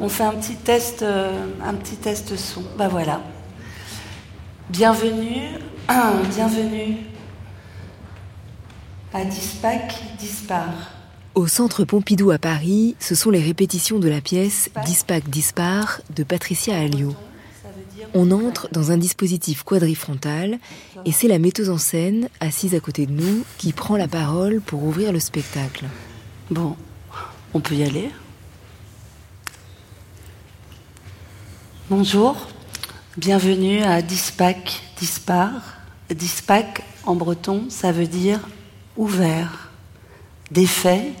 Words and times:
On 0.00 0.08
fait 0.08 0.24
un 0.24 0.32
petit 0.32 0.56
test, 0.56 1.02
euh, 1.02 1.46
un 1.64 1.74
petit 1.74 1.96
test 1.96 2.36
son. 2.36 2.62
Bah 2.76 2.88
voilà. 2.88 3.22
Bienvenue, 4.68 5.58
bienvenue 6.34 6.96
à 9.14 9.24
Dispac 9.24 9.94
Dispar. 10.18 10.92
Au 11.34 11.46
centre 11.46 11.84
Pompidou 11.84 12.30
à 12.30 12.38
Paris, 12.38 12.96
ce 12.98 13.14
sont 13.14 13.30
les 13.30 13.40
répétitions 13.40 13.98
de 13.98 14.08
la 14.08 14.20
pièce 14.20 14.70
Dispac 14.84 15.28
Dispar 15.30 16.00
de 16.14 16.24
Patricia 16.24 16.76
Alliot. 16.76 17.14
On 18.14 18.30
entre 18.30 18.68
dans 18.72 18.90
un 18.90 18.98
dispositif 18.98 19.62
quadrifrontal 19.62 20.58
et 21.04 21.12
c'est 21.12 21.28
la 21.28 21.38
metteuse 21.38 21.70
en 21.70 21.78
scène, 21.78 22.28
assise 22.40 22.74
à 22.74 22.80
côté 22.80 23.06
de 23.06 23.12
nous, 23.12 23.44
qui 23.58 23.72
prend 23.72 23.96
la 23.96 24.08
parole 24.08 24.60
pour 24.60 24.84
ouvrir 24.84 25.12
le 25.12 25.20
spectacle. 25.20 25.86
Bon, 26.50 26.76
on 27.54 27.60
peut 27.60 27.74
y 27.74 27.84
aller 27.84 28.10
Bonjour, 31.88 32.48
bienvenue 33.16 33.80
à 33.84 34.02
Dispac 34.02 34.82
Dispar. 34.98 35.52
Dispac 36.10 36.82
en 37.04 37.14
breton, 37.14 37.66
ça 37.68 37.92
veut 37.92 38.08
dire 38.08 38.40
ouvert, 38.96 39.70
défait, 40.50 41.12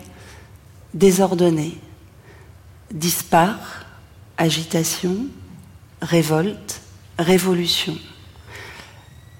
désordonné. 0.92 1.78
Dispar, 2.90 3.84
agitation, 4.38 5.26
révolte, 6.02 6.80
révolution. 7.16 7.96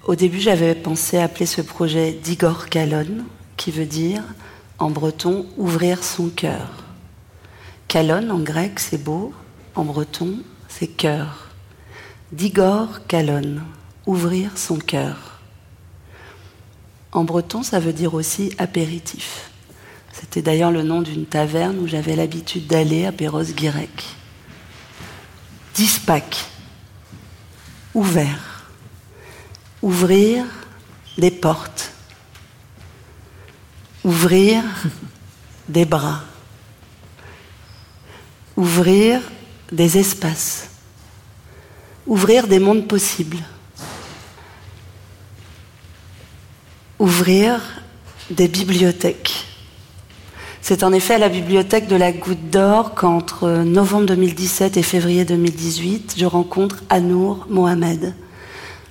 Au 0.05 0.15
début, 0.15 0.39
j'avais 0.39 0.75
pensé 0.75 1.17
appeler 1.17 1.45
ce 1.45 1.59
projet 1.59 2.13
d'Igor 2.13 2.69
Kalon, 2.69 3.25
qui 3.57 3.71
veut 3.71 3.85
dire 3.85 4.23
en 4.79 4.91
breton 4.91 5.45
ouvrir 5.57 6.05
son 6.05 6.29
cœur. 6.29 6.85
Kalon 7.89 8.29
en 8.29 8.39
grec, 8.39 8.79
c'est 8.79 9.03
beau, 9.03 9.33
en 9.75 9.83
breton, 9.83 10.41
c'est 10.77 10.87
cœur. 10.87 11.47
D'Igor 12.31 13.07
Kalon, 13.07 13.61
ouvrir 14.05 14.57
son 14.57 14.77
cœur. 14.77 15.39
En 17.11 17.23
breton, 17.23 17.63
ça 17.63 17.79
veut 17.79 17.93
dire 17.93 18.13
aussi 18.13 18.53
apéritif. 18.59 19.49
C'était 20.13 20.43
d'ailleurs 20.43 20.71
le 20.71 20.83
nom 20.83 21.01
d'une 21.01 21.25
taverne 21.25 21.79
où 21.79 21.87
j'avais 21.87 22.15
l'habitude 22.15 22.67
d'aller 22.67 23.05
à 23.05 23.11
Perros-Guirec. 23.11 24.03
Dispac, 25.73 26.45
ouvert, 27.95 28.65
ouvrir 29.81 30.45
des 31.17 31.31
portes, 31.31 31.91
ouvrir 34.03 34.63
des 35.69 35.85
bras, 35.85 36.21
ouvrir 38.55 39.21
des 39.71 39.97
espaces, 39.97 40.69
ouvrir 42.05 42.47
des 42.47 42.59
mondes 42.59 42.87
possibles, 42.87 43.37
ouvrir 46.99 47.61
des 48.29 48.47
bibliothèques. 48.47 49.45
C'est 50.61 50.83
en 50.83 50.91
effet 50.91 51.13
à 51.13 51.19
la 51.19 51.29
bibliothèque 51.29 51.87
de 51.87 51.95
la 51.95 52.11
Goutte 52.11 52.49
d'Or 52.49 52.93
qu'entre 52.93 53.63
novembre 53.63 54.07
2017 54.07 54.75
et 54.75 54.83
février 54.83 55.23
2018, 55.23 56.15
je 56.17 56.25
rencontre 56.25 56.83
Anour 56.89 57.47
Mohamed. 57.49 58.13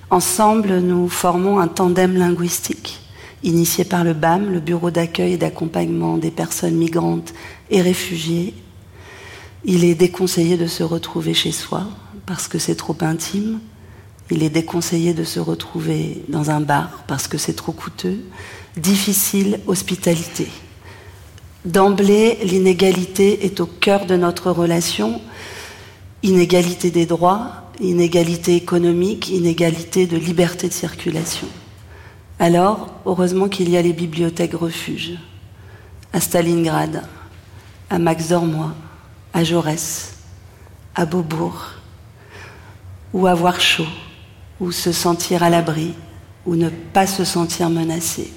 Ensemble, 0.09 0.79
nous 0.79 1.09
formons 1.09 1.59
un 1.59 1.67
tandem 1.67 2.17
linguistique 2.17 2.99
initié 3.43 3.85
par 3.85 4.03
le 4.03 4.13
BAM, 4.13 4.51
le 4.51 4.59
Bureau 4.59 4.89
d'accueil 4.89 5.33
et 5.33 5.37
d'accompagnement 5.37 6.17
des 6.17 6.31
personnes 6.31 6.75
migrantes 6.75 7.33
et 7.69 7.81
réfugiées. 7.81 8.53
Il 9.65 9.83
est 9.83 9.95
déconseillé 9.95 10.57
de 10.57 10.67
se 10.67 10.83
retrouver 10.83 11.33
chez 11.33 11.51
soi 11.51 11.83
parce 12.25 12.47
que 12.47 12.59
c'est 12.59 12.75
trop 12.75 12.95
intime. 13.01 13.59
Il 14.29 14.43
est 14.43 14.49
déconseillé 14.49 15.13
de 15.13 15.23
se 15.23 15.39
retrouver 15.39 16.23
dans 16.27 16.51
un 16.51 16.61
bar 16.61 17.03
parce 17.07 17.27
que 17.27 17.37
c'est 17.37 17.55
trop 17.55 17.71
coûteux. 17.71 18.19
Difficile 18.75 19.59
hospitalité. 19.67 20.47
D'emblée, 21.65 22.37
l'inégalité 22.43 23.45
est 23.45 23.59
au 23.59 23.65
cœur 23.65 24.05
de 24.05 24.15
notre 24.15 24.51
relation. 24.51 25.21
Inégalité 26.23 26.91
des 26.91 27.05
droits, 27.05 27.71
inégalité 27.79 28.55
économique, 28.55 29.29
inégalité 29.29 30.07
de 30.07 30.17
liberté 30.17 30.67
de 30.67 30.73
circulation. 30.73 31.47
Alors, 32.39 32.89
heureusement 33.05 33.49
qu'il 33.49 33.69
y 33.69 33.77
a 33.77 33.81
les 33.81 33.93
bibliothèques 33.93 34.53
refuges, 34.53 35.17
à 36.13 36.21
Stalingrad, 36.21 37.03
à 37.89 37.99
Max 37.99 38.29
Dormois, 38.29 38.73
à 39.37 39.43
Jaurès, 39.43 40.13
à 40.95 41.05
Beaubourg, 41.05 41.73
ou 43.13 43.27
avoir 43.27 43.61
chaud, 43.61 43.85
ou 44.59 44.71
se 44.71 44.91
sentir 44.91 45.43
à 45.43 45.51
l'abri, 45.51 45.93
ou 46.43 46.55
ne 46.55 46.69
pas 46.69 47.05
se 47.05 47.23
sentir 47.23 47.69
menacé. 47.69 48.33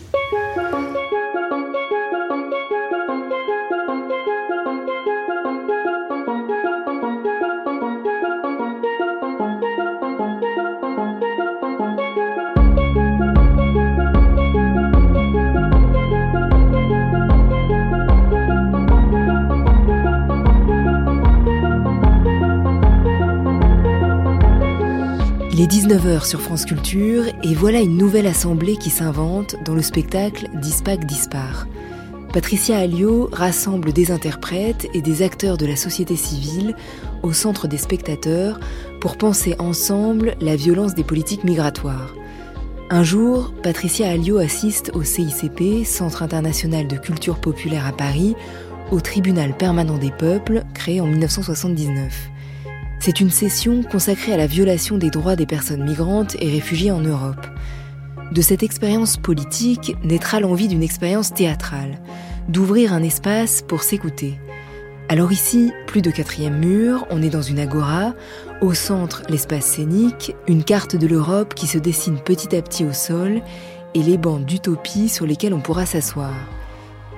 19h 25.70 26.26
sur 26.26 26.40
France 26.40 26.64
Culture 26.64 27.26
et 27.44 27.54
voilà 27.54 27.78
une 27.78 27.96
nouvelle 27.96 28.26
assemblée 28.26 28.76
qui 28.76 28.90
s'invente 28.90 29.54
dans 29.64 29.76
le 29.76 29.82
spectacle 29.82 30.48
Dispac 30.54 31.04
Dispar. 31.06 31.68
Patricia 32.32 32.76
Alliot 32.76 33.28
rassemble 33.32 33.92
des 33.92 34.10
interprètes 34.10 34.88
et 34.94 35.00
des 35.00 35.22
acteurs 35.22 35.56
de 35.58 35.66
la 35.66 35.76
société 35.76 36.16
civile 36.16 36.74
au 37.22 37.32
centre 37.32 37.68
des 37.68 37.76
spectateurs 37.76 38.58
pour 39.00 39.16
penser 39.16 39.54
ensemble 39.60 40.34
la 40.40 40.56
violence 40.56 40.96
des 40.96 41.04
politiques 41.04 41.44
migratoires. 41.44 42.16
Un 42.90 43.04
jour, 43.04 43.54
Patricia 43.62 44.10
Alliot 44.10 44.38
assiste 44.38 44.90
au 44.94 45.04
CICP, 45.04 45.84
Centre 45.84 46.24
international 46.24 46.88
de 46.88 46.96
culture 46.96 47.40
populaire 47.40 47.86
à 47.86 47.92
Paris, 47.92 48.34
au 48.90 49.00
tribunal 49.00 49.56
permanent 49.56 49.98
des 49.98 50.10
peuples 50.10 50.64
créé 50.74 51.00
en 51.00 51.06
1979. 51.06 52.28
C'est 53.02 53.20
une 53.20 53.30
session 53.30 53.82
consacrée 53.82 54.34
à 54.34 54.36
la 54.36 54.46
violation 54.46 54.98
des 54.98 55.08
droits 55.08 55.34
des 55.34 55.46
personnes 55.46 55.84
migrantes 55.84 56.36
et 56.38 56.50
réfugiées 56.50 56.90
en 56.90 57.00
Europe. 57.00 57.46
De 58.30 58.42
cette 58.42 58.62
expérience 58.62 59.16
politique 59.16 59.96
naîtra 60.04 60.38
l'envie 60.38 60.68
d'une 60.68 60.82
expérience 60.82 61.32
théâtrale, 61.32 61.98
d'ouvrir 62.48 62.92
un 62.92 63.02
espace 63.02 63.62
pour 63.62 63.82
s'écouter. 63.82 64.38
Alors 65.08 65.32
ici, 65.32 65.72
plus 65.86 66.02
de 66.02 66.10
quatrième 66.10 66.58
mur, 66.58 67.06
on 67.08 67.22
est 67.22 67.30
dans 67.30 67.40
une 67.40 67.58
agora, 67.58 68.12
au 68.60 68.74
centre 68.74 69.22
l'espace 69.30 69.64
scénique, 69.64 70.36
une 70.46 70.62
carte 70.62 70.94
de 70.94 71.06
l'Europe 71.06 71.54
qui 71.54 71.66
se 71.66 71.78
dessine 71.78 72.18
petit 72.18 72.54
à 72.54 72.60
petit 72.60 72.84
au 72.84 72.92
sol 72.92 73.40
et 73.94 74.02
les 74.02 74.18
bancs 74.18 74.44
d'utopie 74.44 75.08
sur 75.08 75.26
lesquels 75.26 75.54
on 75.54 75.60
pourra 75.60 75.86
s'asseoir. 75.86 76.34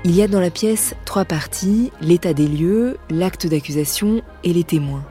Il 0.05 0.15
y 0.15 0.23
a 0.23 0.29
dans 0.29 0.41
la 0.41 0.51
pièce 0.51 0.95
trois 1.05 1.25
parties, 1.25 1.91
l'état 2.01 2.35
des 2.35 2.47
lieux, 2.47 2.99
l'acte 3.11 3.49
d'accusation 3.49 4.23
et 4.45 4.53
les 4.53 4.65
témoins. 4.65 5.05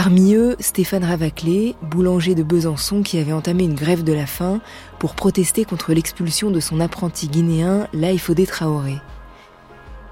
Parmi 0.00 0.34
eux, 0.34 0.54
Stéphane 0.60 1.02
Ravaclé, 1.02 1.74
boulanger 1.82 2.36
de 2.36 2.44
Besançon 2.44 3.02
qui 3.02 3.18
avait 3.18 3.32
entamé 3.32 3.64
une 3.64 3.74
grève 3.74 4.04
de 4.04 4.12
la 4.12 4.26
faim 4.26 4.60
pour 5.00 5.16
protester 5.16 5.64
contre 5.64 5.92
l'expulsion 5.92 6.52
de 6.52 6.60
son 6.60 6.78
apprenti 6.78 7.26
guinéen 7.26 7.88
Laïfodé 7.92 8.46
Traoré. 8.46 8.94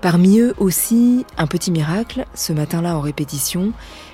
Parmi 0.00 0.41
eux 0.41 0.54
aussi, 0.58 1.24
un 1.38 1.47
petit 1.47 1.70
miracle, 1.70 2.24
ce 2.34 2.52
matin-là 2.52 2.97
en 2.97 3.00
répétition, 3.00 3.72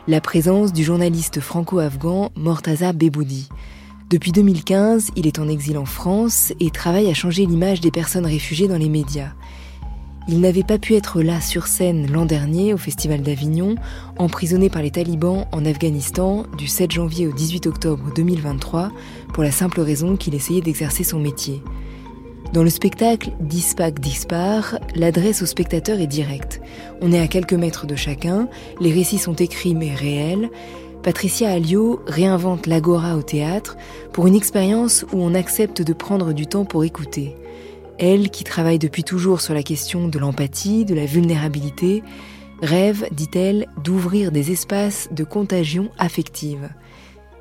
la 0.08 0.20
présence 0.20 0.74
du 0.74 0.84
journaliste 0.84 1.40
franco-afghan 1.40 2.32
Mortaza 2.36 2.92
Beboudi. 2.92 3.48
Depuis 4.10 4.32
2015, 4.32 5.12
il 5.16 5.26
est 5.26 5.38
en 5.38 5.48
exil 5.48 5.78
en 5.78 5.86
France 5.86 6.52
et 6.60 6.68
travaille 6.70 7.08
à 7.10 7.14
changer 7.14 7.46
l'image 7.46 7.80
des 7.80 7.90
personnes 7.90 8.26
réfugiées 8.26 8.68
dans 8.68 8.76
les 8.76 8.90
médias. 8.90 9.32
Il 10.28 10.40
n'avait 10.40 10.62
pas 10.62 10.78
pu 10.78 10.94
être 10.94 11.20
là 11.20 11.40
sur 11.40 11.66
scène 11.66 12.10
l'an 12.10 12.26
dernier 12.26 12.72
au 12.72 12.76
Festival 12.76 13.22
d'Avignon, 13.22 13.74
emprisonné 14.18 14.70
par 14.70 14.82
les 14.82 14.92
talibans 14.92 15.46
en 15.50 15.64
Afghanistan 15.64 16.44
du 16.56 16.68
7 16.68 16.92
janvier 16.92 17.26
au 17.26 17.32
18 17.32 17.66
octobre 17.66 18.04
2023, 18.14 18.92
pour 19.34 19.42
la 19.42 19.50
simple 19.50 19.80
raison 19.80 20.16
qu'il 20.16 20.34
essayait 20.34 20.60
d'exercer 20.60 21.02
son 21.02 21.18
métier. 21.18 21.60
Dans 22.52 22.62
le 22.62 22.70
spectacle 22.70 23.32
Dispac 23.40 23.98
Dispar, 23.98 24.78
l'adresse 24.94 25.42
au 25.42 25.46
spectateur 25.46 25.98
est 25.98 26.06
directe. 26.06 26.60
On 27.00 27.10
est 27.10 27.20
à 27.20 27.26
quelques 27.26 27.54
mètres 27.54 27.86
de 27.86 27.96
chacun, 27.96 28.46
les 28.78 28.92
récits 28.92 29.18
sont 29.18 29.34
écrits 29.34 29.74
mais 29.74 29.94
réels. 29.94 30.50
Patricia 31.02 31.50
Alliot 31.50 32.00
réinvente 32.06 32.66
l'agora 32.66 33.16
au 33.16 33.22
théâtre 33.22 33.76
pour 34.12 34.28
une 34.28 34.36
expérience 34.36 35.04
où 35.12 35.20
on 35.20 35.34
accepte 35.34 35.82
de 35.82 35.92
prendre 35.92 36.32
du 36.32 36.46
temps 36.46 36.64
pour 36.64 36.84
écouter. 36.84 37.34
Elle, 37.98 38.30
qui 38.30 38.44
travaille 38.44 38.78
depuis 38.78 39.04
toujours 39.04 39.40
sur 39.40 39.54
la 39.54 39.62
question 39.62 40.08
de 40.08 40.18
l'empathie, 40.18 40.84
de 40.84 40.94
la 40.94 41.06
vulnérabilité, 41.06 42.02
rêvent, 42.62 43.06
dit-elle, 43.12 43.66
d'ouvrir 43.82 44.32
des 44.32 44.52
espaces 44.52 45.08
de 45.10 45.24
contagion 45.24 45.90
affective. 45.98 46.68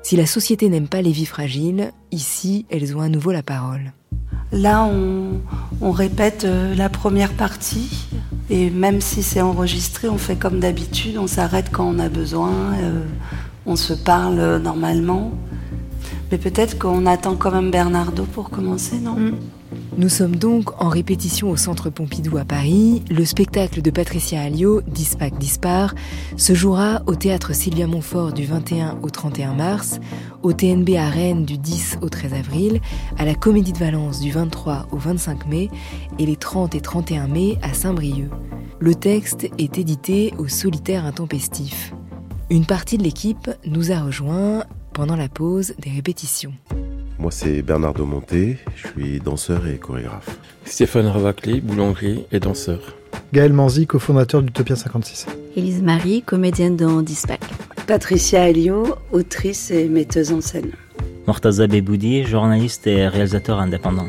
Si 0.02 0.16
la 0.16 0.26
société 0.26 0.68
n'aime 0.68 0.88
pas 0.88 1.00
les 1.00 1.12
vies 1.12 1.26
fragiles, 1.26 1.92
ici, 2.10 2.66
elles 2.70 2.96
ont 2.96 3.00
à 3.00 3.08
nouveau 3.08 3.30
la 3.30 3.42
parole. 3.42 3.92
Là, 4.50 4.84
on, 5.80 5.90
répète 5.92 6.44
euh, 6.44 6.74
la 6.74 6.88
première 6.88 7.32
partie, 7.32 8.08
et 8.50 8.68
même 8.68 9.00
si 9.00 9.22
c'est 9.22 9.40
enregistré, 9.40 10.08
on 10.08 10.18
fait 10.18 10.36
comme 10.36 10.60
d'habitude, 10.60 11.16
on 11.18 11.26
s'arrête 11.26 11.70
quand 11.70 11.86
on 11.88 11.98
a 11.98 12.08
besoin, 12.08 12.52
euh, 12.80 13.02
on 13.64 13.76
se 13.76 13.94
parle 13.94 14.58
normalement. 14.58 15.32
Mais 16.30 16.38
peut-être 16.38 16.78
qu'on 16.78 17.06
attend 17.06 17.36
quand 17.36 17.50
même 17.50 17.70
Bernardo 17.70 18.24
pour 18.24 18.50
commencer, 18.50 18.98
non? 18.98 19.14
Mm. 19.14 19.36
Nous 19.96 20.08
sommes 20.08 20.36
donc 20.36 20.82
en 20.82 20.88
répétition 20.88 21.50
au 21.50 21.56
Centre 21.56 21.90
Pompidou 21.90 22.38
à 22.38 22.44
Paris. 22.44 23.02
Le 23.10 23.24
spectacle 23.24 23.82
de 23.82 23.90
Patricia 23.90 24.40
Alliot, 24.40 24.80
Dispac 24.82 25.38
Dispar, 25.38 25.94
se 26.36 26.54
jouera 26.54 27.02
au 27.06 27.14
Théâtre 27.14 27.54
Sylvia 27.54 27.86
Montfort 27.86 28.32
du 28.32 28.44
21 28.44 28.98
au 29.02 29.10
31 29.10 29.54
mars, 29.54 30.00
au 30.42 30.52
TNB 30.52 30.96
à 30.96 31.08
Rennes 31.08 31.44
du 31.44 31.58
10 31.58 31.98
au 32.00 32.08
13 32.08 32.34
avril, 32.34 32.80
à 33.18 33.24
la 33.24 33.34
Comédie 33.34 33.72
de 33.72 33.78
Valence 33.78 34.20
du 34.20 34.30
23 34.30 34.88
au 34.92 34.96
25 34.96 35.46
mai 35.46 35.68
et 36.18 36.26
les 36.26 36.36
30 36.36 36.74
et 36.74 36.80
31 36.80 37.28
mai 37.28 37.58
à 37.62 37.74
Saint-Brieuc. 37.74 38.30
Le 38.78 38.94
texte 38.94 39.48
est 39.58 39.78
édité 39.78 40.32
au 40.38 40.48
Solitaire 40.48 41.04
Intempestif. 41.04 41.94
Une 42.50 42.66
partie 42.66 42.98
de 42.98 43.02
l'équipe 43.04 43.50
nous 43.64 43.92
a 43.92 44.00
rejoints 44.00 44.64
pendant 44.92 45.16
la 45.16 45.28
pause 45.28 45.74
des 45.78 45.90
répétitions. 45.90 46.52
Moi, 47.22 47.30
c'est 47.30 47.62
Bernardo 47.62 48.04
Monté, 48.04 48.58
je 48.74 48.88
suis 48.88 49.20
danseur 49.20 49.68
et 49.68 49.78
chorégraphe. 49.78 50.40
Stéphane 50.64 51.06
Ravacli, 51.06 51.60
boulanger 51.60 52.26
et 52.32 52.40
danseur. 52.40 52.96
Gaël 53.32 53.52
Manzi, 53.52 53.86
cofondateur 53.86 54.42
d'Utopia 54.42 54.74
56. 54.74 55.28
Élise 55.54 55.82
Marie, 55.82 56.22
comédienne 56.22 56.76
dans 56.76 57.00
Dispac. 57.00 57.40
Patricia 57.86 58.50
Elio, 58.50 58.96
autrice 59.12 59.70
et 59.70 59.86
metteuse 59.88 60.32
en 60.32 60.40
scène. 60.40 60.72
Mortaza 61.28 61.68
Beboudi, 61.68 62.24
journaliste 62.24 62.88
et 62.88 63.06
réalisateur 63.06 63.60
indépendant. 63.60 64.08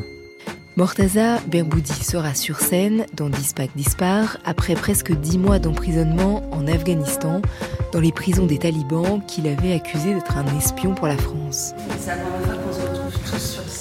Mortaza 0.75 1.37
Berboudi 1.45 1.93
sera 1.93 2.33
sur 2.33 2.57
scène 2.57 3.05
dans 3.15 3.29
Dispac 3.29 3.69
Dispar 3.75 4.37
après 4.43 4.73
presque 4.73 5.13
dix 5.13 5.37
mois 5.37 5.59
d'emprisonnement 5.59 6.41
en 6.51 6.65
Afghanistan, 6.65 7.43
dans 7.91 7.99
les 7.99 8.11
prisons 8.11 8.47
des 8.47 8.57
talibans 8.57 9.21
qu'il 9.27 9.45
avait 9.47 9.73
accusé 9.73 10.15
d'être 10.15 10.35
un 10.35 10.57
espion 10.57 10.95
pour 10.95 11.05
la 11.05 11.17
France. 11.17 11.75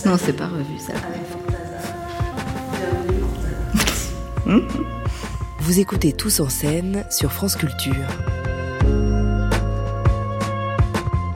Non, 0.04 0.16
c'est 0.19 0.32
pas 0.32 0.49
revu 0.49 0.78
ça. 0.78 0.94
Vous 5.60 5.81
écoutez 5.81 6.12
tous 6.12 6.40
en 6.40 6.49
scène 6.49 7.04
sur 7.10 7.32
France 7.32 7.56
Culture. 7.56 7.94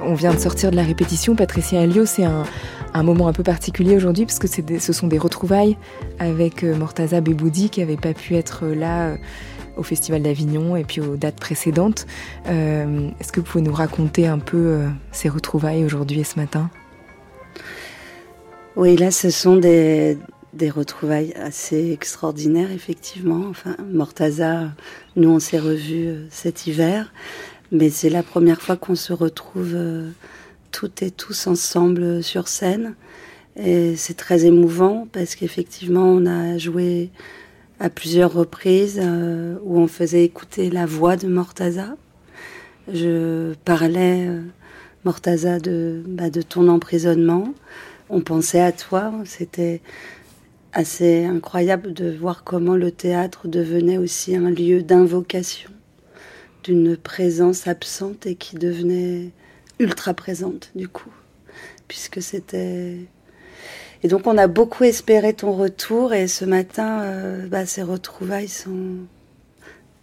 On 0.02 0.14
vient 0.14 0.34
de 0.34 0.38
sortir 0.38 0.70
de 0.70 0.76
la 0.76 0.82
répétition. 0.82 1.36
Patricia 1.36 1.80
Alliot, 1.80 2.06
c'est 2.06 2.24
un, 2.24 2.44
un 2.96 3.02
moment 3.02 3.28
un 3.28 3.32
peu 3.32 3.42
particulier 3.42 3.96
aujourd'hui 3.96 4.24
parce 4.24 4.38
que 4.38 4.48
ce 4.48 4.92
sont 4.92 5.06
des 5.06 5.18
retrouvailles 5.18 5.76
avec 6.18 6.64
euh, 6.64 6.74
Mortaza 6.74 7.20
Beboudi 7.20 7.70
qui 7.70 7.80
n'avait 7.80 7.96
pas 7.96 8.14
pu 8.14 8.34
être 8.34 8.64
euh, 8.64 8.74
là 8.74 9.08
euh, 9.08 9.16
au 9.76 9.82
Festival 9.82 10.22
d'Avignon 10.22 10.76
et 10.76 10.84
puis 10.84 11.02
aux 11.02 11.16
dates 11.16 11.38
précédentes. 11.38 12.06
Est-ce 12.46 13.30
que 13.32 13.40
vous 13.40 13.46
pouvez 13.46 13.62
nous 13.62 13.74
raconter 13.74 14.26
un 14.26 14.38
peu 14.38 14.84
ces 15.12 15.28
retrouvailles 15.28 15.84
aujourd'hui 15.84 16.20
et 16.20 16.24
ce 16.24 16.40
matin? 16.40 16.70
Oui, 18.76 18.94
là, 18.94 19.10
ce 19.10 19.30
sont 19.30 19.56
des, 19.56 20.18
retrouvailles 20.68 21.32
assez 21.32 21.92
extraordinaires, 21.92 22.70
effectivement. 22.70 23.46
Enfin, 23.48 23.74
Mortaza, 23.90 24.70
nous, 25.16 25.30
on 25.30 25.38
s'est 25.38 25.58
revus 25.58 26.26
cet 26.28 26.66
hiver, 26.66 27.10
mais 27.72 27.88
c'est 27.88 28.10
la 28.10 28.22
première 28.22 28.60
fois 28.60 28.76
qu'on 28.76 28.94
se 28.94 29.14
retrouve 29.14 29.78
toutes 30.72 31.02
et 31.02 31.10
tous 31.10 31.46
ensemble 31.46 32.22
sur 32.22 32.48
scène. 32.48 32.94
Et 33.56 33.96
c'est 33.96 34.12
très 34.12 34.44
émouvant 34.44 35.08
parce 35.10 35.36
qu'effectivement, 35.36 36.04
on 36.04 36.26
a 36.26 36.58
joué 36.58 37.08
à 37.80 37.88
plusieurs 37.88 38.34
reprises 38.34 39.00
euh, 39.02 39.56
où 39.64 39.78
on 39.78 39.86
faisait 39.86 40.24
écouter 40.24 40.68
la 40.68 40.84
voix 40.84 41.16
de 41.16 41.28
Mortaza. 41.28 41.96
Je 42.92 43.54
parlais, 43.64 44.26
euh, 44.28 44.42
Mortaza, 45.06 45.58
bah, 45.60 46.28
de 46.28 46.42
ton 46.42 46.68
emprisonnement. 46.68 47.54
On 48.08 48.20
pensait 48.20 48.60
à 48.60 48.72
toi. 48.72 49.12
C'était 49.24 49.80
assez 50.72 51.24
incroyable 51.24 51.92
de 51.94 52.10
voir 52.10 52.44
comment 52.44 52.76
le 52.76 52.90
théâtre 52.90 53.48
devenait 53.48 53.98
aussi 53.98 54.36
un 54.36 54.50
lieu 54.50 54.82
d'invocation 54.82 55.70
d'une 56.64 56.96
présence 56.96 57.66
absente 57.68 58.26
et 58.26 58.34
qui 58.34 58.56
devenait 58.56 59.30
ultra 59.78 60.14
présente 60.14 60.70
du 60.74 60.88
coup, 60.88 61.10
puisque 61.88 62.20
c'était... 62.20 62.96
Et 64.02 64.08
donc 64.08 64.26
on 64.26 64.36
a 64.36 64.48
beaucoup 64.48 64.84
espéré 64.84 65.32
ton 65.32 65.52
retour 65.52 66.12
et 66.12 66.26
ce 66.26 66.44
matin, 66.44 67.00
euh, 67.00 67.46
bah, 67.48 67.66
ces 67.66 67.82
retrouvailles 67.82 68.48
sont 68.48 68.96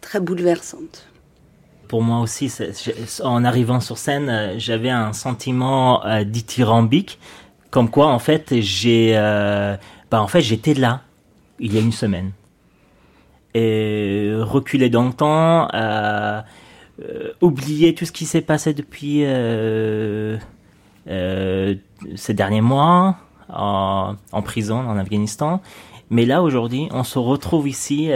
très 0.01 0.19
bouleversantes. 0.19 1.07
Pour 1.87 2.01
moi 2.01 2.21
aussi, 2.21 2.51
en 3.21 3.43
arrivant 3.45 3.79
sur 3.79 3.97
scène, 3.97 4.29
euh, 4.29 4.55
j'avais 4.57 4.89
un 4.89 5.13
sentiment 5.13 6.03
euh, 6.05 6.23
dithyrambique, 6.23 7.19
comme 7.73 7.89
quoi 7.89 8.07
en 8.07 8.19
fait 8.19 8.61
j'ai, 8.61 9.13
bah, 10.11 10.21
en 10.21 10.27
fait 10.27 10.41
j'étais 10.41 10.75
là 10.75 11.01
il 11.59 11.73
y 11.73 11.77
a 11.77 11.81
une 11.81 11.91
semaine 11.91 12.31
et 13.55 14.31
reculé 14.39 14.89
dans 14.89 15.05
le 15.05 15.13
temps. 15.13 15.67
Euh, 17.01 17.31
oublier 17.41 17.95
tout 17.95 18.05
ce 18.05 18.11
qui 18.11 18.25
s'est 18.25 18.41
passé 18.41 18.75
depuis 18.75 19.21
euh, 19.23 20.37
euh, 21.09 21.73
ces 22.15 22.35
derniers 22.35 22.61
mois 22.61 23.17
en, 23.49 24.15
prison 24.43 24.77
en 24.77 24.95
Afghanistan. 24.97 25.59
Mais 26.11 26.25
là 26.25 26.43
aujourd'hui, 26.43 26.87
on 26.91 27.03
se 27.03 27.17
retrouve 27.17 27.67
ici 27.67 28.11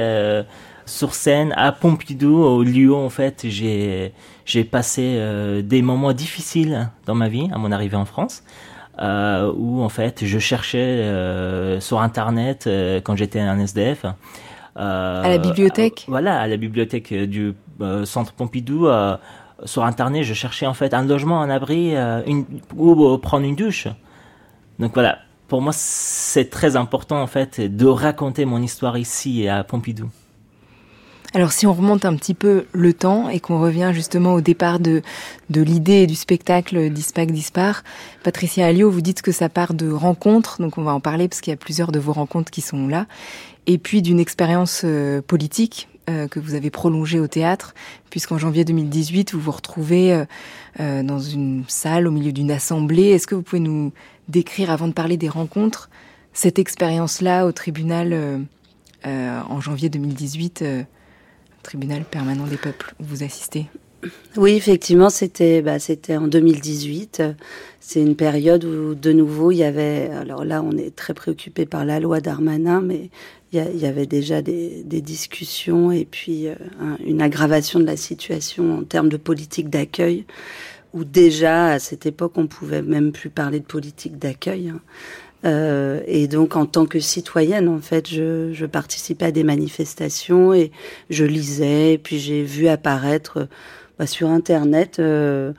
sur 0.85 1.15
scène 1.15 1.53
à 1.57 1.71
Pompidou, 1.71 2.37
au 2.43 2.63
lieu 2.63 2.93
en 2.93 3.09
fait 3.09 3.45
j'ai 3.47 4.63
passé 4.69 5.19
des 5.63 5.81
moments 5.81 6.13
difficiles 6.13 6.91
dans 7.05 7.15
ma 7.15 7.29
vie 7.29 7.49
à 7.51 7.57
mon 7.57 7.71
arrivée 7.71 7.97
en 7.97 8.05
France. 8.05 8.43
Où 8.99 9.81
en 9.81 9.89
fait 9.89 10.25
je 10.25 10.39
cherchais 10.39 11.79
sur 11.79 12.01
internet 12.01 12.69
quand 13.03 13.15
j'étais 13.15 13.39
un 13.39 13.59
SDF 13.59 14.05
à 14.75 15.27
la 15.27 15.37
bibliothèque? 15.37 16.05
Voilà 16.07 16.39
à 16.39 16.47
la 16.47 16.57
bibliothèque 16.57 17.13
du 17.13 17.53
euh, 17.81 18.05
centre 18.05 18.33
Pompidou, 18.33 18.87
euh, 18.87 19.17
sur 19.65 19.83
internet, 19.83 20.23
je 20.23 20.33
cherchais 20.33 20.65
en 20.65 20.73
fait 20.73 20.93
un 20.93 21.05
logement, 21.05 21.41
un 21.41 21.49
abri, 21.49 21.95
euh, 21.95 22.21
une, 22.25 22.45
ou 22.75 23.17
prendre 23.17 23.45
une 23.45 23.55
douche. 23.55 23.87
Donc 24.79 24.93
voilà, 24.93 25.19
pour 25.47 25.61
moi, 25.61 25.71
c'est 25.73 26.49
très 26.49 26.75
important 26.75 27.21
en 27.21 27.27
fait 27.27 27.59
de 27.61 27.85
raconter 27.85 28.45
mon 28.45 28.61
histoire 28.61 28.97
ici 28.97 29.47
à 29.47 29.63
Pompidou. 29.63 30.09
Alors 31.33 31.51
si 31.51 31.67
on 31.67 31.73
remonte 31.73 32.05
un 32.05 32.15
petit 32.15 32.33
peu 32.33 32.65
le 32.71 32.93
temps 32.93 33.29
et 33.29 33.39
qu'on 33.39 33.59
revient 33.59 33.91
justement 33.93 34.33
au 34.33 34.41
départ 34.41 34.79
de, 34.79 35.01
l'idée 35.49 36.07
du 36.07 36.15
spectacle 36.15 36.89
Dispac 36.89 37.31
Dispar, 37.31 37.83
Patricia 38.23 38.65
Alliot, 38.65 38.89
vous 38.89 39.01
dites 39.01 39.21
que 39.21 39.31
ça 39.31 39.49
part 39.49 39.73
de 39.73 39.91
rencontres, 39.91 40.61
donc 40.61 40.77
on 40.77 40.83
va 40.83 40.93
en 40.93 41.01
parler 41.01 41.27
parce 41.27 41.41
qu'il 41.41 41.51
y 41.51 41.53
a 41.53 41.57
plusieurs 41.57 41.91
de 41.91 41.99
vos 41.99 42.13
rencontres 42.13 42.49
qui 42.49 42.61
sont 42.61 42.87
là, 42.87 43.07
et 43.65 43.77
puis 43.77 44.01
d'une 44.01 44.19
expérience 44.19 44.85
politique 45.27 45.89
euh, 46.09 46.29
que 46.29 46.39
vous 46.39 46.53
avez 46.53 46.69
prolongé 46.69 47.19
au 47.19 47.27
théâtre, 47.27 47.75
puisqu'en 48.09 48.37
janvier 48.37 48.63
2018, 48.63 49.33
vous 49.33 49.41
vous 49.41 49.51
retrouvez 49.51 50.13
euh, 50.13 50.23
euh, 50.79 51.03
dans 51.03 51.19
une 51.19 51.65
salle 51.67 52.07
au 52.07 52.11
milieu 52.11 52.31
d'une 52.31 52.49
assemblée. 52.49 53.09
Est-ce 53.09 53.27
que 53.27 53.35
vous 53.35 53.41
pouvez 53.41 53.59
nous 53.59 53.91
décrire, 54.29 54.71
avant 54.71 54.87
de 54.87 54.93
parler 54.93 55.17
des 55.17 55.27
rencontres, 55.27 55.89
cette 56.31 56.59
expérience-là 56.59 57.45
au 57.45 57.51
tribunal 57.51 58.45
en 59.03 59.59
janvier 59.59 59.89
2018, 59.89 60.63
tribunal 61.67 62.05
permanent 62.05 62.47
des 62.47 62.57
peuples, 62.57 62.93
où 62.99 63.03
vous 63.03 63.23
assistez 63.23 63.67
oui, 64.37 64.53
effectivement, 64.53 65.09
c'était 65.09 65.63
bah, 65.63 65.79
c'était 65.79 66.17
en 66.17 66.27
2018. 66.27 67.23
C'est 67.79 67.99
une 67.99 68.15
période 68.15 68.63
où 68.63 68.93
de 68.93 69.11
nouveau 69.11 69.51
il 69.51 69.57
y 69.57 69.63
avait. 69.63 70.11
Alors 70.11 70.45
là, 70.45 70.61
on 70.61 70.77
est 70.77 70.95
très 70.95 71.15
préoccupé 71.15 71.65
par 71.65 71.83
la 71.83 71.99
loi 71.99 72.21
Darmanin, 72.21 72.79
mais 72.79 73.09
il 73.51 73.59
y, 73.59 73.85
avait 73.85 74.05
déjà 74.05 74.43
des, 74.43 74.83
discussions 74.83 75.91
et 75.91 76.05
puis 76.05 76.47
euh, 76.47 76.55
une 77.03 77.23
aggravation 77.23 77.79
de 77.79 77.85
la 77.85 77.97
situation 77.97 78.79
en 78.79 78.83
termes 78.83 79.09
de 79.09 79.17
politique 79.17 79.69
d'accueil, 79.69 80.25
où 80.93 81.03
déjà 81.03 81.69
à 81.69 81.79
cette 81.79 82.05
époque 82.05 82.33
on 82.35 82.45
pouvait 82.45 82.83
même 82.83 83.11
plus 83.11 83.31
parler 83.31 83.59
de 83.59 83.65
politique 83.65 84.19
d'accueil. 84.19 84.69
Hein. 84.69 84.81
Euh, 85.45 86.01
et 86.07 86.27
donc 86.27 86.55
en 86.55 86.65
tant 86.65 86.85
que 86.85 86.99
citoyenne, 86.99 87.67
en 87.67 87.79
fait, 87.79 88.09
je, 88.09 88.65
participais 88.65 89.25
à 89.25 89.31
des 89.31 89.43
manifestations 89.43 90.53
et 90.53 90.71
je 91.09 91.25
lisais, 91.25 91.93
et 91.93 91.97
puis 91.97 92.19
j'ai 92.19 92.43
vu 92.43 92.67
apparaître 92.67 93.47
bah, 93.99 94.07
sur 94.07 94.29
Internet 94.29 94.99
euh, 94.99 95.53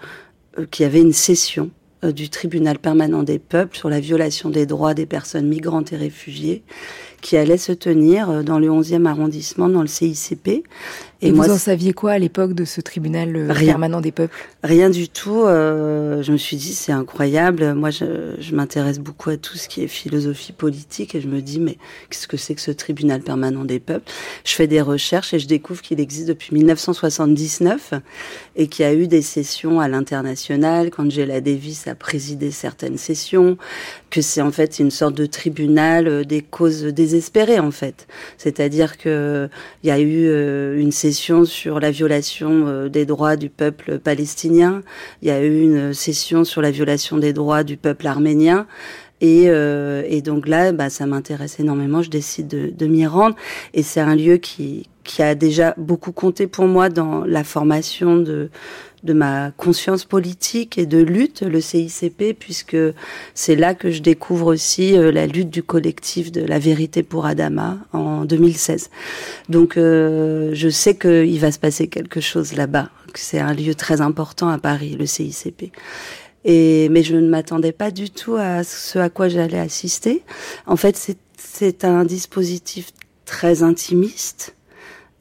qu'il 0.71 0.83
y 0.85 0.87
avait 0.87 1.01
une 1.01 1.13
session 1.13 1.71
du 2.03 2.29
tribunal 2.29 2.79
permanent 2.79 3.25
des 3.25 3.41
peuples 3.41 3.77
sur 3.77 3.89
la 3.89 3.99
violation 3.99 4.51
des 4.51 4.67
droits 4.67 4.95
des 4.95 5.07
personnes 5.07 5.49
migrantes 5.49 5.93
et 5.93 5.97
réfugiées 5.97 6.63
qui 7.23 7.37
allait 7.37 7.59
se 7.59 7.73
tenir 7.73 8.45
dans 8.45 8.61
le 8.61 8.69
11e 8.69 9.05
arrondissement, 9.05 9.69
dans 9.69 9.81
le 9.81 9.89
CICP. 9.89 10.63
Et, 11.21 11.33
vous 11.33 11.51
en 11.51 11.59
saviez 11.59 11.93
quoi 11.93 12.13
à 12.13 12.19
l'époque 12.19 12.53
de 12.53 12.65
ce 12.65 12.81
tribunal 12.81 13.35
euh, 13.35 13.53
permanent 13.53 14.01
des 14.01 14.13
peuples? 14.13 14.37
Rien 14.63 14.89
du 14.89 15.09
tout. 15.09 15.43
Euh, 15.43 16.23
je 16.23 16.31
me 16.31 16.37
suis 16.37 16.57
dit, 16.57 16.73
c'est 16.73 16.93
incroyable. 16.93 17.75
Moi, 17.75 17.91
je, 17.91 18.37
je 18.39 18.55
m'intéresse 18.55 19.01
beaucoup 19.01 19.31
à 19.31 19.37
tout 19.37 19.57
ce 19.57 19.69
qui 19.69 19.83
est 19.83 19.89
philosophie 19.89 20.53
politique 20.53 21.17
et 21.17 21.21
je 21.21 21.27
me 21.27 21.43
dis, 21.43 21.59
mais 21.59 21.77
qu'est-ce 22.09 22.29
que 22.29 22.37
c'est 22.37 22.55
que 22.55 22.61
ce 22.61 22.71
tribunal 22.71 23.23
permanent 23.23 23.65
des 23.65 23.81
peuples? 23.81 24.09
Je 24.45 24.53
fais 24.53 24.69
des 24.69 24.81
recherches 24.81 25.35
et 25.35 25.41
je 25.41 25.49
découvre 25.49 25.83
qu'il 25.83 25.99
existe 25.99 26.29
depuis 26.29 26.55
1979 26.55 27.95
et 28.55 28.69
qu'il 28.69 28.85
y 28.85 28.89
a 28.89 28.95
eu 28.95 29.09
des 29.09 29.23
sessions 29.23 29.81
à 29.81 29.89
l'international. 29.89 30.91
Qu'Angela 30.91 31.41
Davis 31.41 31.89
a 31.89 31.97
présidé 31.97 32.53
certaines 32.53 32.97
sessions, 32.97 33.59
que 34.11 34.21
c'est 34.21 34.41
en 34.41 34.53
fait 34.53 34.79
une 34.79 34.93
sorte 34.93 35.17
de 35.17 35.27
tribunal 35.27 36.07
euh, 36.07 36.23
des 36.23 36.43
causes 36.43 36.85
désespérées, 36.85 37.59
en 37.59 37.73
fait. 37.73 38.07
C'est-à-dire 38.37 38.99
que 38.99 39.49
il 39.83 39.89
y 39.89 39.91
a 39.91 39.99
eu 39.99 40.79
une 40.79 40.93
session 40.93 41.08
sur 41.13 41.81
la 41.81 41.91
violation 41.91 42.67
euh, 42.67 42.89
des 42.89 43.07
droits 43.07 43.37
du 43.37 43.49
peuple 43.49 43.99
palestinien. 43.99 44.83
Il 45.23 45.29
y 45.29 45.31
a 45.31 45.43
eu 45.43 45.61
une 45.61 45.95
session 45.95 46.45
sur 46.45 46.63
la 46.63 46.71
violation 46.71 47.17
des 47.17 47.33
droits 47.33 47.65
du 47.65 47.77
peuple 47.77 48.07
arménien. 48.07 48.67
Et, 49.21 49.45
euh, 49.49 50.05
et 50.07 50.23
donc 50.23 50.47
là, 50.47 50.73
bah, 50.73 50.91
ça 50.91 51.07
m'intéresse 51.07 51.59
énormément. 51.59 52.03
Je 52.03 52.11
décide 52.11 52.49
de, 52.49 52.71
de 52.71 52.87
m'y 52.87 53.07
rendre. 53.07 53.37
Et 53.75 53.83
c'est 53.83 54.01
un 54.01 54.15
lieu 54.15 54.37
qui, 54.37 54.89
qui 55.05 55.23
a 55.23 55.35
déjà 55.35 55.75
beaucoup 55.77 56.13
compté 56.13 56.47
pour 56.47 56.67
moi 56.67 56.89
dans 56.89 57.25
la 57.25 57.43
formation 57.43 58.17
de, 58.17 58.51
de 59.03 59.13
ma 59.13 59.51
conscience 59.53 60.05
politique 60.05 60.79
et 60.79 60.87
de 60.87 60.99
lutte, 60.99 61.43
le 61.43 61.61
CICP, 61.61 62.35
puisque 62.39 62.77
c'est 63.35 63.57
là 63.57 63.75
que 63.75 63.91
je 63.91 64.03
découvre 64.03 64.47
aussi 64.47 64.97
euh, 64.97 65.13
la 65.13 65.27
lutte 65.27 65.51
du 65.51 65.63
collectif 65.63 66.33
de 66.33 66.41
la 66.41 66.59
vérité 66.59 67.03
pour 67.03 67.27
Adama 67.27 67.79
en 67.93 68.25
2016. 68.25 68.91
Donc 69.49 69.77
euh, 69.77 70.51
je 70.53 70.69
sais 70.69 70.97
qu'il 70.97 71.39
va 71.41 71.53
se 71.53 71.59
passer 71.59 71.89
quelque 71.89 72.21
chose 72.21 72.55
là-bas, 72.55 72.91
que 73.13 73.21
c'est 73.21 73.41
un 73.41 73.55
lieu 73.55 73.75
très 73.75 74.01
important 74.01 74.49
à 74.49 74.59
Paris, 74.59 74.97
le 74.99 75.07
CICP. 75.07 75.73
Et, 76.45 76.89
mais 76.89 77.03
je 77.03 77.17
ne 77.17 77.29
m'attendais 77.29 77.73
pas 77.73 77.91
du 77.91 78.11
tout 78.11 78.37
à 78.37 78.65
ce 78.65 78.99
à 78.99 79.11
quoi 79.11 79.29
j'allais 79.29 79.59
assister. 79.59 80.23
En 80.67 80.77
fait, 80.77 81.15
c'est 81.37 81.85
un 81.85 82.05
dispositif 82.05 82.91
très 83.25 83.63
intimiste, 83.63 84.55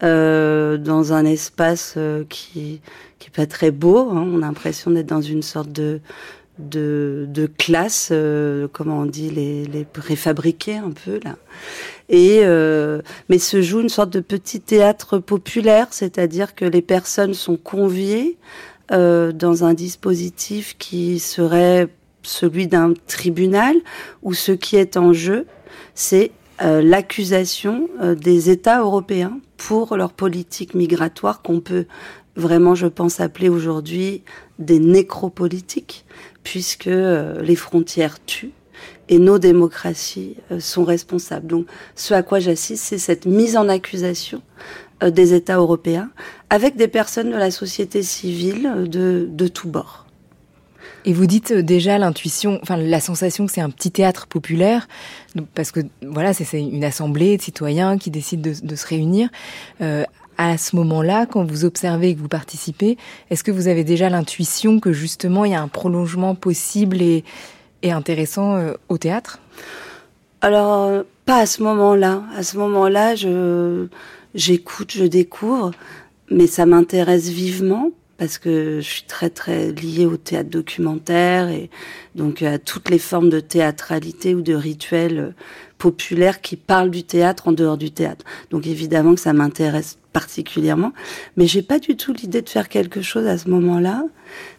euh, 0.03 0.77
dans 0.77 1.13
un 1.13 1.25
espace 1.25 1.95
euh, 1.97 2.23
qui 2.29 2.81
qui 3.17 3.29
est 3.29 3.35
pas 3.35 3.47
très 3.47 3.71
beau. 3.71 4.09
Hein. 4.11 4.27
On 4.31 4.37
a 4.37 4.45
l'impression 4.45 4.91
d'être 4.91 5.07
dans 5.07 5.21
une 5.21 5.41
sorte 5.41 5.71
de 5.71 5.99
de, 6.59 7.49
classe, 7.59 8.09
euh, 8.11 8.67
comment 8.71 9.01
on 9.01 9.05
dit, 9.05 9.29
les, 9.29 9.65
les 9.65 9.85
préfabriqués 9.85 10.77
un 10.77 10.89
peu 10.91 11.19
là. 11.23 11.35
Et 12.09 12.41
mais 13.29 13.39
se 13.39 13.61
joue 13.61 13.81
une 13.81 13.89
sorte 13.89 14.11
de 14.11 14.19
petit 14.19 14.59
théâtre 14.59 15.19
populaire, 15.19 15.87
c'est-à-dire 15.91 16.55
que 16.55 16.65
les 16.65 16.81
personnes 16.81 17.33
sont 17.33 17.57
conviées 17.57 18.37
dans 18.89 19.63
un 19.63 19.73
dispositif 19.73 20.77
qui 20.77 21.19
serait 21.19 21.89
celui 22.23 22.67
d'un 22.67 22.93
tribunal 23.07 23.75
où 24.23 24.33
ce 24.33 24.51
qui 24.51 24.75
est 24.75 24.97
en 24.97 25.13
jeu, 25.13 25.45
c'est 25.95 26.31
euh, 26.61 26.81
l'accusation 26.81 27.87
euh, 28.01 28.15
des 28.15 28.49
États 28.49 28.81
européens 28.81 29.39
pour 29.57 29.95
leur 29.95 30.11
politique 30.11 30.73
migratoire 30.73 31.41
qu'on 31.43 31.59
peut 31.59 31.85
vraiment, 32.35 32.73
je 32.73 32.87
pense, 32.87 33.19
appeler 33.19 33.49
aujourd'hui 33.49 34.23
des 34.57 34.79
nécropolitiques, 34.79 36.05
puisque 36.43 36.87
euh, 36.87 37.41
les 37.41 37.55
frontières 37.55 38.23
tuent 38.25 38.53
et 39.09 39.19
nos 39.19 39.39
démocraties 39.39 40.35
sont 40.59 40.83
responsables. 40.83 41.47
Donc, 41.47 41.67
ce 41.95 42.13
à 42.13 42.23
quoi 42.23 42.39
j'assiste, 42.39 42.83
c'est 42.83 42.97
cette 42.97 43.25
mise 43.25 43.55
en 43.55 43.69
accusation 43.69 44.41
des 45.01 45.33
États 45.33 45.57
européens 45.57 46.09
avec 46.49 46.75
des 46.75 46.89
personnes 46.89 47.29
de 47.29 47.37
la 47.37 47.49
société 47.49 48.03
civile 48.03 48.85
de, 48.87 49.27
de 49.29 49.47
tous 49.47 49.67
bords. 49.67 50.06
Et 51.05 51.13
vous 51.13 51.25
dites 51.25 51.51
euh, 51.51 51.63
déjà 51.63 51.97
l'intuition, 51.97 52.59
enfin 52.61 52.77
la 52.77 52.99
sensation 52.99 53.45
que 53.45 53.51
c'est 53.51 53.61
un 53.61 53.69
petit 53.69 53.91
théâtre 53.91 54.27
populaire, 54.27 54.87
parce 55.55 55.71
que 55.71 55.81
voilà, 56.01 56.33
c'est 56.33 56.59
une 56.59 56.83
assemblée 56.83 57.37
de 57.37 57.41
citoyens 57.41 57.97
qui 57.97 58.11
décident 58.11 58.51
de, 58.61 58.75
se 58.75 58.87
réunir. 58.87 59.29
Euh, 59.81 60.03
à 60.37 60.57
ce 60.57 60.75
moment-là, 60.75 61.25
quand 61.25 61.43
vous 61.43 61.65
observez 61.65 62.09
et 62.09 62.15
que 62.15 62.19
vous 62.19 62.27
participez, 62.27 62.97
est-ce 63.29 63.43
que 63.43 63.51
vous 63.51 63.67
avez 63.67 63.83
déjà 63.83 64.09
l'intuition 64.09 64.79
que 64.79 64.93
justement 64.93 65.45
il 65.45 65.51
y 65.51 65.55
a 65.55 65.61
un 65.61 65.67
prolongement 65.67 66.35
possible 66.35 67.01
et, 67.01 67.23
intéressant 67.83 68.55
euh, 68.55 68.73
au 68.89 68.97
théâtre? 68.97 69.39
Alors, 70.41 71.03
pas 71.25 71.37
à 71.37 71.45
ce 71.45 71.63
moment-là. 71.63 72.23
À 72.35 72.43
ce 72.43 72.57
moment-là, 72.57 73.15
je 73.15 73.87
j'écoute, 74.35 74.91
je 74.91 75.05
découvre, 75.05 75.71
mais 76.29 76.47
ça 76.47 76.65
m'intéresse 76.65 77.29
vivement 77.29 77.91
parce 78.17 78.37
que 78.37 78.79
je 78.81 78.87
suis 78.87 79.03
très 79.03 79.29
très 79.29 79.71
liée 79.71 80.05
au 80.05 80.17
théâtre 80.17 80.49
documentaire 80.49 81.49
et 81.49 81.69
donc 82.15 82.41
à 82.41 82.57
toutes 82.57 82.89
les 82.89 82.99
formes 82.99 83.29
de 83.29 83.39
théâtralité 83.39 84.33
ou 84.33 84.41
de 84.41 84.53
rituels 84.53 85.19
euh, 85.19 85.31
populaires 85.77 86.41
qui 86.41 86.55
parlent 86.55 86.89
du 86.89 87.03
théâtre 87.03 87.47
en 87.47 87.51
dehors 87.51 87.77
du 87.77 87.91
théâtre. 87.91 88.25
Donc 88.49 88.65
évidemment 88.65 89.13
que 89.13 89.21
ça 89.21 89.33
m'intéresse 89.33 89.97
particulièrement, 90.13 90.93
mais 91.35 91.45
j'ai 91.45 91.61
pas 91.61 91.77
du 91.77 91.95
tout 91.95 92.11
l'idée 92.11 92.41
de 92.41 92.49
faire 92.49 92.69
quelque 92.69 93.01
chose 93.01 93.27
à 93.27 93.37
ce 93.37 93.49
moment-là. 93.49 94.03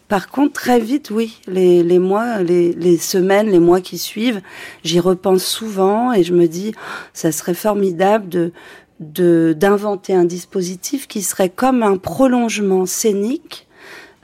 Par 0.07 0.29
contre, 0.29 0.53
très 0.53 0.79
vite, 0.79 1.11
oui, 1.11 1.39
les, 1.47 1.83
les 1.83 1.99
mois, 1.99 2.41
les, 2.41 2.71
les 2.73 2.97
semaines, 2.97 3.49
les 3.49 3.59
mois 3.59 3.81
qui 3.81 3.97
suivent, 3.97 4.41
j'y 4.83 4.99
repense 4.99 5.43
souvent 5.43 6.13
et 6.13 6.23
je 6.23 6.33
me 6.33 6.47
dis, 6.47 6.73
ça 7.13 7.31
serait 7.33 7.53
formidable 7.53 8.29
de 8.29 8.53
d'inventer 8.99 10.13
un 10.13 10.25
dispositif 10.25 11.07
qui 11.07 11.21
serait 11.21 11.49
comme 11.49 11.83
un 11.83 11.97
prolongement 11.97 12.85
scénique 12.85 13.67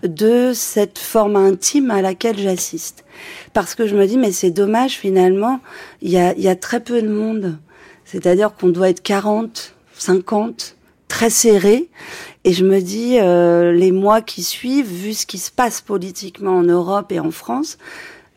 de 0.03 0.51
cette 0.53 0.99
forme 0.99 1.35
intime 1.35 1.91
à 1.91 2.01
laquelle 2.01 2.37
j'assiste. 2.37 3.05
Parce 3.53 3.75
que 3.75 3.87
je 3.87 3.95
me 3.95 4.05
dis, 4.05 4.17
mais 4.17 4.31
c'est 4.31 4.51
dommage 4.51 4.97
finalement, 4.97 5.59
il 6.01 6.11
y 6.11 6.17
a, 6.17 6.35
y 6.37 6.47
a 6.47 6.55
très 6.55 6.81
peu 6.81 7.01
de 7.01 7.07
monde. 7.07 7.57
C'est-à-dire 8.03 8.53
qu'on 8.53 8.67
doit 8.67 8.89
être 8.89 9.01
40, 9.01 9.73
50, 9.97 10.75
très 11.07 11.29
serré. 11.29 11.89
Et 12.43 12.53
je 12.53 12.65
me 12.65 12.79
dis, 12.81 13.17
euh, 13.19 13.71
les 13.71 13.91
mois 13.91 14.21
qui 14.21 14.43
suivent, 14.43 14.91
vu 14.91 15.13
ce 15.13 15.25
qui 15.25 15.37
se 15.37 15.51
passe 15.51 15.81
politiquement 15.81 16.57
en 16.57 16.63
Europe 16.63 17.11
et 17.11 17.19
en 17.19 17.31
France, 17.31 17.77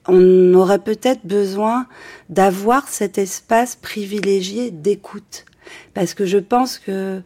on 0.07 0.54
aurait 0.54 0.78
peut-être 0.78 1.26
besoin 1.26 1.87
d'avoir 2.30 2.88
cet 2.88 3.18
espace 3.18 3.76
privilégié 3.76 4.71
d'écoute 4.71 5.45
parce 5.94 6.14
que 6.14 6.26
je 6.26 6.38
pense 6.38 6.78
que 6.78 7.20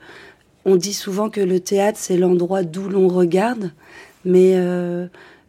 on 0.64 0.76
dit 0.76 0.92
souvent 0.92 1.28
que 1.28 1.40
le 1.40 1.61
théâtre 1.61 1.99
c'est 2.00 2.16
l'endroit 2.16 2.62
d'où 2.62 2.88
l'on 2.88 3.08
regarde, 3.08 3.72
mais 4.25 4.52
euh, 4.54 5.06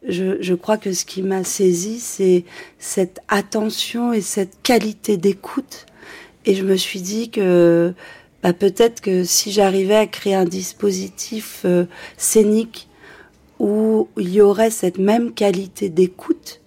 je, 0.07 0.53
crois 0.53 0.77
que 0.77 0.91
ce 0.91 1.05
qui 1.05 1.21
m'a 1.21 1.43
saisi 1.43 2.00
c'est 2.00 2.45
cette 2.79 3.19
attention 3.27 4.13
et 4.13 4.21
cette 4.21 4.62
qualité 4.63 5.17
d'écoute. 5.17 5.85
Et 6.45 6.55
je 6.55 6.63
me 6.63 6.75
suis 6.75 7.01
dit 7.01 7.29
que 7.29 7.93
bah, 8.41 8.53
peut-être 8.53 9.01
que 9.01 9.23
si 9.23 9.51
j'arrivais 9.51 9.95
à 9.95 10.07
créer 10.07 10.35
un 10.35 10.45
dispositif 10.45 11.62
euh, 11.65 11.85
scénique 12.17 12.89
où 13.59 14.09
il 14.17 14.33
y 14.33 14.41
aurait 14.41 14.71
cette 14.71 14.97
même 14.97 15.33
qualité 15.33 15.89
d'écoute, 15.89 16.59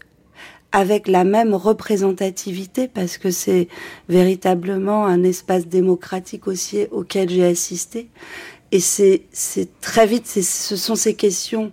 avec 0.76 1.08
la 1.08 1.24
même 1.24 1.54
représentativité 1.54 2.86
parce 2.86 3.16
que 3.16 3.30
c'est 3.30 3.66
véritablement 4.10 5.06
un 5.06 5.22
espace 5.22 5.68
démocratique 5.68 6.46
aussi 6.46 6.84
auquel 6.90 7.30
j'ai 7.30 7.46
assisté. 7.46 8.10
Et 8.72 8.80
c'est, 8.80 9.22
très 9.80 10.06
vite, 10.06 10.26
ce 10.26 10.76
sont 10.76 10.94
ces 10.94 11.14
questions 11.14 11.72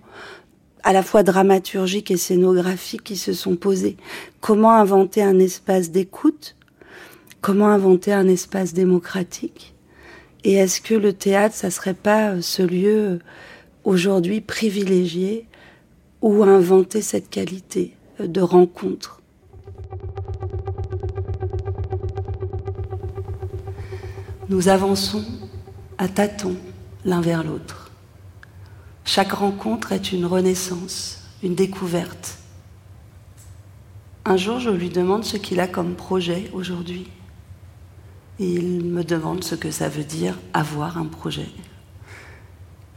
à 0.83 0.93
la 0.93 1.03
fois 1.03 1.22
dramaturgiques 1.24 2.12
et 2.12 2.17
scénographiques 2.17 3.03
qui 3.03 3.17
se 3.17 3.33
sont 3.33 3.57
posées. 3.57 3.98
Comment 4.39 4.72
inventer 4.72 5.22
un 5.22 5.38
espace 5.38 5.91
d'écoute? 5.91 6.55
Comment 7.41 7.67
inventer 7.67 8.13
un 8.13 8.29
espace 8.29 8.74
démocratique? 8.74 9.75
Et 10.45 10.53
est-ce 10.53 10.79
que 10.79 10.93
le 10.93 11.12
théâtre, 11.12 11.55
ça 11.55 11.72
serait 11.72 11.93
pas 11.93 12.41
ce 12.41 12.63
lieu 12.63 13.19
aujourd'hui 13.83 14.39
privilégié 14.39 15.45
où 16.22 16.41
inventer 16.45 17.01
cette 17.01 17.29
qualité? 17.29 17.98
De 18.20 18.41
rencontres. 18.41 19.22
Nous 24.50 24.67
avançons 24.67 25.24
à 25.98 26.08
tâtons 26.08 26.55
l'un 27.05 27.22
vers 27.22 27.43
l'autre. 27.43 27.91
Chaque 29.05 29.32
rencontre 29.32 29.91
est 29.91 30.12
une 30.12 30.25
renaissance, 30.25 31.22
une 31.41 31.55
découverte. 31.55 32.38
Un 34.25 34.38
jour, 34.38 34.60
je 34.60 34.70
lui 34.70 34.89
demande 34.89 35.24
ce 35.24 35.38
qu'il 35.38 35.60
a 35.60 35.67
comme 35.67 35.96
projet 35.96 36.50
aujourd'hui. 36.53 37.10
Il 38.39 38.86
me 38.86 39.03
demande 39.03 39.43
ce 39.43 39.55
que 39.55 39.72
ça 39.72 39.89
veut 39.89 40.03
dire 40.03 40.39
avoir 40.53 40.98
un 40.98 41.05
projet. 41.05 41.50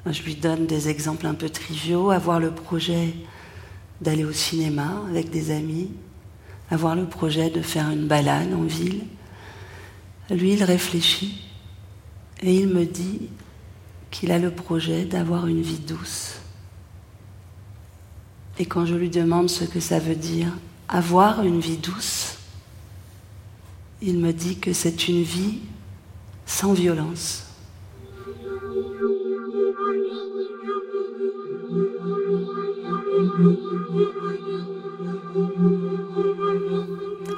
Je 0.07 0.23
lui 0.23 0.37
donne 0.37 0.67
des 0.67 0.89
exemples 0.89 1.27
un 1.27 1.35
peu 1.35 1.51
triviaux, 1.51 2.11
avoir 2.11 2.39
le 2.39 2.53
projet 2.53 3.15
d'aller 4.01 4.25
au 4.25 4.33
cinéma 4.33 5.03
avec 5.09 5.31
des 5.31 5.51
amis, 5.51 5.91
avoir 6.71 6.95
le 6.97 7.07
projet 7.07 7.51
de 7.51 7.63
faire 7.63 7.91
une 7.91 8.07
balade 8.07 8.53
en 8.53 8.63
ville, 8.63 9.05
Lui, 10.31 10.55
il 10.55 10.65
réfléchit 10.65 11.45
et 12.43 12.55
il 12.55 12.69
me 12.69 12.85
dit 12.85 13.29
qu'il 14.11 14.33
a 14.33 14.39
le 14.39 14.51
projet 14.51 15.05
d'avoir 15.05 15.47
une 15.47 15.63
vie 15.63 15.79
douce. 15.79 16.41
Et 18.59 18.67
quand 18.67 18.87
je 18.87 18.95
lui 18.95 19.11
demande 19.11 19.49
ce 19.49 19.65
que 19.65 19.81
ça 19.81 19.99
veut 19.99 20.17
dire, 20.17 20.49
avoir 20.89 21.43
une 21.43 21.61
vie 21.61 21.77
douce, 21.77 22.39
il 24.03 24.19
me 24.19 24.33
dit 24.33 24.59
que 24.59 24.73
c'est 24.73 25.09
une 25.09 25.23
vie 25.23 25.61
sans 26.45 26.73
violence. 26.73 27.45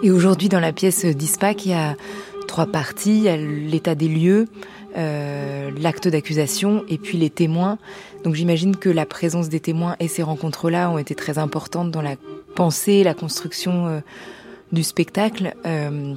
Et 0.03 0.11
aujourd'hui, 0.13 0.49
dans 0.49 0.61
la 0.61 0.73
pièce 0.73 1.05
d'ISPAC, 1.05 1.67
il 1.67 1.71
y 1.71 1.75
a 1.75 1.97
trois 2.47 2.67
parties. 2.67 3.19
Il 3.19 3.23
y 3.25 3.29
a 3.29 3.37
l'état 3.37 3.97
des 3.97 4.09
lieux, 4.09 4.47
euh, 4.97 5.71
l'acte 5.77 6.07
d'accusation 6.07 6.85
et 6.89 6.99
puis 6.99 7.19
les 7.19 7.31
témoins. 7.31 7.79
Donc 8.23 8.35
j'imagine 8.35 8.77
que 8.77 8.89
la 8.89 9.07
présence 9.07 9.49
des 9.49 9.61
témoins 9.61 9.97
et 9.99 10.09
ces 10.09 10.23
rencontres-là 10.23 10.91
ont 10.91 10.99
été 10.99 11.15
très 11.15 11.39
importantes 11.39 11.91
dans 11.91 12.03
la 12.03 12.15
pensée, 12.55 13.03
la 13.03 13.15
construction 13.15 13.87
euh, 13.87 14.01
du 14.73 14.83
spectacle. 14.83 15.55
Euh, 15.67 16.15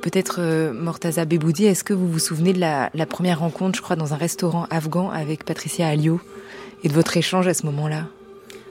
Peut-être 0.00 0.70
Mortaza 0.72 1.24
Beboudi, 1.24 1.64
est-ce 1.64 1.82
que 1.82 1.92
vous 1.92 2.08
vous 2.08 2.20
souvenez 2.20 2.52
de 2.52 2.60
la, 2.60 2.88
la, 2.94 3.04
première 3.04 3.40
rencontre, 3.40 3.76
je 3.76 3.82
crois, 3.82 3.96
dans 3.96 4.14
un 4.14 4.16
restaurant 4.16 4.66
afghan 4.70 5.10
avec 5.10 5.44
Patricia 5.44 5.88
Alio 5.88 6.20
et 6.84 6.88
de 6.88 6.94
votre 6.94 7.16
échange 7.16 7.48
à 7.48 7.52
ce 7.52 7.66
moment-là? 7.66 8.04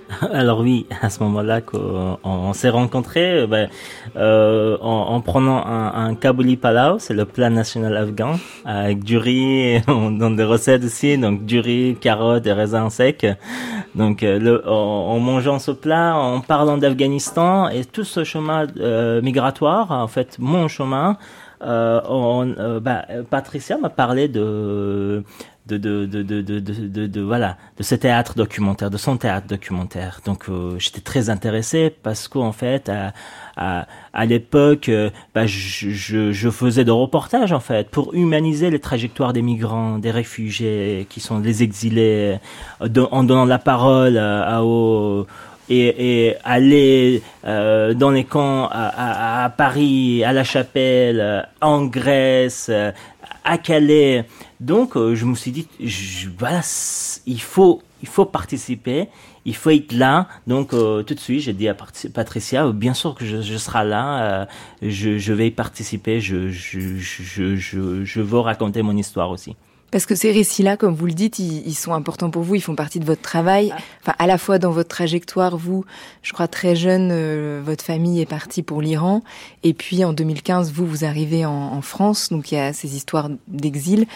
Alors 0.33 0.61
oui, 0.61 0.85
à 1.01 1.09
ce 1.09 1.21
moment-là 1.23 1.61
qu'on 1.61 2.17
on, 2.23 2.53
s'est 2.53 2.69
rencontrés 2.69 3.39
euh, 3.41 3.47
ben, 3.47 3.69
euh, 4.15 4.77
en, 4.81 5.15
en, 5.15 5.21
prenant 5.21 5.65
un, 5.65 6.07
un 6.07 6.15
kabuli 6.15 6.55
palau, 6.55 6.97
c'est 6.99 7.13
le 7.13 7.25
plat 7.25 7.49
national 7.49 7.97
afghan, 7.97 8.35
avec 8.65 9.03
du 9.03 9.17
riz, 9.17 9.81
on 9.87 10.11
donne 10.11 10.35
des 10.35 10.43
recettes 10.43 10.83
aussi, 10.83 11.17
donc 11.17 11.45
du 11.45 11.59
riz, 11.59 11.97
carottes 11.99 12.47
et 12.47 12.53
raisins 12.53 12.89
secs. 12.89 13.27
Donc 13.95 14.23
euh, 14.23 14.39
le, 14.39 14.67
en, 14.67 14.71
en, 14.73 15.19
mangeant 15.19 15.59
ce 15.59 15.71
plat, 15.71 16.15
en 16.15 16.39
parlant 16.39 16.77
d'Afghanistan 16.77 17.67
et 17.69 17.83
tout 17.83 18.03
ce 18.03 18.23
chemin 18.23 18.67
euh, 18.79 19.21
migratoire, 19.21 19.91
en 19.91 20.07
fait 20.07 20.37
mon 20.39 20.67
chemin, 20.67 21.17
euh, 21.63 22.01
on, 22.07 22.53
euh, 22.59 22.79
bah, 22.79 23.05
Patricia 23.29 23.77
m'a 23.77 23.89
parlé 23.89 24.27
de 24.27 25.23
de 25.75 26.05
de, 26.05 27.05
de, 27.07 27.21
voilà 27.21 27.57
de 27.77 27.83
ce 27.83 27.95
théâtre 27.95 28.35
documentaire, 28.35 28.89
de 28.89 28.97
son 28.97 29.17
théâtre 29.17 29.47
documentaire. 29.47 30.21
Donc 30.25 30.49
euh, 30.49 30.75
j'étais 30.79 31.01
très 31.01 31.29
intéressé 31.29 31.93
parce 32.03 32.27
qu'en 32.27 32.51
fait 32.51 32.89
à, 32.89 33.13
à, 33.57 33.87
à 34.13 34.25
l'époque 34.25 34.89
euh, 34.89 35.09
bah, 35.35 35.45
je, 35.45 35.89
je, 35.89 36.31
je, 36.31 36.49
faisais 36.49 36.85
des 36.85 36.91
reportages 36.91 37.51
en 37.51 37.59
fait 37.59 37.89
pour 37.89 38.13
humaniser 38.13 38.69
les 38.69 38.79
trajectoires 38.79 39.33
des 39.33 39.41
migrants, 39.41 39.97
des 39.97 40.11
réfugiés 40.11 41.07
qui 41.09 41.19
sont 41.19 41.39
les 41.39 41.63
exilés, 41.63 42.39
euh, 42.81 43.07
en 43.11 43.23
donnant 43.23 43.45
la 43.45 43.59
parole 43.59 44.17
à, 44.17 44.63
aux 44.63 45.27
et, 45.69 46.27
et, 46.27 46.35
aller 46.43 47.21
euh, 47.45 47.93
dans 47.93 48.11
les 48.11 48.23
camps 48.23 48.67
à, 48.67 48.87
à, 48.87 49.45
à, 49.45 49.49
Paris, 49.49 50.23
à 50.23 50.31
La 50.31 50.43
Chapelle, 50.43 51.47
en 51.61 51.85
Grèce, 51.85 52.71
à 53.47 53.57
Calais. 53.57 54.25
Donc, 54.59 54.95
euh, 54.95 55.15
je 55.15 55.25
me 55.25 55.33
suis 55.33 55.51
dit, 55.51 55.67
il 55.79 57.41
faut, 57.41 57.81
il 58.01 58.07
faut 58.07 58.25
participer, 58.25 59.07
il 59.45 59.55
faut 59.55 59.69
être 59.69 59.93
là. 59.93 60.27
Donc, 60.45 60.73
euh, 60.73 61.01
tout 61.03 61.15
de 61.15 61.19
suite, 61.19 61.41
j'ai 61.41 61.53
dit 61.53 61.69
à 61.69 61.75
Patricia, 62.13 62.69
bien 62.71 62.93
sûr 62.93 63.15
que 63.15 63.25
je, 63.25 63.57
serai 63.57 63.85
là, 63.85 64.41
euh, 64.41 64.45
je, 64.81 65.17
je, 65.17 65.33
vais 65.33 65.49
participer, 65.49 66.19
je, 66.19 66.49
je, 66.49 66.97
je, 66.97 67.55
je, 67.55 68.03
je 68.03 68.21
veux 68.21 68.39
raconter 68.39 68.81
mon 68.81 68.97
histoire 68.97 69.31
aussi. 69.31 69.55
Parce 69.89 70.05
que 70.05 70.15
ces 70.15 70.31
récits-là, 70.31 70.75
comme 70.75 70.93
vous 70.93 71.05
le 71.05 71.13
dites, 71.13 71.39
ils, 71.39 71.65
ils, 71.65 71.73
sont 71.73 71.93
importants 71.93 72.29
pour 72.29 72.43
vous, 72.43 72.55
ils 72.55 72.61
font 72.61 72.75
partie 72.75 72.99
de 72.99 73.05
votre 73.05 73.21
travail. 73.21 73.73
Enfin, 74.01 74.13
à 74.19 74.27
la 74.27 74.37
fois 74.37 74.59
dans 74.59 74.71
votre 74.71 74.89
trajectoire, 74.89 75.55
vous, 75.55 75.85
je 76.23 76.33
crois 76.33 76.49
très 76.49 76.75
jeune, 76.75 77.09
euh, 77.11 77.61
votre 77.63 77.85
famille 77.85 78.19
est 78.19 78.25
partie 78.25 78.63
pour 78.63 78.81
l'Iran, 78.81 79.23
et 79.63 79.73
puis 79.73 80.03
en 80.03 80.11
2015, 80.11 80.73
vous, 80.73 80.85
vous 80.85 81.05
arrivez 81.05 81.45
en, 81.45 81.51
en, 81.51 81.81
France, 81.81 82.29
donc 82.29 82.51
il 82.51 82.55
y 82.55 82.57
a 82.57 82.73
ces 82.73 82.97
histoires 82.97 83.29
d'exil. 83.47 84.07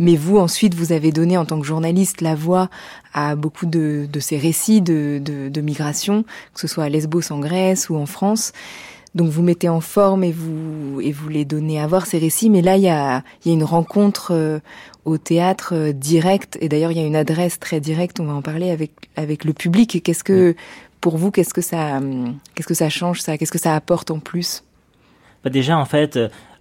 Mais 0.00 0.16
vous, 0.16 0.38
ensuite, 0.38 0.74
vous 0.74 0.90
avez 0.90 1.12
donné 1.12 1.38
en 1.38 1.44
tant 1.44 1.60
que 1.60 1.66
journaliste 1.66 2.22
la 2.22 2.34
voix 2.34 2.68
à 3.14 3.36
beaucoup 3.36 3.66
de, 3.66 4.08
de 4.12 4.20
ces 4.20 4.36
récits 4.36 4.80
de, 4.80 5.20
de, 5.22 5.48
de 5.48 5.60
migration, 5.60 6.24
que 6.54 6.60
ce 6.60 6.66
soit 6.66 6.84
à 6.84 6.88
Lesbos 6.88 7.30
en 7.30 7.38
Grèce 7.38 7.88
ou 7.88 7.96
en 7.96 8.06
France. 8.06 8.52
Donc 9.14 9.28
vous 9.28 9.42
mettez 9.42 9.68
en 9.68 9.80
forme 9.80 10.22
et 10.22 10.30
vous 10.30 11.00
et 11.00 11.10
vous 11.10 11.28
les 11.28 11.44
donnez 11.44 11.80
à 11.80 11.86
voir 11.86 12.06
ces 12.06 12.18
récits, 12.18 12.48
mais 12.48 12.62
là 12.62 12.76
il 12.76 12.82
y 12.82 12.88
a, 12.88 13.24
il 13.44 13.48
y 13.48 13.50
a 13.50 13.54
une 13.54 13.64
rencontre 13.64 14.32
euh, 14.32 14.60
au 15.04 15.18
théâtre 15.18 15.74
euh, 15.74 15.92
direct 15.92 16.56
et 16.60 16.68
d'ailleurs 16.68 16.92
il 16.92 16.98
y 16.98 17.02
a 17.02 17.06
une 17.06 17.16
adresse 17.16 17.58
très 17.58 17.80
directe. 17.80 18.20
On 18.20 18.24
va 18.24 18.34
en 18.34 18.42
parler 18.42 18.70
avec 18.70 18.92
avec 19.16 19.44
le 19.44 19.52
public. 19.52 20.00
Qu'est-ce 20.04 20.22
que 20.22 20.54
pour 21.00 21.16
vous 21.16 21.32
qu'est-ce 21.32 21.54
que 21.54 21.60
ça 21.60 22.00
qu'est-ce 22.54 22.68
que 22.68 22.74
ça 22.74 22.88
change 22.88 23.20
ça? 23.20 23.36
Qu'est-ce 23.36 23.52
que 23.52 23.58
ça 23.58 23.74
apporte 23.74 24.12
en 24.12 24.20
plus? 24.20 24.62
Bah 25.42 25.50
Déjà 25.50 25.76
en 25.76 25.86
fait, 25.86 26.18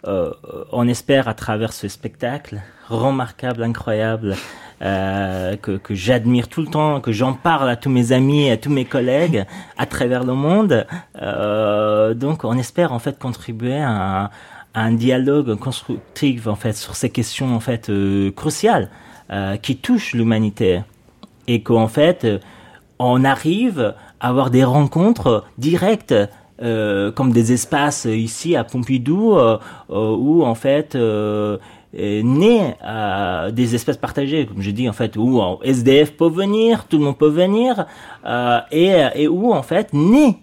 euh, 0.07 0.31
on 0.71 0.87
espère 0.87 1.27
à 1.27 1.33
travers 1.33 1.73
ce 1.73 1.87
spectacle 1.87 2.61
remarquable, 2.87 3.63
incroyable 3.63 4.35
euh, 4.81 5.57
que, 5.57 5.71
que 5.71 5.93
j'admire 5.93 6.47
tout 6.47 6.61
le 6.61 6.67
temps, 6.67 7.01
que 7.01 7.11
j'en 7.11 7.33
parle 7.33 7.69
à 7.69 7.75
tous 7.75 7.89
mes 7.89 8.13
amis, 8.13 8.49
à 8.49 8.55
tous 8.55 8.69
mes 8.69 8.85
collègues 8.85 9.45
à 9.77 9.85
travers 9.85 10.23
le 10.23 10.33
monde. 10.33 10.87
Euh, 11.21 12.13
donc, 12.13 12.45
on 12.45 12.57
espère 12.57 12.93
en 12.93 12.99
fait 12.99 13.19
contribuer 13.19 13.77
à, 13.77 14.25
à, 14.25 14.31
un 14.73 14.93
dialogue 14.93 15.55
constructif 15.55 16.47
en 16.47 16.55
fait 16.55 16.73
sur 16.73 16.95
ces 16.95 17.09
questions 17.09 17.55
en 17.55 17.59
fait 17.59 17.91
cruciales 18.35 18.89
qui 19.61 19.77
touchent 19.77 20.13
l'humanité 20.13 20.81
et 21.47 21.61
qu'en 21.61 21.87
fait 21.87 22.27
on 22.99 23.23
arrive 23.23 23.95
à 24.19 24.29
avoir 24.29 24.51
des 24.51 24.63
rencontres 24.63 25.45
directes 25.57 26.13
comme 26.59 27.31
des 27.31 27.53
espaces 27.53 28.05
ici 28.05 28.55
à 28.55 28.63
Pompidou 28.63 29.33
euh, 29.37 29.57
où 29.89 30.43
en 30.43 30.55
fait 30.55 30.95
euh, 30.95 31.57
né 32.23 32.75
euh, 32.85 33.51
des 33.51 33.75
espèces 33.75 33.97
partagées, 33.97 34.45
comme 34.45 34.61
je 34.61 34.71
dis 34.71 34.87
en 34.87 34.93
fait, 34.93 35.17
où 35.17 35.41
SDF 35.63 36.11
peut 36.15 36.29
venir, 36.29 36.85
tout 36.85 36.97
le 36.97 37.03
monde 37.03 37.17
peut 37.17 37.29
venir, 37.29 37.85
euh, 38.25 38.59
et, 38.71 38.93
et 39.15 39.27
où 39.27 39.53
en 39.53 39.63
fait 39.63 39.93
né 39.93 40.37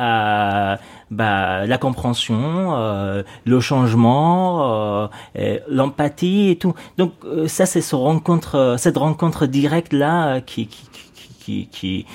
euh, 0.00 0.76
bah, 1.10 1.66
la 1.66 1.78
compréhension, 1.78 2.74
euh, 2.76 3.22
le 3.44 3.60
changement, 3.60 5.06
euh, 5.36 5.58
l'empathie 5.68 6.50
et 6.50 6.56
tout. 6.56 6.74
Donc 6.98 7.12
ça 7.46 7.66
c'est 7.66 7.82
cette 7.82 8.96
rencontre 8.96 9.46
directe 9.46 9.92
là 9.92 10.40
qui 10.40 10.68
qui 11.38 12.06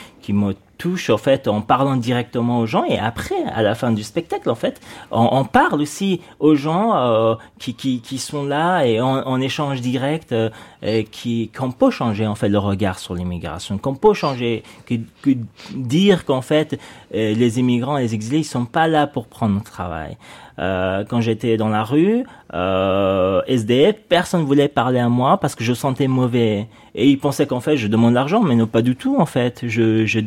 touche 0.78 1.10
en 1.10 1.18
fait 1.18 1.48
en 1.48 1.62
parlant 1.62 1.96
directement 1.96 2.60
aux 2.60 2.66
gens 2.66 2.84
et 2.86 3.00
après 3.00 3.44
à 3.54 3.62
la 3.62 3.76
fin 3.76 3.92
du 3.92 4.04
spectacle 4.04 4.50
en 4.50 4.56
fait 4.56 4.80
on, 5.12 5.28
on 5.32 5.46
parle 5.46 5.82
aussi 5.82 6.22
aux 6.40 6.56
gens 6.56 6.96
euh, 6.96 7.36
qui, 7.60 7.74
qui, 7.74 8.02
qui 8.02 8.18
sont 8.18 8.46
là 8.46 8.84
et 8.84 9.02
en, 9.02 9.42
échange 9.42 9.82
direct 9.82 10.32
euh, 10.32 10.50
et 10.82 11.04
qui 11.04 11.50
qu'on 11.56 11.72
peut 11.72 11.92
changer 11.92 12.26
en 12.26 12.36
fait 12.36 12.50
le 12.50 12.58
regard 12.58 13.00
sur 13.00 13.14
l'immigration 13.14 13.78
qu'on 13.78 13.96
peut 13.96 14.14
changer 14.14 14.64
que, 14.86 14.96
que 15.22 15.32
dire 15.76 16.26
qu'en 16.26 16.42
fait 16.42 16.80
euh, 17.14 17.34
les 17.34 17.60
immigrants 17.60 17.98
les 17.98 18.14
exilés 18.14 18.40
ils 18.40 18.44
sont 18.44 18.66
pas 18.66 18.88
là 18.88 19.08
pour 19.08 19.28
prendre 19.28 19.56
le 19.56 19.62
travail 19.62 20.18
euh, 20.60 21.04
quand 21.08 21.22
j'étais 21.22 21.58
dans 21.58 21.70
la 21.70 21.84
rue, 21.84 22.24
euh, 22.54 23.42
SDF, 23.48 23.96
personne 24.10 24.44
voulait 24.44 24.68
parler 24.68 25.00
à 25.00 25.10
moi 25.10 25.38
parce 25.40 25.56
que 25.56 25.64
je 25.64 25.74
sentais 25.74 26.08
mauvais. 26.08 26.68
Et 26.96 27.08
ils 27.10 27.20
pensaient 27.20 27.46
qu'en 27.46 27.60
fait, 27.60 27.78
je 27.78 27.88
demande 27.88 28.16
l'argent, 28.16 28.42
mais 28.42 28.56
non, 28.56 28.66
pas 28.66 28.82
du 28.82 28.96
tout, 28.96 29.18
en 29.20 29.28
fait. 29.28 29.62
Je, 29.68 30.06
je, 30.06 30.20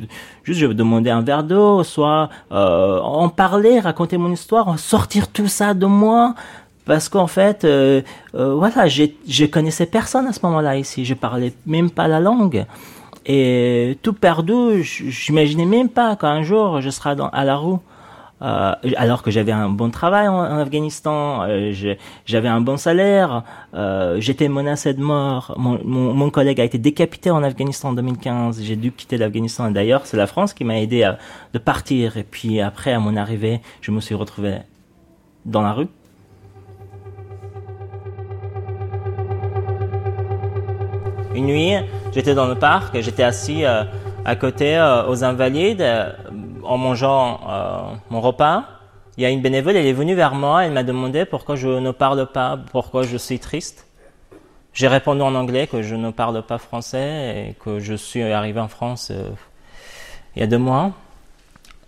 juste, 0.45 0.61
je 0.61 0.67
demandais 0.67 1.11
un 1.11 1.21
verre 1.21 1.43
d'eau, 1.43 1.83
soit 1.83 2.29
euh, 2.53 3.01
en 3.01 3.29
parler, 3.29 3.81
raconter 3.81 4.19
mon 4.19 4.31
histoire, 4.31 4.79
sortir 4.79 5.29
tout 5.29 5.49
ça 5.49 5.75
de 5.75 5.87
moi. 5.87 6.35
Parce 6.85 7.09
qu'en 7.09 7.27
fait, 7.27 7.65
euh, 7.65 8.03
euh, 8.35 8.55
voilà, 8.55 8.89
je 8.89 9.45
connaissais 9.47 9.87
personne 9.87 10.27
à 10.27 10.33
ce 10.33 10.41
moment-là 10.45 10.77
ici. 10.77 11.05
Je 11.05 11.15
parlais 11.15 11.53
même 11.67 11.91
pas 11.91 12.09
la 12.09 12.21
langue. 12.21 12.67
Et 13.27 13.99
tout 14.03 14.13
perdu, 14.13 14.83
j'imaginais 14.83 15.67
même 15.67 15.89
pas 15.89 16.17
qu'un 16.17 16.43
jour 16.43 16.81
je 16.81 16.91
serai 16.91 17.15
dans, 17.17 17.29
à 17.29 17.45
la 17.45 17.57
roue. 17.57 17.81
Euh, 18.43 18.73
alors 18.97 19.23
que 19.23 19.31
j'avais 19.31 19.53
un 19.53 19.69
bon 19.69 19.91
travail 19.91 20.29
en, 20.29 20.59
Afghanistan, 20.59 21.43
euh, 21.43 21.73
j'avais 22.25 22.49
un 22.49 22.61
bon 22.61 22.77
salaire, 22.77 23.45
euh, 23.75 24.19
j'étais 24.21 24.49
menacé 24.49 24.95
de 24.95 25.03
mort. 25.03 25.55
Mon, 25.59 25.79
mon, 25.85 26.15
mon, 26.15 26.31
collègue 26.31 26.61
a 26.61 26.65
été 26.65 26.79
décapité 26.79 27.31
en 27.31 27.43
Afghanistan 27.43 27.91
en 27.91 27.93
2015. 27.93 28.63
J'ai 28.63 28.77
dû 28.77 28.93
quitter 28.93 29.19
l'Afghanistan. 29.19 29.71
D'ailleurs, 29.71 30.07
c'est 30.07 30.17
la 30.17 30.27
France 30.27 30.55
qui 30.55 30.65
m'a 30.65 30.81
aidé 30.81 31.03
à 31.03 31.19
de 31.53 31.59
partir. 31.59 32.17
Et 32.17 32.25
puis 32.25 32.61
après, 32.61 32.93
à 32.93 32.99
mon 32.99 33.17
arrivée, 33.17 33.61
je 33.81 33.91
me 33.91 34.01
suis 34.01 34.15
retrouvé 34.15 34.59
dans 35.45 35.63
la 35.63 35.73
rue. 35.73 35.89
Une 41.35 41.47
nuit, 41.47 41.75
j'étais 42.13 42.35
dans 42.35 42.47
le 42.47 42.57
parc, 42.57 43.01
j'étais 43.01 43.23
assis 43.23 43.65
euh, 43.65 43.85
à 44.25 44.35
côté 44.35 44.77
euh, 44.77 45.07
aux 45.07 45.23
Invalides 45.23 45.87
en 46.65 46.79
mangeant 46.79 47.41
euh, 47.49 47.95
mon 48.11 48.21
repas, 48.21 48.65
il 49.17 49.23
y 49.23 49.27
a 49.27 49.31
une 49.31 49.41
bénévole, 49.41 49.77
elle 49.77 49.87
est 49.87 49.93
venue 49.93 50.15
vers 50.15 50.35
moi, 50.35 50.65
elle 50.65 50.73
m'a 50.73 50.83
demandé 50.83 51.25
pourquoi 51.25 51.57
je 51.57 51.69
ne 51.69 51.91
parle 51.91 52.27
pas, 52.27 52.59
pourquoi 52.71 53.03
je 53.03 53.17
suis 53.17 53.39
triste. 53.39 53.87
J'ai 54.73 54.89
répondu 54.89 55.23
en 55.23 55.35
anglais 55.35 55.67
que 55.67 55.83
je 55.83 55.97
ne 55.97 56.11
parle 56.11 56.43
pas 56.43 56.59
français 56.59 57.49
et 57.49 57.55
que 57.55 57.81
je 57.81 57.95
suis 57.95 58.23
arrivé 58.23 58.61
en 58.61 58.69
France 58.69 59.11
euh, 59.11 59.29
il 60.37 60.41
y 60.41 60.43
a 60.43 60.47
deux 60.47 60.59
mois. 60.59 60.93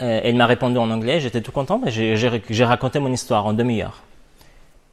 Euh, 0.00 0.20
elle 0.24 0.34
m'a 0.34 0.46
répondu 0.46 0.78
en 0.78 0.90
anglais, 0.90 1.20
j'étais 1.20 1.42
tout 1.42 1.52
content, 1.52 1.80
j'ai 1.86 2.64
raconté 2.64 2.98
mon 2.98 3.12
histoire 3.12 3.46
en 3.46 3.52
demi-heure. 3.52 4.02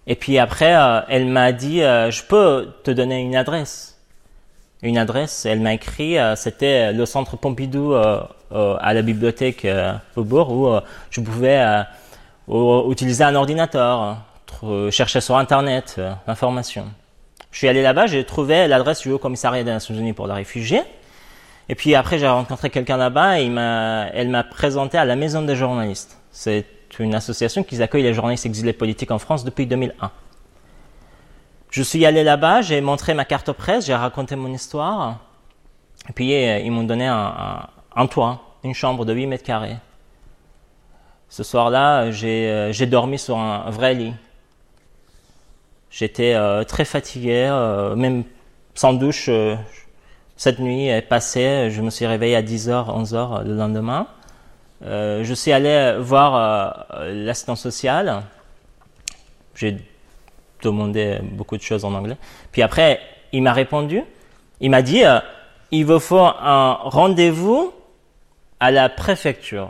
Et 0.05 0.15
puis 0.15 0.37
après, 0.37 0.75
elle 1.07 1.25
m'a 1.27 1.51
dit, 1.51 1.79
je 1.79 2.23
peux 2.23 2.69
te 2.83 2.91
donner 2.91 3.19
une 3.21 3.35
adresse. 3.35 3.88
Une 4.81 4.97
adresse, 4.97 5.45
elle 5.45 5.59
m'a 5.59 5.73
écrit, 5.73 6.15
c'était 6.35 6.93
le 6.93 7.05
centre 7.05 7.35
Pompidou 7.35 7.93
à 7.93 8.93
la 8.93 9.01
bibliothèque 9.01 9.67
au 10.15 10.23
bourg 10.23 10.51
où 10.51 10.69
je 11.09 11.19
pouvais 11.19 11.83
utiliser 12.47 13.23
un 13.25 13.35
ordinateur, 13.35 14.17
chercher 14.89 15.19
sur 15.19 15.35
Internet 15.37 15.99
l'information. 16.27 16.85
Je 17.51 17.57
suis 17.57 17.67
allé 17.67 17.81
là-bas, 17.81 18.07
j'ai 18.07 18.23
trouvé 18.23 18.67
l'adresse 18.67 19.01
du 19.01 19.11
Haut 19.11 19.17
Commissariat 19.17 19.63
des 19.63 19.71
Nations 19.71 19.95
Unies 19.95 20.13
pour 20.13 20.27
les 20.27 20.33
réfugiés. 20.33 20.83
Et 21.67 21.75
puis 21.75 21.93
après, 21.93 22.17
j'ai 22.17 22.27
rencontré 22.27 22.69
quelqu'un 22.69 22.97
là-bas 22.97 23.39
et 23.39 23.45
elle 23.45 24.29
m'a 24.29 24.43
présenté 24.43 24.97
à 24.97 25.03
la 25.03 25.17
Maison 25.17 25.41
des 25.41 25.55
journalistes. 25.55 26.17
C'est 26.31 26.65
une 26.99 27.15
association 27.15 27.63
qui 27.63 27.81
accueille 27.81 28.03
les 28.03 28.13
journalistes 28.13 28.45
exilés 28.45 28.73
politiques 28.73 29.11
en 29.11 29.19
France 29.19 29.43
depuis 29.43 29.67
2001. 29.67 30.09
Je 31.69 31.83
suis 31.83 32.03
allé 32.05 32.23
là-bas, 32.23 32.61
j'ai 32.61 32.81
montré 32.81 33.13
ma 33.13 33.25
carte 33.25 33.51
presse, 33.51 33.85
j'ai 33.85 33.93
raconté 33.93 34.35
mon 34.35 34.51
histoire. 34.51 35.19
Et 36.09 36.13
puis 36.13 36.33
euh, 36.33 36.59
ils 36.59 36.71
m'ont 36.71 36.83
donné 36.83 37.05
un, 37.05 38.07
toit, 38.07 38.41
une 38.63 38.73
chambre 38.73 39.05
de 39.05 39.13
8 39.13 39.27
mètres 39.27 39.43
carrés. 39.43 39.77
Ce 41.29 41.43
soir-là, 41.43 42.09
j'ai 42.09 42.49
euh, 42.49 42.85
dormi 42.87 43.19
sur 43.19 43.37
un 43.37 43.69
vrai 43.69 43.93
lit. 43.93 44.13
J'étais 45.91 46.33
euh, 46.33 46.63
très 46.63 46.85
fatigué, 46.85 47.47
même 47.95 48.23
sans 48.73 48.93
douche. 48.93 49.29
Cette 50.37 50.59
nuit 50.59 50.87
est 50.87 51.01
passée, 51.03 51.69
je 51.69 51.81
me 51.81 51.91
suis 51.91 52.07
réveillé 52.07 52.35
à 52.35 52.41
10h, 52.41 53.03
11h 53.03 53.43
le 53.43 53.55
lendemain. 53.55 54.07
je 54.81 55.33
suis 55.35 55.51
allé 55.51 55.97
voir 55.99 56.87
l'assistant 57.03 57.55
social. 57.55 58.23
J'ai 59.53 59.77
demandé 60.61 61.19
beaucoup 61.33 61.57
de 61.57 61.61
choses 61.61 61.85
en 61.85 61.93
anglais. 61.93 62.17
Puis 62.51 62.61
après, 62.61 62.99
il 63.31 63.43
m'a 63.43 63.53
répondu. 63.53 64.03
Il 64.61 64.71
m'a 64.71 64.81
dit, 64.81 65.03
il 65.71 65.85
vous 65.85 65.99
faut 65.99 66.19
un 66.19 66.73
rendez-vous 66.81 67.73
à 68.59 68.71
la 68.71 68.89
préfecture 68.89 69.69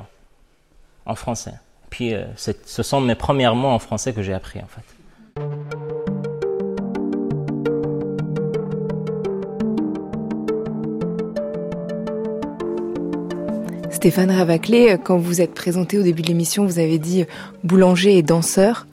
en 1.05 1.15
français. 1.15 1.53
Puis 1.89 2.13
ce 2.35 2.83
sont 2.83 3.01
mes 3.01 3.15
premiers 3.15 3.53
mots 3.53 3.67
en 3.67 3.79
français 3.79 4.13
que 4.13 4.21
j'ai 4.21 4.33
appris 4.33 4.59
en 4.59 4.67
fait. 4.67 4.83
Stéphane 13.91 14.31
Ravaclé, 14.31 14.97
quand 15.03 15.17
vous 15.17 15.41
êtes 15.41 15.53
présenté 15.53 15.97
au 15.97 16.03
début 16.03 16.21
de 16.21 16.27
l'émission, 16.27 16.65
vous 16.65 16.79
avez 16.79 16.99
dit 16.99 17.25
boulanger 17.65 18.17
et 18.17 18.23
danseur. 18.23 18.87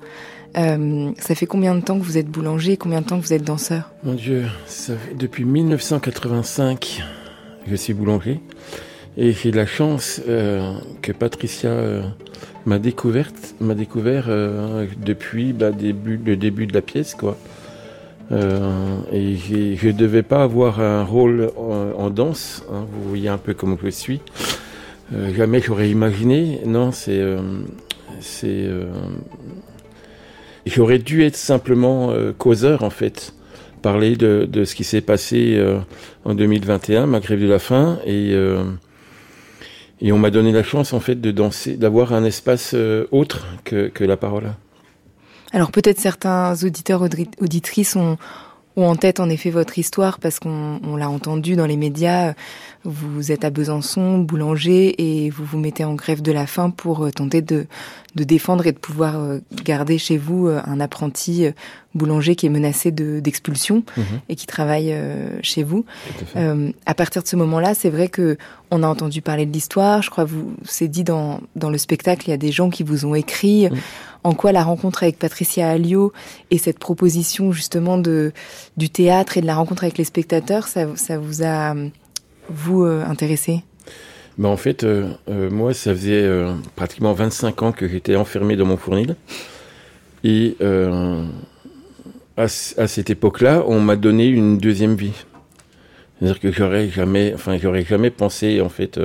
Euh, 0.57 1.13
ça 1.19 1.35
fait 1.35 1.47
combien 1.47 1.75
de 1.75 1.81
temps 1.81 1.99
que 1.99 2.05
vous 2.05 2.17
êtes 2.17 2.29
boulanger 2.29 2.73
et 2.73 2.77
combien 2.77 3.03
de 3.03 3.07
temps 3.07 3.21
que 3.21 3.27
vous 3.27 3.33
êtes 3.33 3.45
danseur 3.45 3.93
Mon 4.05 4.15
Dieu, 4.15 4.47
ça 4.67 4.95
fait 4.97 5.15
depuis 5.15 5.45
1985 5.45 7.03
je 7.69 7.75
suis 7.75 7.95
boulanger. 7.95 8.41
Et 9.17 9.33
j'ai 9.33 9.51
la 9.51 9.67
chance 9.67 10.21
euh, 10.29 10.75
que 11.03 11.11
Patricia 11.11 11.71
euh, 11.71 12.03
m'a 12.65 12.79
découverte, 12.79 13.55
m'a 13.61 13.75
découvert 13.75 14.29
depuis 15.05 15.53
bah, 15.53 15.71
le 15.71 16.37
début 16.37 16.67
de 16.67 16.73
la 16.73 16.83
pièce, 16.83 17.15
quoi. 17.15 17.37
et 18.31 19.37
je 19.37 19.87
ne 19.87 19.93
devais 19.93 20.23
pas 20.23 20.43
avoir 20.43 20.81
un 20.81 21.03
rôle 21.03 21.51
en, 21.57 22.09
danse. 22.11 22.63
Hein, 22.73 22.87
vous 22.93 23.09
voyez 23.09 23.29
un 23.29 23.39
peu 23.39 23.53
comme 23.53 23.77
je 23.83 23.89
suis. 23.89 24.21
Jamais 25.35 25.61
j'aurais 25.61 25.91
imaginé. 25.91 26.61
Non, 26.65 26.93
c'est. 26.93 27.23
C'est. 28.21 28.69
Euh, 30.67 30.71
j'aurais 30.71 30.99
dû 30.99 31.25
être 31.25 31.37
simplement 31.37 32.13
causeur, 32.39 32.83
en 32.83 32.91
fait. 32.91 33.35
Parler 33.83 34.17
de, 34.17 34.49
de 34.51 34.65
ce 34.65 34.75
qui 34.75 34.85
s'est 34.85 35.01
passé 35.01 35.63
en 36.25 36.35
2021, 36.35 37.07
ma 37.07 37.21
grève 37.21 37.41
de 37.41 37.47
la 37.47 37.59
faim. 37.59 37.99
Et. 38.07 38.35
et 40.01 40.13
on 40.13 40.19
m'a 40.19 40.31
donné 40.31 40.51
la 40.53 40.63
chance, 40.63 40.93
en 40.93 41.01
fait, 41.01 41.21
de 41.21 41.31
danser, 41.31 41.77
d'avoir 41.77 42.13
un 42.13 42.25
espace 42.25 42.75
autre 43.13 43.47
que, 43.65 43.89
que 43.89 44.05
la 44.05 44.17
parole. 44.17 44.55
Alors 45.53 45.71
peut-être 45.71 46.01
certains 46.01 46.55
auditeurs, 46.65 47.03
auditrices 47.41 47.97
ont, 47.97 48.19
ont 48.77 48.87
en 48.87 48.97
tête 48.97 49.21
en 49.21 49.29
effet 49.29 49.51
votre 49.51 49.79
histoire 49.79 50.19
parce 50.19 50.39
qu'on 50.39 50.97
l'a 50.97 51.09
entendu 51.09 51.57
dans 51.57 51.67
les 51.67 51.77
médias. 51.77 52.35
Vous 52.85 53.33
êtes 53.33 53.45
à 53.45 53.51
Besançon, 53.51 54.19
boulanger, 54.19 54.95
et 55.03 55.31
vous 55.31 55.45
vous 55.45 55.59
mettez 55.59 55.85
en 55.85 55.95
grève 55.95 56.23
de 56.23 56.31
la 56.31 56.47
faim 56.47 56.71
pour 56.71 57.05
euh, 57.05 57.11
tenter 57.11 57.43
de, 57.43 57.67
de 58.15 58.25
défendre 58.25 58.67
et 58.67 58.73
de 58.73 58.79
pouvoir 58.79 59.19
euh, 59.19 59.41
garder 59.65 59.99
chez 59.99 60.17
vous 60.17 60.47
euh, 60.47 60.61
un 60.67 60.79
apprenti 60.79 61.47
boulanger 61.95 62.37
qui 62.37 62.47
est 62.47 62.51
menacé 62.51 62.91
d'expulsion 62.91 63.83
mhm. 63.97 64.05
et 64.29 64.37
qui 64.37 64.47
travaille 64.47 64.95
chez 65.43 65.63
vous. 65.63 65.87
à 66.35 66.95
partir 66.95 67.23
de 67.23 67.29
ce 67.29 67.37
moment-là, 67.37 67.73
c'est 67.73 67.89
vrai 67.89 68.09
que 68.09 68.37
on 68.71 68.83
a 68.83 68.87
entendu 68.87 69.23
parler 69.23 69.47
de 69.47 69.53
l'histoire. 69.53 70.03
Je 70.03 70.11
crois 70.11 70.25
vous 70.25 70.55
c'est 70.65 70.89
dit 70.89 71.05
dans, 71.05 71.41
dans 71.55 71.71
le 71.71 71.79
spectacle, 71.79 72.29
il 72.29 72.33
y 72.33 72.35
a 72.35 72.39
des 72.39 72.53
gens 72.53 72.69
qui 72.69 72.83
vous 72.83 73.07
ont 73.07 73.15
écrit. 73.15 73.71
Mhm. 73.71 73.79
En 74.27 74.35
quoi 74.35 74.51
la 74.51 74.65
rencontre 74.65 75.05
avec 75.05 75.21
Patricia 75.21 75.69
Alliot 75.69 76.13
et 76.51 76.59
cette 76.59 76.81
proposition 76.81 77.53
justement 77.53 77.97
du 77.97 78.91
théâtre 78.91 79.37
et 79.37 79.41
de 79.41 79.47
la 79.47 79.55
rencontre 79.55 79.85
avec 79.85 79.99
les 79.99 80.05
spectateurs, 80.05 80.67
ça, 80.67 80.85
vous 81.17 81.45
a 81.45 81.77
vous 82.49 82.83
euh, 82.83 83.05
intéressé? 83.05 83.61
Ben 84.37 84.49
en 84.49 84.57
fait, 84.57 84.83
euh, 84.83 85.13
euh, 85.29 85.49
moi, 85.49 85.75
ça 85.75 85.93
faisait 85.95 86.29
pratiquement 86.75 87.13
25 87.13 87.63
ans 87.63 87.71
que 87.71 87.87
j'étais 87.87 88.17
enfermé 88.17 88.57
dans 88.57 88.65
mon 88.65 88.77
fournil. 88.77 89.15
Et 90.25 90.57
à, 90.61 91.23
à, 92.37 92.49
cette 92.49 93.11
époque-là, 93.11 93.63
on 93.69 93.79
m'a 93.79 93.95
donné 93.95 94.27
une 94.27 94.59
deuxième 94.59 94.97
vie. 94.97 95.25
C'est-à-dire 96.19 96.41
que 96.41 96.51
j'aurais 96.51 96.89
jamais, 96.89 97.33
enfin, 97.33 97.59
j'aurais 97.59 97.85
jamais 97.85 98.11
pensé, 98.11 98.61
en 98.61 98.71
fait, 98.71 98.99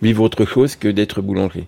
vivre 0.00 0.22
autre 0.22 0.44
chose 0.44 0.76
que 0.76 0.86
d'être 0.86 1.22
boulanger. 1.22 1.66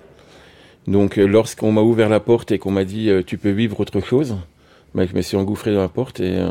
Donc, 0.87 1.17
lorsqu'on 1.17 1.73
m'a 1.73 1.83
ouvert 1.83 2.09
la 2.09 2.21
porte 2.21 2.53
et 2.53 2.59
qu'on 2.59 2.73
m'a 2.73 2.85
dit, 2.85 3.11
tu 3.27 3.39
peux 3.39 3.51
vivre 3.51 3.79
autre 3.81 4.01
chose, 4.01 4.37
ben, 4.95 5.07
je 5.09 5.15
me 5.15 5.23
suis 5.23 5.37
engouffré 5.37 5.73
dans 5.73 5.81
la 5.81 5.89
porte 5.89 6.21
et 6.21 6.43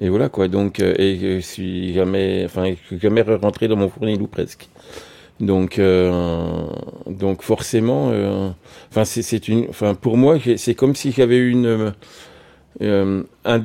et 0.00 0.08
voilà 0.08 0.28
quoi. 0.28 0.48
Donc, 0.48 0.80
euh, 0.80 0.94
et 0.98 1.18
je 1.18 1.40
suis 1.40 1.92
jamais, 1.92 2.42
enfin, 2.44 2.74
suis 2.86 3.00
jamais 3.00 3.22
rentré 3.22 3.68
dans 3.68 3.76
mon 3.76 3.88
fournil 3.88 4.20
ou 4.22 4.26
presque. 4.26 4.68
Donc, 5.40 5.78
euh, 5.78 6.66
donc 7.06 7.42
forcément, 7.42 8.10
euh, 8.12 8.50
enfin, 8.90 9.04
c'est 9.04 9.48
une, 9.48 9.66
enfin, 9.68 9.94
pour 9.94 10.16
moi, 10.16 10.38
c'est 10.56 10.74
comme 10.74 10.94
si 10.94 11.12
j'avais 11.12 11.38
une, 11.38 11.94
euh, 12.82 13.22
un, 13.44 13.64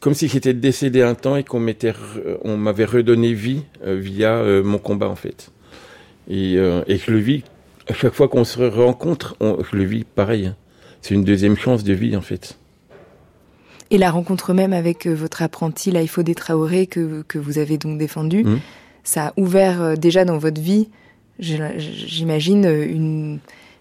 comme 0.00 0.14
si 0.14 0.28
j'étais 0.28 0.54
décédé 0.54 1.02
un 1.02 1.14
temps 1.14 1.36
et 1.36 1.44
qu'on 1.44 1.60
m'était, 1.60 1.92
on 2.42 2.56
m'avait 2.56 2.84
redonné 2.84 3.32
vie 3.32 3.62
via 3.84 4.42
mon 4.62 4.78
combat 4.78 5.08
en 5.08 5.16
fait. 5.16 5.50
Et, 6.30 6.54
et 6.54 6.96
je 6.98 7.10
le 7.10 7.18
vis 7.18 7.42
à 7.88 7.94
chaque 7.94 8.14
fois 8.14 8.28
qu'on 8.28 8.44
se 8.44 8.62
rencontre, 8.62 9.36
on, 9.40 9.58
je 9.62 9.76
le 9.76 9.84
vis 9.84 10.04
pareil. 10.04 10.46
Hein. 10.46 10.56
C'est 11.00 11.14
une 11.14 11.24
deuxième 11.24 11.56
chance 11.56 11.84
de 11.84 11.92
vie 11.92 12.16
en 12.16 12.20
fait. 12.20 12.58
Et 13.90 13.98
la 13.98 14.10
rencontre 14.10 14.52
même 14.52 14.72
avec 14.72 15.06
euh, 15.06 15.14
votre 15.14 15.42
apprenti 15.42 15.90
Laïfodé 15.90 16.34
Traoré 16.34 16.86
que, 16.86 17.22
que 17.26 17.38
vous 17.38 17.58
avez 17.58 17.78
donc 17.78 17.98
défendu, 17.98 18.44
mmh. 18.44 18.58
ça 19.02 19.28
a 19.28 19.32
ouvert 19.38 19.80
euh, 19.80 19.96
déjà 19.96 20.26
dans 20.26 20.36
votre 20.36 20.60
vie, 20.60 20.88
j'imagine, 21.38 22.66
euh, 22.66 22.84
une, 22.84 23.38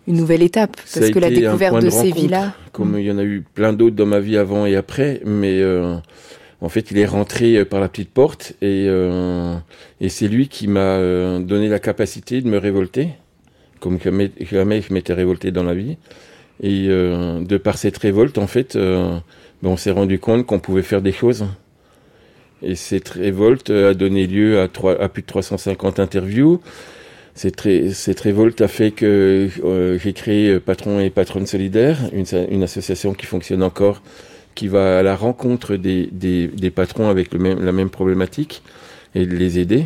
une 0.07 0.15
nouvelle 0.15 0.43
étape. 0.43 0.77
Parce 0.77 1.09
que 1.09 1.19
la 1.19 1.29
découverte 1.29 1.81
de, 1.81 1.89
ces 1.89 2.11
vies-là. 2.11 2.53
Comme 2.71 2.93
mmh. 2.93 2.99
il 2.99 3.05
y 3.05 3.11
en 3.11 3.17
a 3.17 3.23
eu 3.23 3.43
plein 3.53 3.73
d'autres 3.73 3.97
dans 3.97 4.05
ma 4.05 4.21
vie 4.21 4.37
avant 4.37 4.65
et 4.65 4.77
après, 4.77 5.21
mais 5.25 5.61
en 6.61 6.69
fait, 6.69 6.91
il 6.91 6.97
est 6.97 7.05
rentré 7.05 7.65
par 7.65 7.81
la 7.81 7.89
petite 7.89 8.09
porte 8.09 8.53
et, 8.61 8.87
et 9.99 10.09
c'est 10.09 10.27
lui 10.29 10.47
qui 10.47 10.67
m'a 10.67 10.97
donné 11.39 11.67
la 11.67 11.79
capacité 11.79 12.41
de 12.41 12.47
me 12.47 12.57
révolter, 12.57 13.09
comme 13.79 13.99
jamais, 13.99 14.31
je 14.81 14.93
m'étais 14.93 15.13
révolté 15.13 15.51
dans 15.51 15.63
la 15.63 15.73
vie. 15.73 15.97
Et 16.61 16.87
de 16.87 17.57
par 17.57 17.77
cette 17.77 17.97
révolte, 17.97 18.37
en 18.37 18.47
fait, 18.47 18.75
ben, 18.75 19.21
on 19.63 19.77
s'est 19.77 19.91
rendu 19.91 20.19
compte 20.19 20.45
qu'on 20.45 20.59
pouvait 20.59 20.81
faire 20.81 21.01
des 21.01 21.11
choses. 21.11 21.45
Et 22.63 22.75
cette 22.75 23.09
révolte 23.09 23.69
a 23.69 23.93
donné 23.93 24.25
lieu 24.25 24.59
à, 24.59 24.67
plus 25.09 25.21
de 25.21 25.27
350 25.27 25.99
interviews. 25.99 26.59
Cette, 27.35 27.61
révolte 28.19 28.61
a 28.61 28.67
fait 28.67 28.89
que 28.89 29.47
euh, 29.63 29.99
j'ai 29.99 30.13
créé 30.13 30.59
Patron 30.59 30.99
et 30.99 31.11
Patronne 31.11 31.45
Solidaire, 31.45 31.99
une, 32.11 32.63
association 32.63 33.13
qui 33.13 33.27
fonctionne 33.27 33.61
encore, 33.61 34.01
qui 34.55 34.67
va 34.67 34.97
à 34.97 35.03
la 35.03 35.15
rencontre 35.15 35.75
des, 35.75 36.71
patrons 36.75 37.09
avec 37.09 37.31
la 37.33 37.71
même 37.71 37.91
problématique 37.91 38.63
et 39.13 39.25
les 39.25 39.59
aider. 39.59 39.85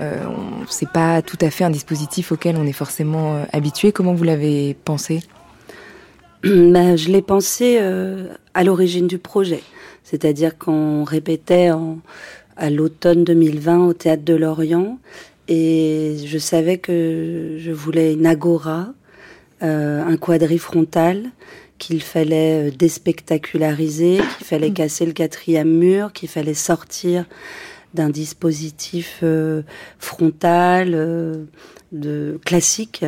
euh, 0.00 0.24
c'est 0.68 0.88
pas 0.88 1.22
tout 1.22 1.38
à 1.40 1.50
fait 1.50 1.64
un 1.64 1.70
dispositif 1.70 2.32
auquel 2.32 2.56
on 2.56 2.66
est 2.66 2.72
forcément 2.72 3.36
euh, 3.36 3.44
habitué. 3.52 3.92
Comment 3.92 4.14
vous 4.14 4.24
l'avez 4.24 4.74
pensé? 4.84 5.20
Ben, 6.42 6.96
je 6.96 7.10
l'ai 7.10 7.20
pensé 7.20 7.78
euh, 7.80 8.28
à 8.54 8.64
l'origine 8.64 9.06
du 9.06 9.18
projet. 9.18 9.62
C'est-à-dire 10.04 10.56
qu'on 10.56 11.04
répétait 11.04 11.70
en, 11.70 11.98
à 12.56 12.70
l'automne 12.70 13.24
2020 13.24 13.86
au 13.86 13.92
Théâtre 13.92 14.24
de 14.24 14.34
Lorient 14.34 14.98
et 15.48 16.16
je 16.24 16.38
savais 16.38 16.78
que 16.78 17.56
je 17.58 17.70
voulais 17.72 18.14
une 18.14 18.26
agora, 18.26 18.88
euh, 19.62 20.02
un 20.02 20.16
quadrifrontal 20.16 21.30
qu'il 21.78 22.02
fallait 22.02 22.70
déspectaculariser, 22.70 24.20
qu'il 24.38 24.46
fallait 24.46 24.70
casser 24.72 25.06
le 25.06 25.12
quatrième 25.12 25.70
mur, 25.70 26.12
qu'il 26.12 26.28
fallait 26.28 26.54
sortir 26.54 27.24
d'un 27.94 28.10
dispositif 28.10 29.20
euh, 29.22 29.62
frontal, 29.98 30.92
euh, 30.94 31.44
de 31.92 32.38
classique. 32.44 33.04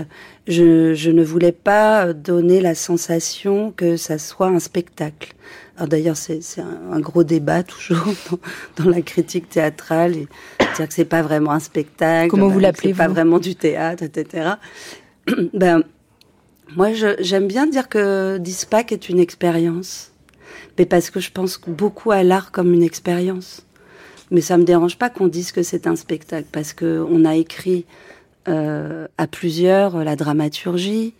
Je, 0.48 0.94
je 0.94 1.10
ne 1.10 1.22
voulais 1.22 1.52
pas 1.52 2.12
donner 2.12 2.60
la 2.60 2.74
sensation 2.74 3.72
que 3.76 3.96
ça 3.96 4.18
soit 4.18 4.48
un 4.48 4.58
spectacle. 4.58 5.34
Alors 5.76 5.88
d'ailleurs, 5.88 6.16
c'est 6.16 6.40
un, 6.58 6.92
un 6.92 7.00
gros 7.00 7.24
débat 7.24 7.62
toujours 7.64 8.14
dans, 8.30 8.84
dans 8.84 8.90
la 8.90 9.02
critique 9.02 9.48
théâtrale, 9.48 10.16
et 10.16 10.28
dire 10.76 10.88
que 10.88 10.94
c'est 10.94 11.04
pas 11.04 11.22
vraiment 11.22 11.52
un 11.52 11.60
spectacle. 11.60 12.28
Comment 12.28 12.48
vous 12.48 12.58
que 12.58 12.62
l'appelez, 12.62 12.94
pas 12.94 13.08
vous 13.08 13.14
vraiment 13.14 13.38
du 13.38 13.54
théâtre, 13.54 14.02
etc. 14.02 14.54
ben, 15.54 15.82
moi, 16.76 16.90
j'aime 17.20 17.48
bien 17.48 17.66
dire 17.66 17.88
que 17.88 18.38
Dispac 18.38 18.92
est 18.92 19.08
une 19.08 19.18
expérience, 19.18 20.12
mais 20.78 20.86
parce 20.86 21.10
que 21.10 21.20
je 21.20 21.30
pense 21.30 21.60
beaucoup 21.66 22.10
à 22.12 22.22
l'art 22.22 22.50
comme 22.50 22.72
une 22.72 22.82
expérience. 22.82 23.66
Mais 24.32 24.40
ça 24.40 24.56
me 24.58 24.64
dérange 24.64 24.98
pas 24.98 25.10
qu'on 25.10 25.28
dise 25.28 25.52
que 25.52 25.62
c'est 25.62 25.86
un 25.86 25.94
spectacle, 25.94 26.48
parce 26.50 26.72
que 26.72 27.06
on 27.08 27.24
a 27.24 27.36
écrit 27.36 27.84
euh, 28.48 29.06
à 29.18 29.28
plusieurs 29.28 30.02
la 30.02 30.16
dramaturgie. 30.16 31.14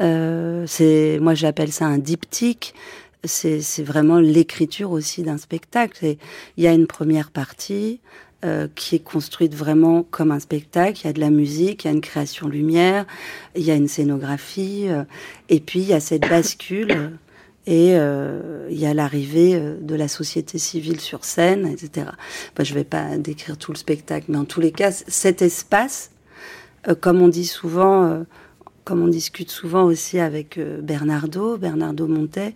Euh, 0.00 0.64
c'est, 0.66 1.18
moi, 1.20 1.34
j'appelle 1.34 1.70
ça 1.70 1.86
un 1.86 1.98
diptyque. 1.98 2.74
C'est, 3.22 3.60
vraiment 3.82 4.18
l'écriture 4.18 4.90
aussi 4.90 5.22
d'un 5.22 5.38
spectacle. 5.38 6.16
Il 6.56 6.64
y 6.64 6.66
a 6.66 6.72
une 6.72 6.86
première 6.86 7.30
partie 7.30 8.00
euh, 8.44 8.68
qui 8.74 8.96
est 8.96 9.04
construite 9.04 9.54
vraiment 9.54 10.02
comme 10.02 10.30
un 10.30 10.40
spectacle. 10.40 11.00
Il 11.02 11.06
y 11.06 11.10
a 11.10 11.12
de 11.14 11.20
la 11.20 11.30
musique, 11.30 11.84
il 11.84 11.88
y 11.88 11.90
a 11.90 11.94
une 11.94 12.02
création 12.02 12.48
lumière, 12.48 13.06
il 13.56 13.62
y 13.62 13.70
a 13.70 13.74
une 13.74 13.88
scénographie, 13.88 14.88
euh, 14.88 15.04
et 15.48 15.60
puis 15.60 15.80
il 15.80 15.86
y 15.86 15.94
a 15.94 16.00
cette 16.00 16.28
bascule. 16.28 17.12
Et 17.66 17.94
euh, 17.94 18.68
il 18.70 18.78
y 18.78 18.86
a 18.86 18.92
l'arrivée 18.92 19.54
euh, 19.54 19.76
de 19.80 19.94
la 19.94 20.08
société 20.08 20.58
civile 20.58 21.00
sur 21.00 21.24
scène, 21.24 21.66
etc. 21.66 22.08
Je 22.58 22.72
ne 22.72 22.78
vais 22.78 22.84
pas 22.84 23.16
décrire 23.16 23.56
tout 23.56 23.72
le 23.72 23.78
spectacle, 23.78 24.26
mais 24.28 24.36
en 24.36 24.44
tous 24.44 24.60
les 24.60 24.72
cas, 24.72 24.90
cet 24.92 25.40
espace, 25.40 26.10
euh, 26.88 26.94
comme 26.94 27.22
on 27.22 27.28
dit 27.28 27.46
souvent, 27.46 28.24
comme 28.84 29.02
on 29.02 29.08
discute 29.08 29.50
souvent 29.50 29.84
aussi 29.84 30.18
avec 30.18 30.58
Bernardo, 30.82 31.56
Bernardo 31.56 32.06
Montet, 32.06 32.54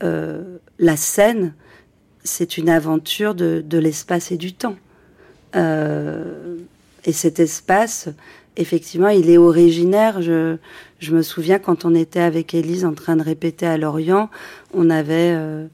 la 0.00 0.96
scène, 0.96 1.54
c'est 2.22 2.58
une 2.58 2.68
aventure 2.68 3.34
de, 3.34 3.78
l'espace 3.78 4.30
et 4.30 4.36
du 4.36 4.52
temps. 4.52 4.76
Et 5.54 7.12
cet 7.12 7.40
espace, 7.40 8.08
effectivement, 8.56 9.08
il 9.08 9.30
est 9.30 9.38
originaire. 9.38 10.22
Je, 10.22 10.56
me 11.10 11.22
souviens 11.22 11.58
quand 11.58 11.84
on 11.84 11.94
était 11.94 12.20
avec 12.20 12.54
Élise 12.54 12.84
en 12.84 12.94
train 12.94 13.16
de 13.16 13.22
répéter 13.22 13.66
à 13.66 13.76
Lorient, 13.76 14.30
on 14.72 14.90
avait, 14.90 15.34
euh, 15.34 15.66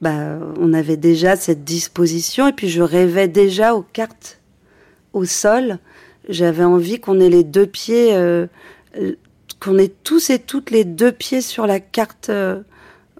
bah, 0.00 0.38
on 0.58 0.72
avait 0.72 0.96
déjà 0.96 1.36
cette 1.36 1.64
disposition 1.64 2.48
et 2.48 2.52
puis 2.52 2.68
je 2.68 2.82
rêvais 2.82 3.28
déjà 3.28 3.74
aux 3.74 3.82
cartes 3.82 4.40
au 5.12 5.24
sol. 5.24 5.78
J'avais 6.28 6.64
envie 6.64 7.00
qu'on 7.00 7.20
ait 7.20 7.30
les 7.30 7.44
deux 7.44 7.66
pieds, 7.66 8.14
euh, 8.14 8.46
euh, 9.00 9.14
qu'on 9.60 9.78
ait 9.78 9.92
tous 10.04 10.30
et 10.30 10.38
toutes 10.38 10.70
les 10.70 10.84
deux 10.84 11.12
pieds 11.12 11.40
sur 11.40 11.66
la 11.66 11.80
carte 11.80 12.30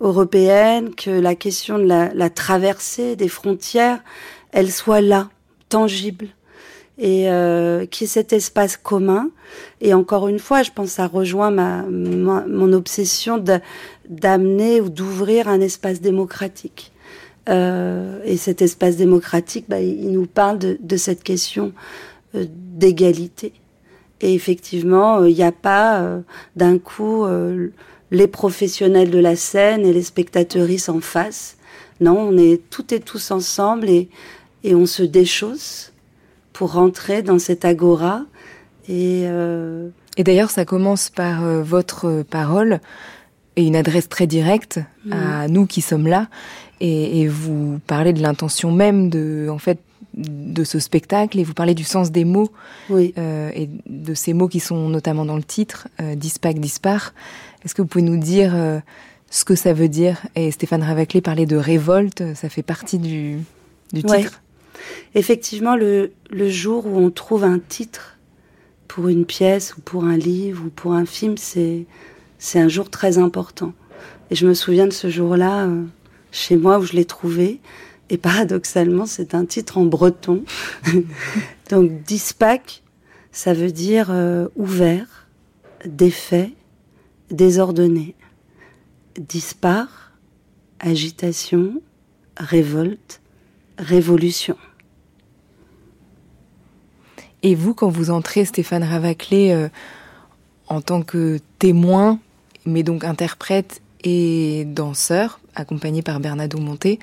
européenne, 0.00 0.94
que 0.94 1.10
la 1.10 1.34
question 1.34 1.78
de 1.78 1.84
la 1.86 2.30
traversée 2.30 3.16
des 3.16 3.28
frontières, 3.28 4.00
elle 4.52 4.70
soit 4.70 5.00
là, 5.00 5.30
tangible 5.68 6.28
et 6.98 7.30
euh, 7.30 7.86
qui 7.86 8.04
est 8.04 8.08
cet 8.08 8.32
espace 8.32 8.76
commun. 8.76 9.30
Et 9.80 9.94
encore 9.94 10.28
une 10.28 10.40
fois, 10.40 10.62
je 10.62 10.70
pense 10.72 10.88
que 10.88 10.94
ça 10.94 11.06
rejoint 11.06 11.50
ma, 11.50 11.82
mon 11.82 12.72
obsession 12.72 13.42
d'amener 14.08 14.80
ou 14.80 14.88
d'ouvrir 14.88 15.48
un 15.48 15.60
espace 15.60 16.00
démocratique. 16.00 16.92
Euh, 17.48 18.20
et 18.24 18.36
cet 18.36 18.60
espace 18.60 18.96
démocratique, 18.96 19.64
bah, 19.68 19.80
il 19.80 20.10
nous 20.10 20.26
parle 20.26 20.58
de, 20.58 20.76
de 20.80 20.96
cette 20.96 21.22
question 21.22 21.72
euh, 22.34 22.44
d'égalité. 22.50 23.52
Et 24.20 24.34
effectivement, 24.34 25.20
euh, 25.20 25.30
il 25.30 25.36
n'y 25.36 25.42
a 25.42 25.52
pas 25.52 26.00
euh, 26.00 26.20
d'un 26.56 26.78
coup 26.78 27.24
les 28.10 28.26
professionnels 28.26 29.10
de 29.10 29.18
la 29.18 29.36
scène 29.36 29.84
et 29.84 29.92
les 29.92 30.02
spectateuristes 30.02 30.88
en 30.88 31.00
face. 31.00 31.56
Non, 32.00 32.18
on 32.18 32.38
est 32.38 32.62
toutes 32.70 32.92
et 32.92 33.00
tous 33.00 33.30
ensemble 33.30 33.88
et, 33.88 34.08
et 34.64 34.74
on 34.74 34.86
se 34.86 35.02
déchausse 35.02 35.92
pour 36.58 36.72
rentrer 36.72 37.22
dans 37.22 37.38
cette 37.38 37.64
agora. 37.64 38.22
Et 38.88 39.22
euh, 39.26 39.88
Et 40.16 40.24
d'ailleurs, 40.24 40.50
ça 40.50 40.64
commence 40.64 41.08
par 41.08 41.44
euh, 41.44 41.62
votre 41.62 42.06
euh, 42.08 42.24
parole 42.24 42.80
et 43.54 43.64
une 43.64 43.76
adresse 43.76 44.08
très 44.08 44.26
directe 44.26 44.80
à 45.12 45.46
nous 45.48 45.66
qui 45.66 45.80
sommes 45.80 46.08
là. 46.08 46.26
Et, 46.80 47.20
et 47.20 47.28
vous 47.28 47.78
parlez 47.86 48.12
de 48.12 48.20
l'intention 48.20 48.72
même 48.72 49.08
de, 49.08 49.48
en 49.50 49.58
fait, 49.58 49.78
de 50.16 50.64
ce 50.64 50.78
spectacle 50.80 51.38
et 51.38 51.44
vous 51.44 51.54
parlez 51.54 51.74
du 51.74 51.84
sens 51.84 52.10
des 52.10 52.24
mots 52.24 52.50
oui, 52.90 53.14
euh, 53.18 53.50
et 53.54 53.68
de 53.86 54.14
ces 54.14 54.32
mots 54.32 54.48
qui 54.48 54.60
sont 54.60 54.88
notamment 54.88 55.24
dans 55.24 55.36
le 55.36 55.44
titre, 55.44 55.86
Dispac, 56.16 56.58
Dispar. 56.58 57.14
Est-ce 57.64 57.74
que 57.74 57.82
vous 57.82 57.88
pouvez 57.88 58.04
nous 58.04 58.16
dire 58.16 58.52
ce 59.30 59.44
que 59.44 59.54
ça 59.54 59.72
veut 59.72 59.88
dire? 59.88 60.16
Et 60.34 60.50
Stéphane 60.50 60.82
Ravaclé 60.82 61.20
parlait 61.20 61.46
de 61.46 61.56
révolte, 61.56 62.22
ça 62.34 62.48
fait 62.48 62.62
partie 62.64 62.98
du, 62.98 63.38
du 63.92 64.00
Ouais. 64.06 64.22
titre. 64.22 64.40
Effectivement, 65.14 65.76
le, 65.76 66.10
jour 66.30 66.86
où 66.86 66.98
on 66.98 67.10
trouve 67.10 67.44
un 67.44 67.58
titre 67.58 68.18
pour 68.86 69.08
une 69.08 69.24
pièce 69.24 69.76
ou 69.76 69.80
pour 69.80 70.04
un 70.04 70.16
livre 70.16 70.64
ou 70.66 70.70
pour 70.70 70.92
un 70.92 71.06
film, 71.06 71.36
c'est 71.36 71.86
c'est 72.38 72.60
un 72.60 72.68
jour 72.68 72.88
très 72.88 73.18
important. 73.18 73.72
Et 74.30 74.36
je 74.36 74.46
me 74.46 74.54
souviens 74.54 74.86
de 74.86 74.92
ce 74.92 75.10
jour-là 75.10 75.66
euh, 75.66 75.84
chez 76.30 76.56
moi 76.56 76.78
où 76.78 76.82
je 76.82 76.92
l'ai 76.92 77.04
trouvé. 77.04 77.60
Et 78.10 78.16
paradoxalement, 78.16 79.06
c'est 79.06 79.34
un 79.34 79.44
titre 79.44 79.76
en 79.78 79.84
breton. 79.84 80.44
Donc, 81.70 82.02
dispac, 82.04 82.82
ça 83.32 83.52
veut 83.52 83.72
dire 83.72 84.08
euh, 84.10 84.48
ouvert, 84.56 85.26
défait, 85.84 86.52
désordonné. 87.30 88.14
Dispar, 89.18 90.12
agitation, 90.78 91.82
révolte, 92.36 93.20
révolution. 93.78 94.56
Et 97.42 97.54
vous, 97.54 97.74
quand 97.74 97.88
vous 97.88 98.10
entrez, 98.10 98.44
Stéphane 98.44 98.82
Ravaclé, 98.82 99.52
euh, 99.52 99.68
en 100.66 100.80
tant 100.80 101.02
que 101.02 101.38
témoin, 101.58 102.18
mais 102.66 102.82
donc 102.82 103.04
interprète 103.04 103.80
et 104.04 104.64
danseur, 104.66 105.40
accompagné 105.54 106.02
par 106.02 106.20
Bernardo 106.20 106.58
Monté, 106.58 106.98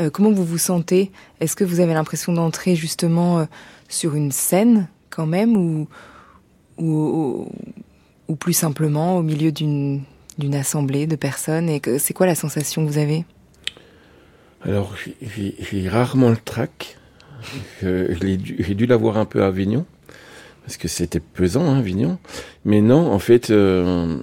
euh, 0.00 0.10
comment 0.10 0.30
vous 0.30 0.44
vous 0.44 0.58
sentez? 0.58 1.10
Est-ce 1.40 1.56
que 1.56 1.64
vous 1.64 1.80
avez 1.80 1.94
l'impression 1.94 2.32
d'entrer 2.32 2.76
justement 2.76 3.40
euh, 3.40 3.44
sur 3.88 4.14
une 4.14 4.32
scène 4.32 4.88
quand 5.10 5.26
même 5.26 5.56
ou, 5.56 5.88
ou, 6.78 7.48
plus 8.38 8.54
simplement 8.54 9.18
au 9.18 9.22
milieu 9.22 9.52
d'une 9.52 10.04
assemblée 10.54 11.06
de 11.06 11.16
personnes? 11.16 11.68
Et 11.68 11.82
c'est 11.98 12.14
quoi 12.14 12.26
la 12.26 12.34
sensation 12.34 12.84
que 12.84 12.90
vous 12.90 12.98
avez? 12.98 13.24
Alors 14.64 14.94
j'ai 15.20 15.88
rarement 15.88 16.30
le 16.30 16.36
trac. 16.36 16.96
J'ai 17.82 18.36
dû, 18.36 18.74
dû 18.74 18.86
l'avoir 18.86 19.16
un 19.18 19.24
peu 19.24 19.42
à 19.42 19.46
Avignon 19.46 19.84
parce 20.62 20.76
que 20.76 20.88
c'était 20.88 21.20
pesant, 21.20 21.64
hein, 21.64 21.78
Avignon. 21.78 22.18
Mais 22.64 22.80
non, 22.80 23.12
en 23.12 23.18
fait, 23.18 23.50
euh, 23.50 24.18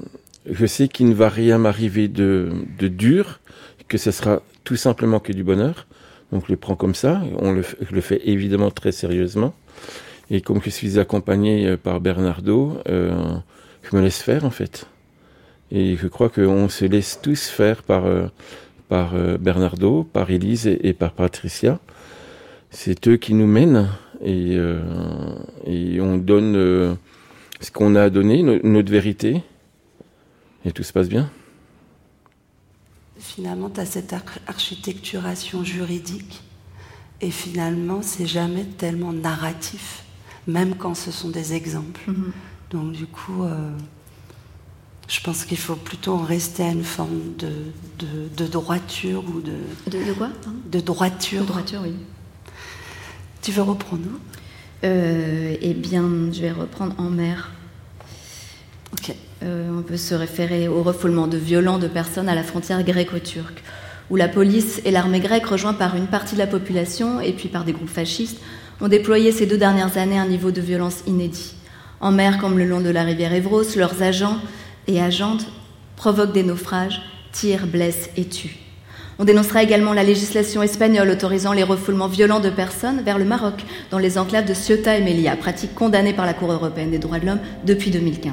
je 0.49 0.65
sais 0.65 0.87
qu'il 0.87 1.09
ne 1.09 1.13
va 1.13 1.29
rien 1.29 1.57
m'arriver 1.57 2.07
de, 2.07 2.51
dur, 2.79 3.39
que 3.87 3.97
ce 3.97 4.11
sera 4.11 4.41
tout 4.63 4.75
simplement 4.75 5.19
que 5.19 5.33
du 5.33 5.43
bonheur. 5.43 5.87
Donc 6.31 6.45
je 6.47 6.51
le 6.51 6.57
prends 6.57 6.75
comme 6.75 6.95
ça. 6.95 7.21
On 7.39 7.51
le, 7.51 7.61
je 7.61 7.93
le 7.93 8.01
fais 8.01 8.21
évidemment 8.25 8.71
très 8.71 8.91
sérieusement. 8.91 9.53
Et 10.31 10.41
comme 10.41 10.61
je 10.63 10.69
suis 10.69 10.99
accompagné 10.99 11.65
euh, 11.67 11.77
par 11.77 11.99
Bernardo, 11.99 12.77
euh, 12.87 13.35
je 13.83 13.95
me 13.95 14.01
laisse 14.01 14.21
faire 14.21 14.45
en 14.45 14.51
fait. 14.51 14.85
Et 15.71 15.95
je 15.95 16.07
crois 16.07 16.29
qu'on 16.29 16.69
se 16.69 16.85
laisse 16.85 17.19
tous 17.21 17.47
faire 17.47 17.83
par, 17.83 18.05
euh, 18.05 18.27
euh, 18.91 19.37
Bernardo, 19.37 20.03
par 20.03 20.29
Elise 20.31 20.67
et 20.67 20.93
par 20.93 21.13
Patricia. 21.13 21.79
C'est 22.71 23.07
eux 23.07 23.17
qui 23.17 23.33
nous 23.33 23.47
mènent 23.47 23.89
et, 24.21 24.55
euh, 24.57 24.81
et 25.65 25.99
on 26.01 26.17
donne 26.17 26.55
euh, 26.55 26.93
ce 27.61 27.71
qu'on 27.71 27.95
a 27.95 28.09
donné, 28.09 28.43
no- 28.43 28.59
notre 28.63 28.91
vérité, 28.91 29.43
et 30.65 30.71
tout 30.71 30.83
se 30.83 30.93
passe 30.93 31.09
bien. 31.09 31.29
Finalement, 33.17 33.69
tu 33.69 33.79
as 33.79 33.85
cette 33.85 34.13
ar- 34.13 34.21
architecturation 34.47 35.63
juridique, 35.63 36.41
et 37.21 37.31
finalement, 37.31 38.01
c'est 38.01 38.25
jamais 38.27 38.63
tellement 38.65 39.13
narratif, 39.13 40.03
même 40.47 40.75
quand 40.75 40.95
ce 40.95 41.11
sont 41.11 41.29
des 41.29 41.53
exemples. 41.53 42.01
Mhm. 42.07 42.31
Donc, 42.71 42.91
du 42.93 43.07
coup, 43.07 43.43
euh, 43.43 43.71
je 45.07 45.19
pense 45.21 45.43
qu'il 45.43 45.57
faut 45.57 45.75
plutôt 45.75 46.13
en 46.13 46.23
rester 46.23 46.63
à 46.63 46.71
une 46.71 46.83
forme 46.83 47.33
de, 47.37 47.49
de- 47.97 48.29
de 48.37 48.45
droiture 48.47 49.23
ou 49.27 49.41
de, 49.41 49.53
De, 49.89 50.05
de 50.05 50.13
quoi 50.13 50.29
de 50.71 50.79
droiture. 50.79 51.41
De 51.41 51.47
droiture, 51.47 51.81
oui. 51.83 51.93
Tu 53.41 53.51
veux 53.51 53.61
reprendre 53.61 54.05
Euh, 54.83 55.55
eh 55.61 55.73
bien, 55.73 56.09
je 56.31 56.41
vais 56.41 56.51
reprendre 56.51 56.95
en 56.97 57.09
mer. 57.09 57.51
Ok. 58.93 59.13
Euh, 59.43 59.69
on 59.77 59.81
peut 59.81 59.97
se 59.97 60.15
référer 60.15 60.69
au 60.69 60.83
refoulement 60.83 61.27
de 61.27 61.37
violents 61.37 61.79
de 61.79 61.87
personnes 61.87 62.29
à 62.29 62.35
la 62.35 62.43
frontière 62.43 62.83
gréco-turque, 62.83 63.61
où 64.09 64.15
la 64.15 64.29
police 64.29 64.81
et 64.85 64.91
l'armée 64.91 65.19
grecque, 65.19 65.45
rejoints 65.45 65.73
par 65.73 65.95
une 65.97 66.07
partie 66.07 66.35
de 66.35 66.39
la 66.39 66.47
population 66.47 67.19
et 67.19 67.33
puis 67.33 67.49
par 67.49 67.65
des 67.65 67.73
groupes 67.73 67.89
fascistes, 67.89 68.39
ont 68.81 68.87
déployé 68.87 69.33
ces 69.33 69.45
deux 69.45 69.57
dernières 69.57 69.97
années 69.97 70.17
un 70.17 70.27
niveau 70.27 70.51
de 70.51 70.61
violence 70.61 71.03
inédit. 71.07 71.55
En 71.99 72.11
mer 72.11 72.37
comme 72.37 72.57
le 72.57 72.65
long 72.65 72.79
de 72.79 72.89
la 72.89 73.03
rivière 73.03 73.33
Évros, 73.33 73.63
leurs 73.75 74.01
agents 74.01 74.39
et 74.87 75.01
agentes 75.01 75.45
provoquent 75.97 76.33
des 76.33 76.43
naufrages, 76.43 77.01
tirent, 77.33 77.67
blessent 77.67 78.09
et 78.15 78.25
tuent. 78.25 78.68
On 79.21 79.25
dénoncera 79.25 79.61
également 79.61 79.91
la 79.91 80.05
législation 80.05 80.63
espagnole 80.63 81.09
autorisant 81.09 81.51
les 81.51 81.63
refoulements 81.63 82.07
violents 82.07 82.39
de 82.39 82.49
personnes 82.49 83.01
vers 83.01 83.17
le 83.17 83.25
Maroc, 83.25 83.65
dans 83.91 83.97
les 83.97 84.17
enclaves 84.17 84.47
de 84.47 84.53
Ceuta 84.53 84.97
et 84.97 85.03
Melilla, 85.03 85.35
pratique 85.35 85.75
condamnée 85.75 86.13
par 86.13 86.25
la 86.25 86.33
Cour 86.33 86.53
européenne 86.53 86.91
des 86.91 86.99
droits 86.99 87.19
de 87.19 87.25
l'homme 87.25 87.41
depuis 87.65 87.91
2015. 87.91 88.31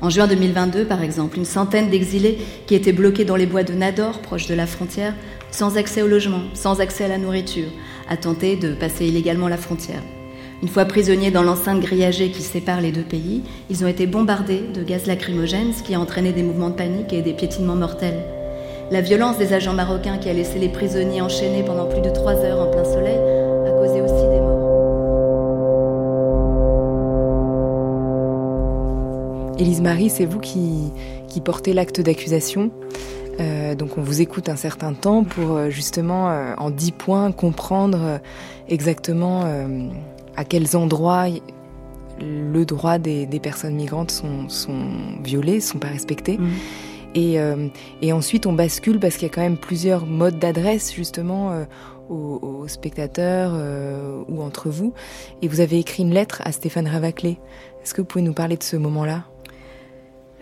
En 0.00 0.08
juin 0.08 0.28
2022, 0.28 0.84
par 0.84 1.02
exemple, 1.02 1.38
une 1.38 1.44
centaine 1.44 1.90
d'exilés 1.90 2.38
qui 2.68 2.76
étaient 2.76 2.92
bloqués 2.92 3.24
dans 3.24 3.34
les 3.34 3.46
bois 3.46 3.64
de 3.64 3.72
Nador, 3.72 4.20
proche 4.20 4.46
de 4.46 4.54
la 4.54 4.68
frontière, 4.68 5.12
sans 5.50 5.76
accès 5.76 6.02
au 6.02 6.06
logement, 6.06 6.42
sans 6.54 6.80
accès 6.80 7.06
à 7.06 7.08
la 7.08 7.18
nourriture, 7.18 7.68
a 8.08 8.16
tenté 8.16 8.54
de 8.54 8.74
passer 8.74 9.06
illégalement 9.06 9.48
la 9.48 9.56
frontière. 9.56 10.02
Une 10.62 10.68
fois 10.68 10.84
prisonniers 10.84 11.32
dans 11.32 11.42
l'enceinte 11.42 11.80
grillagée 11.80 12.30
qui 12.30 12.42
sépare 12.42 12.80
les 12.80 12.92
deux 12.92 13.02
pays, 13.02 13.42
ils 13.70 13.82
ont 13.82 13.88
été 13.88 14.06
bombardés 14.06 14.62
de 14.72 14.84
gaz 14.84 15.06
lacrymogène, 15.06 15.72
ce 15.72 15.82
qui 15.82 15.96
a 15.96 16.00
entraîné 16.00 16.32
des 16.32 16.44
mouvements 16.44 16.70
de 16.70 16.76
panique 16.76 17.12
et 17.12 17.22
des 17.22 17.32
piétinements 17.32 17.74
mortels. 17.74 18.35
La 18.88 19.00
violence 19.00 19.36
des 19.36 19.52
agents 19.52 19.72
marocains 19.72 20.16
qui 20.18 20.28
a 20.28 20.32
laissé 20.32 20.60
les 20.60 20.68
prisonniers 20.68 21.20
enchaînés 21.20 21.64
pendant 21.64 21.86
plus 21.86 22.00
de 22.00 22.10
trois 22.10 22.34
heures 22.34 22.60
en 22.60 22.70
plein 22.70 22.84
soleil 22.84 23.18
a 23.18 23.70
causé 23.72 24.00
aussi 24.00 24.28
des 24.28 24.40
morts. 24.40 24.62
Élise 29.58 29.80
Marie, 29.80 30.08
c'est 30.08 30.24
vous 30.24 30.38
qui, 30.38 30.92
qui 31.26 31.40
portez 31.40 31.72
l'acte 31.72 32.00
d'accusation. 32.00 32.70
Euh, 33.40 33.74
donc 33.74 33.98
on 33.98 34.02
vous 34.02 34.20
écoute 34.20 34.48
un 34.48 34.56
certain 34.56 34.92
temps 34.92 35.24
pour 35.24 35.56
euh, 35.56 35.68
justement 35.68 36.30
euh, 36.30 36.54
en 36.56 36.70
dix 36.70 36.92
points 36.92 37.32
comprendre 37.32 37.98
euh, 38.00 38.18
exactement 38.68 39.42
euh, 39.46 39.88
à 40.36 40.44
quels 40.44 40.76
endroits 40.76 41.26
le 42.20 42.64
droit 42.64 42.98
des, 42.98 43.26
des 43.26 43.40
personnes 43.40 43.74
migrantes 43.74 44.12
sont, 44.12 44.48
sont 44.48 44.86
violés, 45.24 45.60
sont 45.60 45.78
pas 45.78 45.88
respectés. 45.88 46.38
Mhm. 46.38 46.50
Et, 47.16 47.40
euh, 47.40 47.68
et 48.02 48.12
ensuite 48.12 48.46
on 48.46 48.52
bascule 48.52 49.00
parce 49.00 49.14
qu'il 49.16 49.26
y 49.26 49.30
a 49.30 49.34
quand 49.34 49.40
même 49.40 49.56
plusieurs 49.56 50.06
modes 50.06 50.38
d'adresse 50.38 50.94
justement 50.94 51.50
euh, 51.50 51.64
aux, 52.08 52.68
spectateurs 52.68 53.52
euh, 53.54 54.22
ou 54.28 54.42
entre 54.42 54.68
vous. 54.68 54.92
Et 55.42 55.48
vous 55.48 55.60
avez 55.60 55.80
écrit 55.80 56.04
une 56.04 56.14
lettre 56.14 56.42
à 56.44 56.52
Stéphane 56.52 56.86
Ravaclé. 56.86 57.38
Est-ce 57.82 57.94
que 57.94 58.02
vous 58.02 58.06
pouvez 58.06 58.22
nous 58.22 58.34
parler 58.34 58.56
de 58.56 58.62
ce 58.62 58.76
moment-là? 58.76 59.24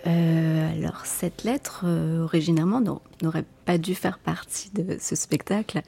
Alors, 0.06 1.06
cette 1.06 1.44
lettre, 1.44 1.84
euh, 1.86 2.24
originalement, 2.24 2.80
non- 2.80 3.00
n'aurait 3.22 3.46
pas 3.64 3.78
dû 3.78 3.94
faire 3.94 4.18
partie 4.18 4.70
de 4.74 4.98
ce 5.00 5.16
spectacle. 5.16 5.80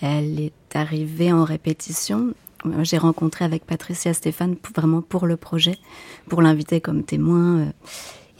Elle 0.00 0.38
est 0.38 0.76
arrivée 0.76 1.32
en 1.32 1.42
répétition. 1.42 2.32
J'ai 2.82 2.98
rencontré 2.98 3.44
avec 3.44 3.66
Patricia 3.66 4.14
Stéphane 4.14 4.54
vraiment 4.76 5.02
pour 5.02 5.26
le 5.26 5.36
projet, 5.36 5.78
pour 6.28 6.42
l'inviter 6.42 6.80
comme 6.80 7.02
témoin. 7.02 7.72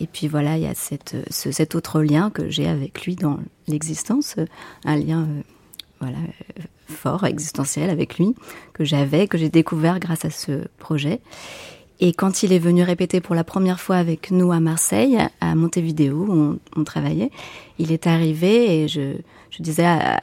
Et 0.00 0.06
puis 0.06 0.28
voilà, 0.28 0.56
il 0.56 0.62
y 0.62 0.66
a 0.66 0.70
euh, 0.72 1.22
ce- 1.30 1.50
cet 1.52 1.74
autre 1.74 2.02
lien 2.02 2.30
que 2.30 2.50
j'ai 2.50 2.68
avec 2.68 3.04
lui 3.06 3.16
dans 3.16 3.38
l'existence, 3.66 4.34
euh, 4.38 4.44
un 4.84 4.96
lien 4.96 5.22
euh, 5.22 5.42
voilà, 6.00 6.18
fort, 6.86 7.24
existentiel 7.24 7.88
avec 7.90 8.18
lui, 8.18 8.34
que 8.74 8.84
j'avais, 8.84 9.26
que 9.26 9.38
j'ai 9.38 9.48
découvert 9.48 9.98
grâce 9.98 10.24
à 10.24 10.30
ce 10.30 10.66
projet. 10.78 11.20
Et 11.98 12.12
quand 12.12 12.42
il 12.42 12.52
est 12.52 12.58
venu 12.58 12.82
répéter 12.82 13.22
pour 13.22 13.34
la 13.34 13.42
première 13.44 13.80
fois 13.80 13.96
avec 13.96 14.30
nous 14.30 14.52
à 14.52 14.60
Marseille, 14.60 15.16
à 15.40 15.54
Montevideo, 15.54 16.26
où 16.26 16.30
on, 16.32 16.58
on 16.76 16.84
travaillait, 16.84 17.30
il 17.78 17.90
est 17.90 18.06
arrivé 18.06 18.82
et 18.82 18.88
je, 18.88 19.14
je 19.48 19.62
disais 19.62 19.86
à, 19.86 20.20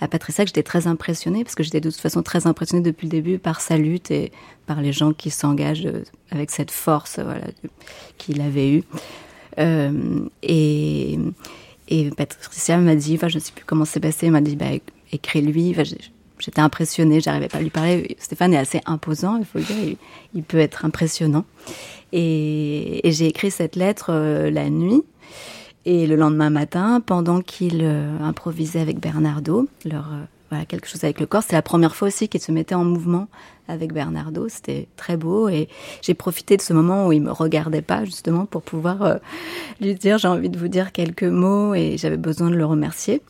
à 0.00 0.08
Patricia 0.08 0.44
que 0.44 0.48
j'étais 0.48 0.62
très 0.62 0.86
impressionnée, 0.86 1.44
parce 1.44 1.54
que 1.54 1.62
j'étais 1.62 1.80
de 1.80 1.90
toute 1.90 2.00
façon 2.00 2.22
très 2.22 2.46
impressionnée 2.46 2.82
depuis 2.82 3.06
le 3.06 3.10
début 3.10 3.38
par 3.38 3.60
sa 3.60 3.76
lutte 3.76 4.10
et 4.10 4.32
par 4.66 4.80
les 4.80 4.92
gens 4.92 5.12
qui 5.12 5.30
s'engagent 5.30 5.86
euh, 5.86 6.02
avec 6.30 6.50
cette 6.50 6.70
force 6.70 7.18
voilà, 7.18 7.46
qu'il 8.18 8.40
avait 8.40 8.70
eue. 8.70 8.84
Euh, 9.58 10.20
et, 10.42 11.18
et 11.88 12.10
Patricia 12.10 12.76
m'a 12.78 12.96
dit, 12.96 13.14
enfin, 13.14 13.28
je 13.28 13.36
ne 13.36 13.40
sais 13.40 13.52
plus 13.52 13.64
comment 13.64 13.84
c'est 13.84 14.00
passé, 14.00 14.26
elle 14.26 14.32
m'a 14.32 14.40
dit, 14.40 14.56
bah, 14.56 14.66
écris-lui. 15.12 15.70
Enfin, 15.70 15.84
J'étais 16.40 16.60
impressionnée, 16.60 17.20
j'arrivais 17.20 17.48
pas 17.48 17.58
à 17.58 17.62
lui 17.62 17.70
parler. 17.70 18.16
Stéphane 18.18 18.52
est 18.52 18.58
assez 18.58 18.80
imposant, 18.86 19.36
il 19.36 19.44
faut 19.44 19.58
le 19.58 19.64
dire, 19.64 19.78
il, 19.78 19.96
il 20.34 20.42
peut 20.42 20.58
être 20.58 20.84
impressionnant. 20.84 21.44
Et, 22.12 23.06
et 23.06 23.12
j'ai 23.12 23.26
écrit 23.26 23.50
cette 23.50 23.76
lettre 23.76 24.10
euh, 24.10 24.50
la 24.50 24.68
nuit. 24.68 25.02
Et 25.86 26.06
le 26.06 26.16
lendemain 26.16 26.48
matin, 26.48 27.02
pendant 27.04 27.40
qu'il 27.42 27.80
euh, 27.82 28.18
improvisait 28.20 28.80
avec 28.80 29.00
Bernardo, 29.00 29.68
leur, 29.84 30.06
euh, 30.06 30.24
voilà, 30.50 30.64
quelque 30.64 30.88
chose 30.88 31.04
avec 31.04 31.20
le 31.20 31.26
corps, 31.26 31.42
c'est 31.42 31.54
la 31.54 31.62
première 31.62 31.94
fois 31.94 32.08
aussi 32.08 32.28
qu'il 32.28 32.40
se 32.40 32.52
mettait 32.52 32.74
en 32.74 32.84
mouvement 32.84 33.28
avec 33.68 33.92
Bernardo. 33.92 34.48
C'était 34.48 34.88
très 34.96 35.18
beau 35.18 35.48
et 35.50 35.68
j'ai 36.00 36.14
profité 36.14 36.56
de 36.56 36.62
ce 36.62 36.72
moment 36.72 37.06
où 37.06 37.12
il 37.12 37.20
me 37.20 37.30
regardait 37.30 37.82
pas 37.82 38.04
justement 38.06 38.46
pour 38.46 38.62
pouvoir 38.62 39.02
euh, 39.02 39.16
lui 39.80 39.94
dire 39.94 40.16
j'ai 40.16 40.28
envie 40.28 40.48
de 40.48 40.58
vous 40.58 40.68
dire 40.68 40.90
quelques 40.90 41.22
mots 41.22 41.74
et 41.74 41.96
j'avais 41.98 42.16
besoin 42.16 42.48
de 42.48 42.56
le 42.56 42.64
remercier. 42.64 43.20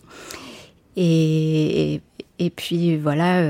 Et, 0.96 2.00
et, 2.38 2.50
puis 2.50 2.96
voilà, 2.96 3.44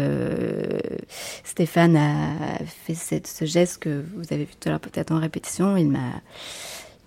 Stéphane 1.44 1.94
a 1.94 2.58
fait 2.64 2.94
cette, 2.94 3.26
ce 3.26 3.44
geste 3.44 3.82
que 3.82 4.02
vous 4.16 4.32
avez 4.32 4.44
vu 4.44 4.54
tout 4.58 4.66
à 4.66 4.70
l'heure 4.70 4.80
peut-être 4.80 5.12
en 5.12 5.20
répétition. 5.20 5.76
Il 5.76 5.90
m'a 5.90 6.22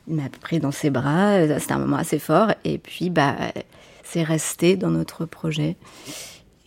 il 0.08 0.16
m'a 0.16 0.30
pris 0.30 0.60
dans 0.60 0.72
ses 0.72 0.90
bras. 0.90 1.60
C'était 1.60 1.74
un 1.74 1.80
moment 1.80 1.98
assez 1.98 2.20
fort. 2.20 2.52
Et 2.64 2.78
puis, 2.78 3.10
bah, 3.10 3.36
c'est 4.04 4.24
resté 4.24 4.76
dans 4.76 4.90
notre 4.90 5.26
projet. 5.26 5.76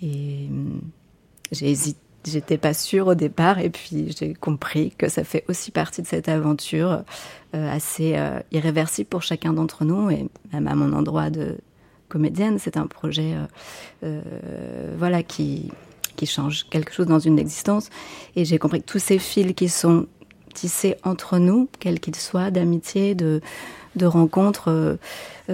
Et 0.02 0.46
hum, 0.50 0.80
j'ai 1.52 1.70
hésité. 1.70 1.98
J'étais 2.26 2.58
pas 2.58 2.74
sûre 2.74 3.06
au 3.06 3.14
départ, 3.14 3.60
et 3.60 3.70
puis 3.70 4.14
j'ai 4.14 4.34
compris 4.34 4.90
que 4.90 5.08
ça 5.08 5.24
fait 5.24 5.42
aussi 5.48 5.70
partie 5.70 6.02
de 6.02 6.06
cette 6.06 6.28
aventure 6.28 7.02
euh, 7.54 7.72
assez 7.72 8.12
euh, 8.14 8.40
irréversible 8.52 9.08
pour 9.08 9.22
chacun 9.22 9.54
d'entre 9.54 9.86
nous, 9.86 10.10
et 10.10 10.28
même 10.52 10.68
à 10.68 10.74
mon 10.74 10.92
endroit 10.92 11.30
de 11.30 11.56
comédienne, 12.10 12.58
c'est 12.58 12.76
un 12.76 12.86
projet, 12.86 13.32
euh, 13.32 13.46
euh, 14.04 14.94
voilà, 14.98 15.22
qui 15.22 15.70
qui 16.16 16.26
change 16.26 16.66
quelque 16.68 16.92
chose 16.92 17.06
dans 17.06 17.18
une 17.18 17.38
existence. 17.38 17.88
Et 18.36 18.44
j'ai 18.44 18.58
compris 18.58 18.82
que 18.82 18.86
tous 18.86 18.98
ces 18.98 19.18
fils 19.18 19.54
qui 19.54 19.70
sont 19.70 20.06
tissés 20.52 20.96
entre 21.04 21.38
nous, 21.38 21.68
quels 21.78 22.00
qu'ils 22.00 22.16
soient, 22.16 22.50
d'amitié, 22.50 23.14
de, 23.14 23.40
de 23.96 24.06
rencontres, 24.06 24.68
euh, 24.68 24.96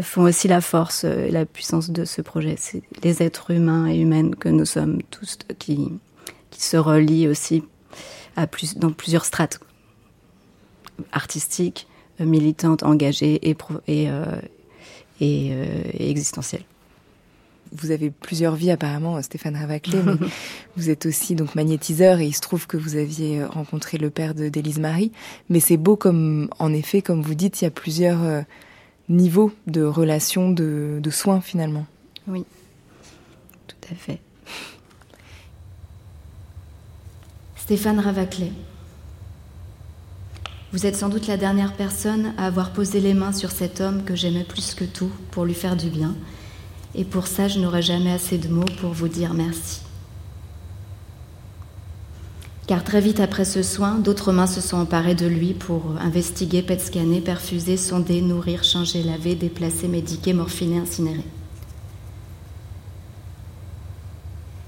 font 0.02 0.24
aussi 0.24 0.48
la 0.48 0.60
force 0.60 1.04
et 1.04 1.30
la 1.30 1.46
puissance 1.46 1.90
de 1.90 2.04
ce 2.04 2.22
projet. 2.22 2.56
C'est 2.58 2.82
les 3.02 3.22
êtres 3.22 3.50
humains 3.50 3.86
et 3.86 3.96
humaines 3.96 4.34
que 4.34 4.48
nous 4.48 4.66
sommes 4.66 5.02
tous 5.10 5.38
qui, 5.58 5.92
qui 6.50 6.62
se 6.62 6.76
relient 6.76 7.28
aussi 7.28 7.62
à 8.36 8.46
plus, 8.46 8.76
dans 8.76 8.92
plusieurs 8.92 9.24
strates 9.24 9.60
artistiques, 11.12 11.86
militante, 12.18 12.82
engagée 12.82 13.48
et, 13.48 13.56
et, 13.88 14.08
et, 15.20 15.46
et 15.50 16.10
existentielle. 16.10 16.64
Vous 17.72 17.90
avez 17.90 18.10
plusieurs 18.10 18.54
vies 18.54 18.70
apparemment, 18.70 19.20
Stéphane 19.22 19.56
Ravaclé, 19.56 19.98
mais 20.02 20.14
vous 20.76 20.90
êtes 20.90 21.06
aussi 21.06 21.34
donc 21.34 21.54
magnétiseur 21.54 22.20
et 22.20 22.26
il 22.26 22.34
se 22.34 22.40
trouve 22.40 22.66
que 22.66 22.76
vous 22.76 22.96
aviez 22.96 23.44
rencontré 23.44 23.98
le 23.98 24.10
père 24.10 24.34
d'Élise 24.34 24.78
Marie. 24.78 25.12
Mais 25.48 25.60
c'est 25.60 25.76
beau 25.76 25.96
comme, 25.96 26.48
en 26.58 26.72
effet, 26.72 27.02
comme 27.02 27.22
vous 27.22 27.34
dites, 27.34 27.60
il 27.60 27.64
y 27.64 27.68
a 27.68 27.70
plusieurs 27.70 28.22
euh, 28.22 28.42
niveaux 29.08 29.52
de 29.66 29.82
relations, 29.82 30.50
de, 30.50 31.00
de 31.02 31.10
soins 31.10 31.40
finalement. 31.40 31.86
Oui, 32.28 32.44
tout 33.66 33.76
à 33.90 33.94
fait. 33.94 34.20
Stéphane 37.56 37.98
Ravaclé. 37.98 38.52
Vous 40.72 40.84
êtes 40.84 40.96
sans 40.96 41.08
doute 41.08 41.26
la 41.26 41.36
dernière 41.36 41.72
personne 41.72 42.34
à 42.36 42.46
avoir 42.46 42.72
posé 42.72 43.00
les 43.00 43.14
mains 43.14 43.32
sur 43.32 43.50
cet 43.50 43.80
homme 43.80 44.04
que 44.04 44.14
j'aimais 44.14 44.44
plus 44.44 44.74
que 44.74 44.84
tout 44.84 45.10
pour 45.30 45.44
lui 45.44 45.54
faire 45.54 45.76
du 45.76 45.88
bien 45.88 46.14
et 46.96 47.04
pour 47.04 47.26
ça 47.26 47.46
je 47.46 47.60
n'aurai 47.60 47.82
jamais 47.82 48.12
assez 48.12 48.38
de 48.38 48.48
mots 48.48 48.64
pour 48.80 48.90
vous 48.90 49.08
dire 49.08 49.34
merci. 49.34 49.80
Car 52.66 52.82
très 52.82 53.00
vite 53.00 53.20
après 53.20 53.44
ce 53.44 53.62
soin, 53.62 53.94
d'autres 53.94 54.32
mains 54.32 54.48
se 54.48 54.60
sont 54.60 54.78
emparées 54.78 55.14
de 55.14 55.26
lui 55.26 55.54
pour 55.54 55.94
investiguer, 56.00 56.62
pet-scanner, 56.62 57.20
perfuser, 57.20 57.76
sonder, 57.76 58.20
nourrir, 58.20 58.64
changer, 58.64 59.04
laver, 59.04 59.36
déplacer, 59.36 59.86
médiquer, 59.86 60.32
morphiner, 60.32 60.78
incinérer. 60.78 61.22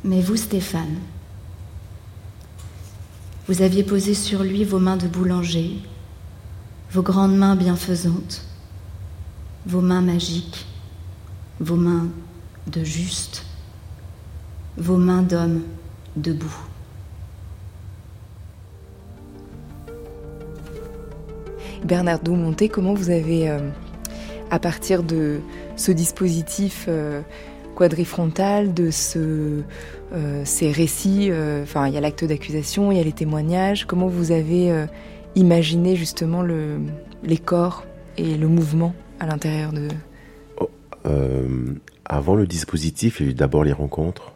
Mais 0.05 0.21
vous, 0.21 0.37
Stéphane, 0.37 0.97
vous 3.49 3.63
aviez 3.63 3.83
posé 3.83 4.15
sur 4.15 4.45
lui 4.45 4.63
vos 4.63 4.79
mains 4.79 4.97
de 4.97 5.09
boulanger, 5.09 5.73
vos 6.93 7.03
grandes 7.03 7.37
mains 7.37 7.57
bienfaisantes, 7.57 8.45
vos 9.67 9.81
mains 9.81 10.03
magiques, 10.03 10.67
vos 11.61 11.77
mains 11.77 12.09
de 12.67 12.85
juste, 12.85 13.45
vos 14.77 14.97
mains 14.97 15.23
d'homme 15.23 15.63
debout. 16.17 16.57
Bernard 21.85 22.21
Doumonté, 22.21 22.69
comment 22.69 22.95
vous 22.95 23.11
avez, 23.11 23.49
euh, 23.49 23.59
à 24.51 24.59
partir 24.59 25.03
de 25.03 25.41
ce 25.77 25.93
dispositif 25.93 26.87
euh, 26.89 27.23
quadrifrontal, 27.77 28.75
de 28.75 28.91
ce, 28.91 29.63
euh, 30.13 30.43
ces 30.45 30.73
récits, 30.73 31.31
enfin 31.63 31.87
il 31.87 31.95
y 31.95 31.97
a 31.97 32.01
l'acte 32.01 32.25
d'accusation, 32.25 32.91
il 32.91 32.99
y 32.99 33.01
a 33.01 33.05
les 33.05 33.13
témoignages, 33.13 33.87
comment 33.87 34.09
vous 34.09 34.33
avez 34.33 34.87
imaginé 35.37 35.95
justement 35.95 36.43
le, 36.43 36.81
les 37.23 37.39
corps 37.39 37.85
et 38.17 38.37
le 38.37 38.49
mouvement 38.49 38.95
à 39.21 39.27
l'intérieur 39.27 39.73
de, 39.73 39.89
euh, 41.07 41.75
avant 42.05 42.35
le 42.35 42.47
dispositif, 42.47 43.21
il 43.21 43.27
y 43.27 43.29
a 43.29 43.33
eu 43.33 43.35
d'abord 43.35 43.65
les 43.65 43.73
rencontres. 43.73 44.33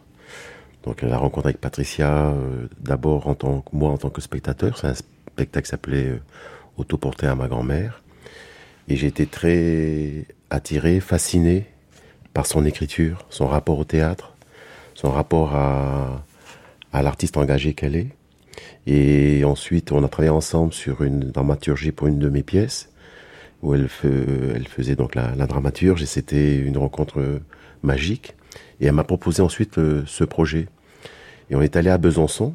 Donc 0.83 1.01
la 1.01 1.17
rencontre 1.17 1.47
avec 1.47 1.59
Patricia, 1.59 2.27
euh, 2.27 2.67
d'abord 2.79 3.27
en 3.27 3.35
tant 3.35 3.63
moi 3.71 3.91
en 3.91 3.97
tant 3.97 4.09
que 4.09 4.21
spectateur, 4.21 4.77
c'est 4.77 4.87
un 4.87 4.93
spectacle 4.93 5.65
qui 5.65 5.69
s'appelait 5.69 6.19
euh, 6.79 7.29
à 7.29 7.35
ma 7.35 7.47
grand-mère. 7.47 8.01
Et 8.89 8.97
j'ai 8.97 9.07
été 9.07 9.25
très 9.25 10.25
attiré, 10.49 10.99
fasciné 10.99 11.65
par 12.33 12.45
son 12.45 12.65
écriture, 12.65 13.25
son 13.29 13.47
rapport 13.47 13.79
au 13.79 13.85
théâtre, 13.85 14.33
son 14.93 15.09
rapport 15.09 15.55
à, 15.55 16.25
à 16.91 17.01
l'artiste 17.01 17.37
engagé 17.37 17.73
qu'elle 17.73 17.95
est. 17.95 18.09
Et 18.85 19.45
ensuite, 19.45 19.91
on 19.93 20.03
a 20.03 20.07
travaillé 20.09 20.31
ensemble 20.31 20.73
sur 20.73 21.03
une 21.03 21.31
dramaturgie 21.31 21.93
pour 21.93 22.07
une 22.07 22.19
de 22.19 22.29
mes 22.29 22.43
pièces 22.43 22.89
où 23.63 23.73
elle, 23.73 23.87
faisait 23.87 24.95
donc 24.95 25.15
la, 25.15 25.31
dramaturge 25.47 26.03
et 26.03 26.05
c'était 26.05 26.57
une 26.57 26.77
rencontre 26.77 27.19
euh, 27.19 27.39
magique. 27.81 28.35
Et 28.79 28.85
elle 28.85 28.93
m'a 28.93 29.05
proposé 29.05 29.41
ensuite 29.41 29.77
euh, 29.77 30.03
ce 30.05 30.25
projet. 30.25 30.67
Et 31.49 31.55
on 31.55 31.61
est 31.61 31.75
allé 31.77 31.89
à 31.89 31.97
Besançon 31.97 32.53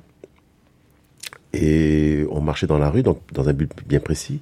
et 1.54 2.26
on 2.30 2.42
marchait 2.42 2.66
dans 2.66 2.78
la 2.78 2.90
rue, 2.90 3.02
donc 3.02 3.20
dans 3.32 3.48
un 3.48 3.54
but 3.54 3.72
bien 3.86 4.00
précis. 4.00 4.40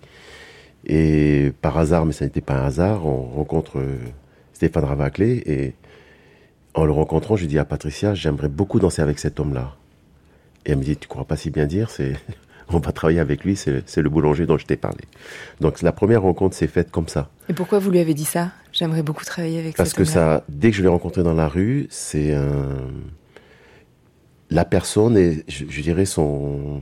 Et 0.84 1.52
par 1.62 1.78
hasard, 1.78 2.04
mais 2.04 2.12
ça 2.12 2.24
n'était 2.24 2.40
pas 2.40 2.54
un 2.54 2.66
hasard, 2.66 3.06
on 3.06 3.22
rencontre 3.22 3.78
euh, 3.78 3.96
Stéphane 4.52 4.84
Ravaclé 4.84 5.42
et 5.46 5.74
en 6.74 6.84
le 6.84 6.92
rencontrant, 6.92 7.36
je 7.36 7.46
dis 7.46 7.58
à 7.58 7.64
Patricia, 7.64 8.14
j'aimerais 8.14 8.48
beaucoup 8.48 8.80
danser 8.80 9.02
avec 9.02 9.20
cet 9.20 9.38
homme-là. 9.38 9.76
Et 10.64 10.72
elle 10.72 10.78
me 10.78 10.82
dit, 10.82 10.96
tu 10.96 11.06
crois 11.06 11.24
pas 11.24 11.36
si 11.36 11.50
bien 11.50 11.66
dire, 11.66 11.90
c'est 11.90 12.14
on 12.68 12.78
va 12.78 12.92
travailler 12.92 13.20
avec 13.20 13.44
lui, 13.44 13.56
c'est 13.56 13.96
le 13.96 14.08
boulanger 14.08 14.46
dont 14.46 14.58
je 14.58 14.66
t'ai 14.66 14.76
parlé. 14.76 15.04
Donc 15.60 15.82
la 15.82 15.92
première 15.92 16.22
rencontre 16.22 16.56
s'est 16.56 16.66
faite 16.66 16.90
comme 16.90 17.08
ça. 17.08 17.30
Et 17.48 17.52
pourquoi 17.52 17.78
vous 17.78 17.90
lui 17.90 18.00
avez 18.00 18.14
dit 18.14 18.24
ça? 18.24 18.50
J'aimerais 18.72 19.02
beaucoup 19.02 19.24
travailler 19.24 19.58
avec 19.58 19.76
Parce 19.76 19.94
que 19.94 20.04
ça, 20.04 20.44
dès 20.48 20.70
que 20.70 20.76
je 20.76 20.82
l'ai 20.82 20.88
rencontré 20.88 21.22
dans 21.22 21.34
la 21.34 21.48
rue, 21.48 21.86
c'est 21.90 22.34
un... 22.34 22.90
la 24.50 24.64
personne 24.64 25.16
et 25.16 25.44
je, 25.48 25.80
dirais 25.80 26.06
son 26.06 26.80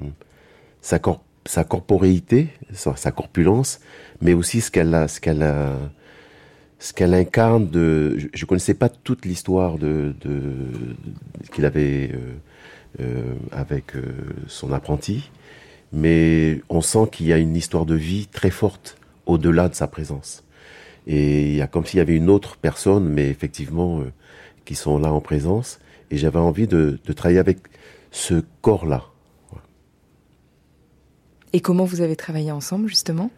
sa, 0.80 0.99
sa 1.47 1.64
corporéité, 1.64 2.49
sa, 2.72 3.11
corpulence, 3.11 3.80
mais 4.20 4.32
aussi 4.32 4.61
ce 4.61 4.70
qu'elle 4.70 4.95
a, 4.95 5.09
ce 5.09 5.20
qu'elle 5.20 5.43
a, 5.43 5.76
ce 6.78 6.93
qu'elle 6.93 7.14
incarne 7.14 7.68
de. 7.68 8.16
Je, 8.18 8.43
ne 8.43 8.47
connaissais 8.47 8.74
pas 8.74 8.89
toute 8.89 9.24
l'histoire 9.24 9.78
de, 9.78 10.14
de, 10.20 10.43
qu'il 11.53 11.64
avait 11.64 12.11
euh, 12.12 12.35
euh, 13.01 13.35
avec 13.53 13.97
euh, 13.97 14.03
son 14.47 14.72
apprenti, 14.72 15.30
mais 15.93 16.61
on 16.68 16.80
sent 16.80 17.09
qu'il 17.12 17.26
y 17.26 17.32
a 17.32 17.39
une 17.39 17.57
histoire 17.57 17.87
de 17.87 17.95
vie 17.95 18.26
très 18.26 18.51
forte 18.51 18.97
au-delà 19.26 19.68
de 19.68 19.74
sa 19.74 19.87
présence. 19.87 20.45
Et 21.07 21.51
il 21.51 21.57
y 21.57 21.62
a 21.62 21.66
comme 21.66 21.85
s'il 21.85 21.99
y 21.99 22.01
avait 22.01 22.16
une 22.16 22.30
autre 22.30 22.57
personne, 22.57 23.09
mais 23.09 23.28
effectivement, 23.28 24.01
euh, 24.01 24.12
qui 24.64 24.74
sont 24.74 24.99
là 24.99 25.12
en 25.12 25.20
présence. 25.20 25.78
Et 26.11 26.16
j'avais 26.16 26.39
envie 26.39 26.66
de, 26.66 26.99
travailler 27.14 27.39
avec 27.39 27.59
ce 28.11 28.43
corps-là. 28.62 29.05
Et 31.53 31.61
comment 31.61 31.85
vous 31.85 32.01
avez 32.01 32.16
travaillé 32.16 32.51
ensemble, 32.51 32.89
justement 32.89 33.30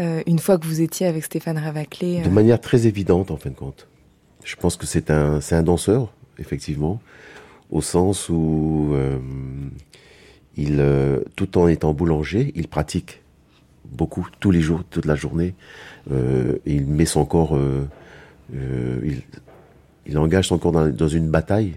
euh, 0.00 0.22
Une 0.26 0.38
fois 0.38 0.58
que 0.58 0.66
vous 0.66 0.80
étiez 0.80 1.06
avec 1.06 1.24
Stéphane 1.24 1.58
Ravaclé 1.58 2.20
De 2.20 2.28
euh 2.28 2.30
manière 2.30 2.60
très 2.60 2.86
évidente, 2.86 3.30
en 3.30 3.36
fin 3.36 3.50
de 3.50 3.54
compte. 3.54 3.88
Je 4.44 4.56
pense 4.56 4.76
que 4.76 4.86
c'est 4.86 5.10
un, 5.10 5.40
c'est 5.40 5.54
un 5.54 5.62
danseur, 5.62 6.12
effectivement, 6.38 7.00
au 7.70 7.80
sens 7.80 8.28
où 8.28 8.94
euh, 10.58 11.20
tout 11.36 11.58
en 11.58 11.68
étant 11.68 11.92
boulanger, 11.92 12.52
il 12.54 12.68
pratique 12.68 13.22
beaucoup, 13.84 14.26
tous 14.40 14.50
les 14.50 14.60
jours, 14.60 14.82
toute 14.88 15.04
la 15.04 15.14
journée. 15.14 15.54
Euh, 16.10 16.56
il 16.64 16.86
met 16.86 17.04
son 17.04 17.24
corps, 17.24 17.56
euh, 17.56 17.84
il, 20.06 20.18
engage 20.18 20.48
son 20.48 20.58
corps 20.58 20.72
dans, 20.72 21.08
une 21.08 21.28
bataille, 21.28 21.74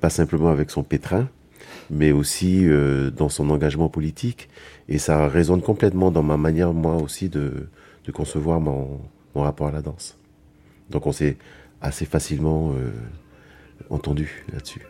pas 0.00 0.10
simplement 0.10 0.50
avec 0.50 0.70
son 0.70 0.82
pétrin, 0.82 1.28
mais 1.90 2.12
aussi 2.12 2.66
dans 3.16 3.28
son 3.28 3.50
engagement 3.50 3.88
politique. 3.88 4.48
Et 4.88 4.98
ça 4.98 5.28
résonne 5.28 5.62
complètement 5.62 6.10
dans 6.10 6.24
ma 6.24 6.36
manière, 6.36 6.72
moi 6.72 6.96
aussi, 6.96 7.28
de, 7.28 7.68
de 8.04 8.12
concevoir 8.12 8.60
mon, 8.60 9.00
mon, 9.34 9.42
rapport 9.42 9.68
à 9.68 9.70
la 9.70 9.80
danse. 9.80 10.18
Donc 10.90 11.06
on 11.06 11.12
s'est 11.12 11.36
assez 11.80 12.04
facilement 12.04 12.74
entendu 13.90 14.44
là-dessus. 14.52 14.82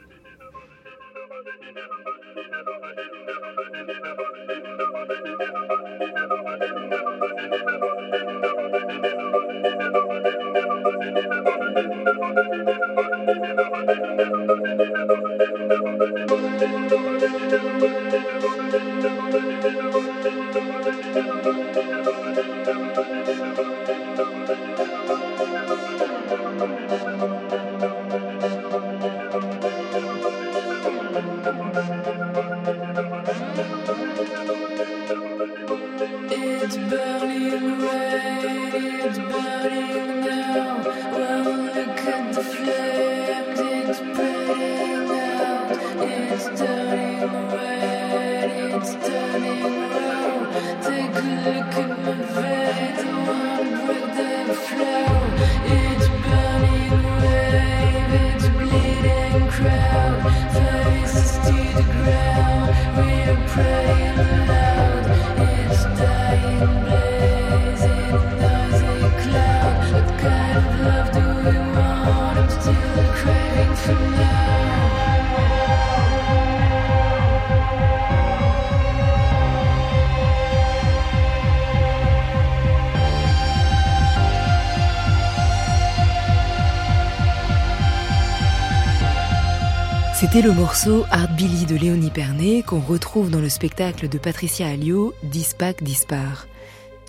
C'était 90.40 90.54
le 90.54 90.58
morceau 90.58 91.04
Art 91.10 91.34
Billy 91.36 91.66
de 91.66 91.76
Léonie 91.76 92.08
Pernet 92.08 92.62
qu'on 92.62 92.80
retrouve 92.80 93.30
dans 93.30 93.42
le 93.42 93.50
spectacle 93.50 94.08
de 94.08 94.16
Patricia 94.16 94.68
Alliot, 94.68 95.12
Dispac 95.22 95.82
Dispar. 95.82 96.46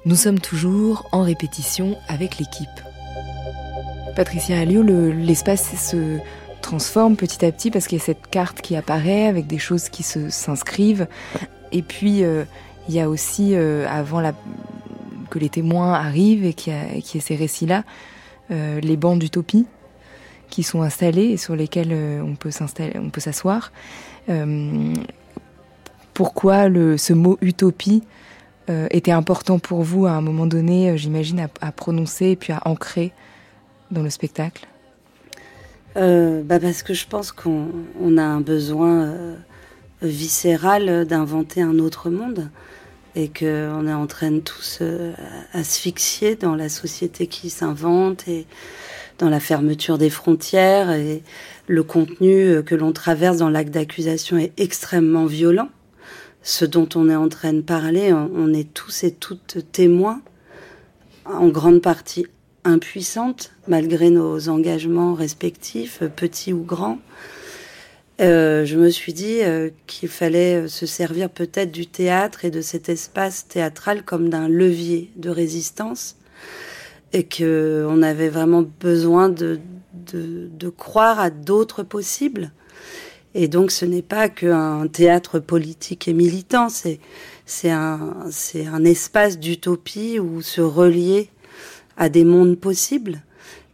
Nous 0.04 0.18
sommes 0.18 0.42
toujours 0.42 1.08
en 1.14 1.22
répétition 1.22 1.98
avec 2.10 2.40
l'équipe. 2.40 2.68
Patricia 4.18 4.60
Alliot, 4.60 4.84
l'espace 4.84 5.78
se 5.78 6.18
transforme 6.62 7.16
petit 7.16 7.46
à 7.46 7.54
petit 7.54 7.72
parce 7.72 7.88
qu'il 7.88 8.00
y 8.00 8.02
a 8.02 8.04
cette 8.04 8.28
carte 8.28 8.60
qui 8.60 8.76
apparaît 8.76 9.28
avec 9.28 9.48
des 9.48 9.60
choses 9.60 9.88
qui 9.88 10.04
s'inscrivent. 10.04 11.08
Et 11.72 11.84
puis, 11.84 12.26
euh, 12.26 12.44
il 12.90 12.96
y 12.96 13.00
a 13.00 13.08
aussi, 13.08 13.56
euh, 13.56 13.88
avant 13.88 14.20
la, 14.20 14.34
que 15.30 15.40
les 15.40 15.48
témoins 15.48 15.94
arrivent 15.94 16.44
et 16.44 16.54
qu'il 16.54 16.74
y, 16.74 17.18
ait 17.18 17.22
ces 17.22 17.38
récits-là, 17.38 17.86
euh, 18.52 18.82
les 18.82 18.98
bancs 18.98 19.20
d'utopie 19.20 19.68
qui 20.52 20.62
sont 20.62 20.84
installés 20.84 21.30
et 21.30 21.38
sur 21.38 21.56
lesquels 21.56 21.93
on 22.24 22.36
peut 22.36 22.52
s'installer, 22.52 22.93
on 22.99 23.10
peut 23.10 23.22
s'asseoir. 23.22 23.72
pourquoi 26.14 26.70
le, 26.70 26.97
ce 26.97 27.14
mot 27.14 27.39
utopie 27.41 28.04
était 28.91 29.12
important 29.12 29.58
pour 29.58 29.82
vous 29.82 30.06
à 30.06 30.12
un 30.12 30.22
moment 30.22 30.45
donné, 30.45 30.95
j'imagine, 30.97 31.47
à, 31.62 31.72
prononcer 31.72 32.28
et 32.28 32.36
puis 32.36 32.54
à 32.54 32.62
ancrer 32.66 33.12
dans 33.89 34.04
le 34.04 34.10
spectacle? 34.10 34.68
Bah 35.95 36.60
Parce 36.60 36.84
que 36.84 36.93
je 36.93 37.08
pense 37.08 37.32
qu'on 37.32 38.18
a 38.18 38.24
un 38.24 38.41
besoin 38.41 39.36
viscérale 40.02 41.06
d'inventer 41.06 41.62
un 41.62 41.80
autre 41.80 42.10
monde 42.10 42.49
et 43.16 43.28
qu'on 43.28 43.88
est 43.88 43.93
en 43.93 44.08
train 44.08 44.32
de 44.32 44.39
tous 44.39 44.80
euh, 44.82 45.14
asphyxier 45.54 46.36
dans 46.36 46.56
la 46.56 46.70
société 46.70 47.28
qui 47.28 47.49
s'invente 47.49 48.28
et 48.28 48.45
dans 49.22 49.30
la 49.30 49.40
fermeture 49.40 49.98
des 49.98 50.10
frontières 50.10 50.92
et 50.92 51.24
le 51.68 51.84
contenu 51.84 52.48
euh, 52.48 52.62
que 52.62 52.76
l'on 52.76 52.92
traverse 52.92 53.38
dans 53.38 53.50
l'acte 53.50 53.72
d'accusation 53.72 54.38
est 54.38 54.52
extrêmement 54.60 55.28
violent. 55.28 55.70
Ce 56.44 56.66
dont 56.66 56.90
on 56.96 57.08
est 57.08 57.16
en 57.16 57.30
train 57.30 57.54
de 57.54 57.62
parler, 57.62 58.12
on 58.14 58.52
est 58.52 58.74
tous 58.74 59.04
et 59.04 59.12
toutes 59.12 59.60
témoins, 59.72 60.22
en 61.26 61.50
grande 61.50 61.84
partie 61.84 62.26
impuissantes, 62.64 63.52
malgré 63.68 64.10
nos 64.10 64.50
engagements 64.50 65.14
respectifs, 65.14 66.02
petits 66.16 66.52
ou 66.52 66.64
grands. 66.64 66.98
Euh, 68.22 68.66
je 68.66 68.76
me 68.76 68.90
suis 68.90 69.14
dit 69.14 69.42
euh, 69.44 69.70
qu'il 69.86 70.10
fallait 70.10 70.68
se 70.68 70.88
servir 70.88 71.30
peut-être 71.30 71.72
du 71.72 71.86
théâtre 71.86 72.44
et 72.44 72.50
de 72.50 72.62
cet 72.62 72.90
espace 72.90 73.48
théâtral 73.48 74.04
comme 74.04 74.30
d'un 74.30 74.48
levier 74.48 75.12
de 75.18 75.30
résistance 75.30 76.16
et 77.14 77.28
qu'on 77.28 78.01
avait 78.01 78.30
vraiment 78.30 78.64
besoin 78.80 79.30
de, 79.30 79.59
de, 80.12 80.49
de 80.51 80.70
croire 80.70 81.20
à 81.20 81.30
d'autres 81.30 81.84
possibles. 81.84 82.51
Et 83.34 83.47
donc 83.47 83.72
ce 83.72 83.86
n'est 83.86 84.01
pas 84.01 84.30
qu'un 84.30 84.88
théâtre 84.88 85.39
politique 85.39 86.07
et 86.07 86.14
militant, 86.14 86.70
c'est 86.70 86.99
c'est 87.45 87.72
un, 87.72 88.16
c'est 88.30 88.66
un 88.66 88.86
espace 88.86 89.38
d'utopie 89.38 90.20
où 90.20 90.41
se 90.41 90.62
relier 90.62 91.30
à 91.97 92.07
des 92.07 92.24
mondes 92.24 92.57
possibles. 92.57 93.22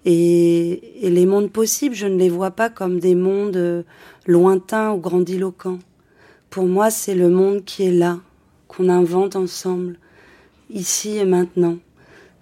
Et, 0.06 1.06
et, 1.06 1.10
les 1.10 1.26
mondes 1.26 1.52
possibles, 1.52 1.94
je 1.94 2.08
ne 2.08 2.18
les 2.18 2.30
vois 2.30 2.52
pas 2.52 2.70
comme 2.70 3.00
des 3.00 3.14
mondes 3.14 3.86
lointain 4.26 4.94
ou 4.94 4.98
grandiloquent. 4.98 5.80
Pour 6.50 6.66
moi, 6.66 6.90
c'est 6.90 7.14
le 7.14 7.30
monde 7.30 7.66
qui 7.66 7.84
est 7.84 7.92
là, 7.92 8.20
qu'on 8.68 8.90
invente 8.90 9.36
ensemble, 9.36 10.00
ici 10.70 11.18
et 11.18 11.26
maintenant, 11.26 11.78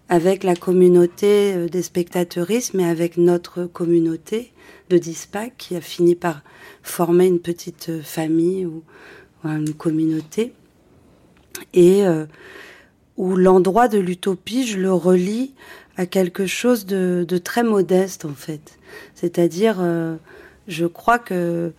avec 0.09 0.43
la 0.43 0.55
communauté 0.55 1.53
euh, 1.53 1.67
des 1.67 1.81
spectateuristes, 1.81 2.73
mais 2.73 2.85
avec 2.85 3.17
notre 3.17 3.65
communauté 3.65 4.51
de 4.89 4.97
Dispac 4.97 5.53
qui 5.57 5.75
a 5.75 5.81
fini 5.81 6.15
par 6.15 6.41
former 6.83 7.27
une 7.27 7.39
petite 7.39 7.89
euh, 7.89 8.01
famille 8.01 8.65
ou, 8.65 8.83
une 9.43 9.75
communauté. 9.75 10.53
Et 11.75 12.03
euh, 12.05 12.25
où 13.15 13.35
l'endroit 13.35 13.87
de 13.87 13.99
l'utopie, 13.99 14.65
je 14.65 14.79
le 14.79 14.91
relie 14.91 15.53
à 15.97 16.07
quelque 16.07 16.47
chose 16.47 16.87
de, 16.87 17.37
très 17.43 17.61
modeste 17.61 18.25
en 18.25 18.33
fait. 18.33 18.79
C'est-à-dire 19.13 19.77
je 20.67 20.87
crois 20.87 21.19
que 21.19 21.73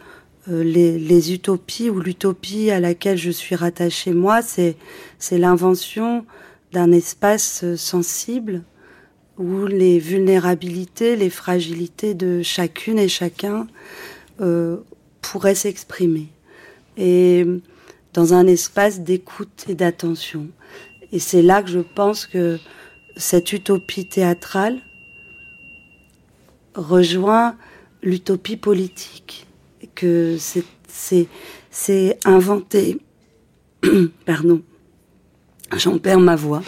euh, 0.48 0.62
les, 0.62 1.34
utopies 1.34 1.90
ou 1.90 1.98
l'utopie 1.98 2.70
à 2.70 2.78
laquelle 2.78 3.18
je 3.18 3.30
suis 3.30 3.56
rattachée 3.56 4.12
moi, 4.12 4.42
c'est 4.42 4.76
l'invention 5.32 6.24
d'un 6.72 6.92
espace 6.92 7.64
sensible 7.76 8.62
où 9.38 9.66
les 9.66 9.98
vulnérabilités, 9.98 11.16
les 11.16 11.30
fragilités 11.30 12.14
de 12.14 12.42
chacune 12.42 12.98
et 12.98 13.08
chacun 13.08 13.66
euh, 14.40 14.78
pourraient 15.20 15.54
s'exprimer 15.54 16.28
et 16.96 17.44
dans 18.14 18.34
un 18.34 18.46
espace 18.46 19.00
d'écoute 19.00 19.66
et 19.68 19.74
d'attention. 19.74 20.48
Et 21.12 21.18
c'est 21.18 21.42
là 21.42 21.62
que 21.62 21.68
je 21.68 21.80
pense 21.80 22.26
que 22.26 22.58
cette 23.16 23.52
utopie 23.52 24.08
théâtrale 24.08 24.80
rejoint 26.74 27.56
l'utopie 28.02 28.56
politique, 28.56 29.46
que 29.94 30.36
c'est 31.70 32.18
inventé, 32.24 32.98
pardon, 34.26 34.62
j'en 35.74 35.98
perds 35.98 36.20
ma 36.20 36.36
voix, 36.36 36.62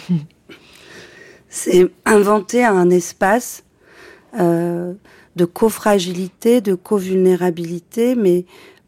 c'est 1.49 1.89
inventer 2.05 2.63
un 2.63 2.89
espace 2.89 3.63
euh, 4.39 4.93
de 5.35 5.45
co-fragilité, 5.45 6.61
de 6.61 6.75
co-vulnérabilité, 6.75 8.15
mais 8.15 8.45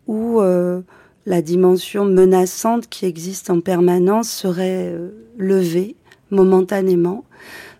où 0.07 0.41
euh, 0.41 0.81
la 1.25 1.41
dimension 1.41 2.05
menaçante 2.05 2.87
qui 2.89 3.05
existe 3.05 3.49
en 3.49 3.61
permanence 3.61 4.29
serait 4.29 4.91
euh, 4.91 5.09
levée 5.37 5.95
momentanément. 6.29 7.23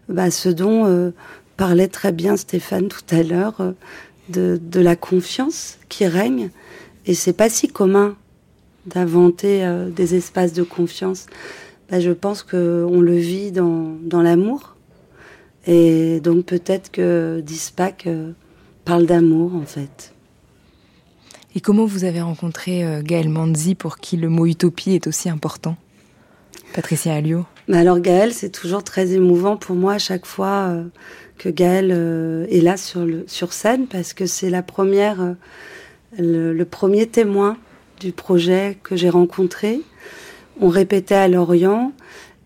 Bah, 0.09 0.31
ce 0.31 0.49
dont 0.49 1.13
parlait 1.55 1.87
très 1.87 2.11
bien 2.11 2.35
Stéphane 2.35 2.89
tout 2.89 3.03
à 3.11 3.23
l'heure, 3.23 3.73
de, 4.27 4.59
la 4.73 4.97
confiance 4.97 5.77
qui 5.87 6.05
règne. 6.05 6.49
Et 7.05 7.13
c'est 7.13 7.33
pas 7.33 7.47
si 7.47 7.69
commun 7.69 8.17
d'inventer 8.85 9.65
des 9.95 10.15
espaces 10.15 10.51
de 10.51 10.63
confiance. 10.63 11.27
Bah, 11.91 11.99
je 11.99 12.11
pense 12.11 12.41
qu'on 12.43 13.01
le 13.01 13.15
vit 13.15 13.51
dans, 13.51 13.99
l'amour. 14.11 14.75
Et 15.67 16.19
donc 16.21 16.45
peut-être 16.45 16.89
que 16.89 17.41
Dispac 17.45 18.07
euh, 18.07 18.31
parle 18.83 19.05
d'amour 19.05 19.53
en 19.55 19.65
fait. 19.65 20.13
Et 21.53 21.59
comment 21.59 21.85
vous 21.85 22.03
avez 22.03 22.21
rencontré 22.21 22.83
euh, 22.83 23.01
Gaël 23.03 23.29
Manzi 23.29 23.75
pour 23.75 23.97
qui 23.97 24.17
le 24.17 24.29
mot 24.29 24.47
utopie 24.47 24.93
est 24.93 25.05
aussi 25.05 25.29
important? 25.29 25.75
Patricia 26.73 27.13
Alliot 27.13 27.45
bah, 27.67 27.77
Alors 27.77 27.99
Gaël, 27.99 28.33
c'est 28.33 28.49
toujours 28.49 28.83
très 28.83 29.11
émouvant 29.11 29.55
pour 29.55 29.75
moi 29.75 29.93
à 29.93 29.99
chaque 29.99 30.25
fois 30.25 30.83
que 31.41 31.49
Gaël 31.49 31.89
euh, 31.91 32.45
est 32.51 32.61
là 32.61 32.77
sur, 32.77 33.03
le, 33.03 33.23
sur 33.25 33.51
scène 33.51 33.87
parce 33.87 34.13
que 34.13 34.27
c'est 34.27 34.51
la 34.51 34.61
première, 34.61 35.21
euh, 35.21 35.33
le, 36.53 36.63
premier 36.65 37.07
témoin 37.07 37.57
du 37.99 38.11
projet 38.11 38.77
que 38.83 38.95
j'ai 38.95 39.09
rencontré. 39.09 39.81
On 40.59 40.69
répétait 40.69 41.15
à 41.15 41.27
Lorient 41.27 41.91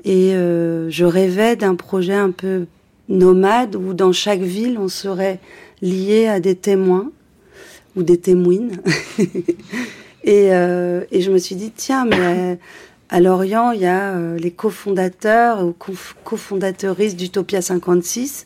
et 0.03 0.35
euh, 0.35 0.89
je 0.89 1.05
rêvais 1.05 1.55
d'un 1.55 1.75
projet 1.75 2.13
un 2.13 2.31
peu 2.31 2.65
nomade 3.09 3.75
où 3.75 3.93
dans 3.93 4.11
chaque 4.11 4.41
ville 4.41 4.77
on 4.79 4.87
serait 4.87 5.39
lié 5.81 6.27
à 6.27 6.39
des 6.39 6.55
témoins 6.55 7.11
ou 7.95 8.03
des 8.03 8.19
témoines. 8.19 8.77
et, 10.23 10.47
et 10.47 11.21
je 11.21 11.31
me 11.31 11.37
suis 11.37 11.55
dit, 11.55 11.71
tiens, 11.71 12.05
mais 12.05 12.57
à 13.09 13.19
Lorient, 13.19 13.71
il 13.71 13.81
y 13.81 13.85
a 13.85 14.15
euh, 14.15 14.37
les 14.37 14.51
cofondateurs 14.51 15.63
ou 15.63 15.75
cofondateuristes 16.23 17.17
d'Utopia 17.17 17.61
56. 17.61 18.45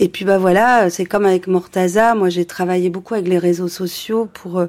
Et 0.00 0.08
puis 0.08 0.24
bah 0.24 0.38
voilà, 0.38 0.90
c'est 0.90 1.04
comme 1.04 1.24
avec 1.24 1.46
Mortaza, 1.46 2.16
moi 2.16 2.28
j'ai 2.28 2.44
travaillé 2.44 2.90
beaucoup 2.90 3.14
avec 3.14 3.28
les 3.28 3.38
réseaux 3.38 3.68
sociaux 3.68 4.28
pour 4.32 4.58
euh, 4.58 4.66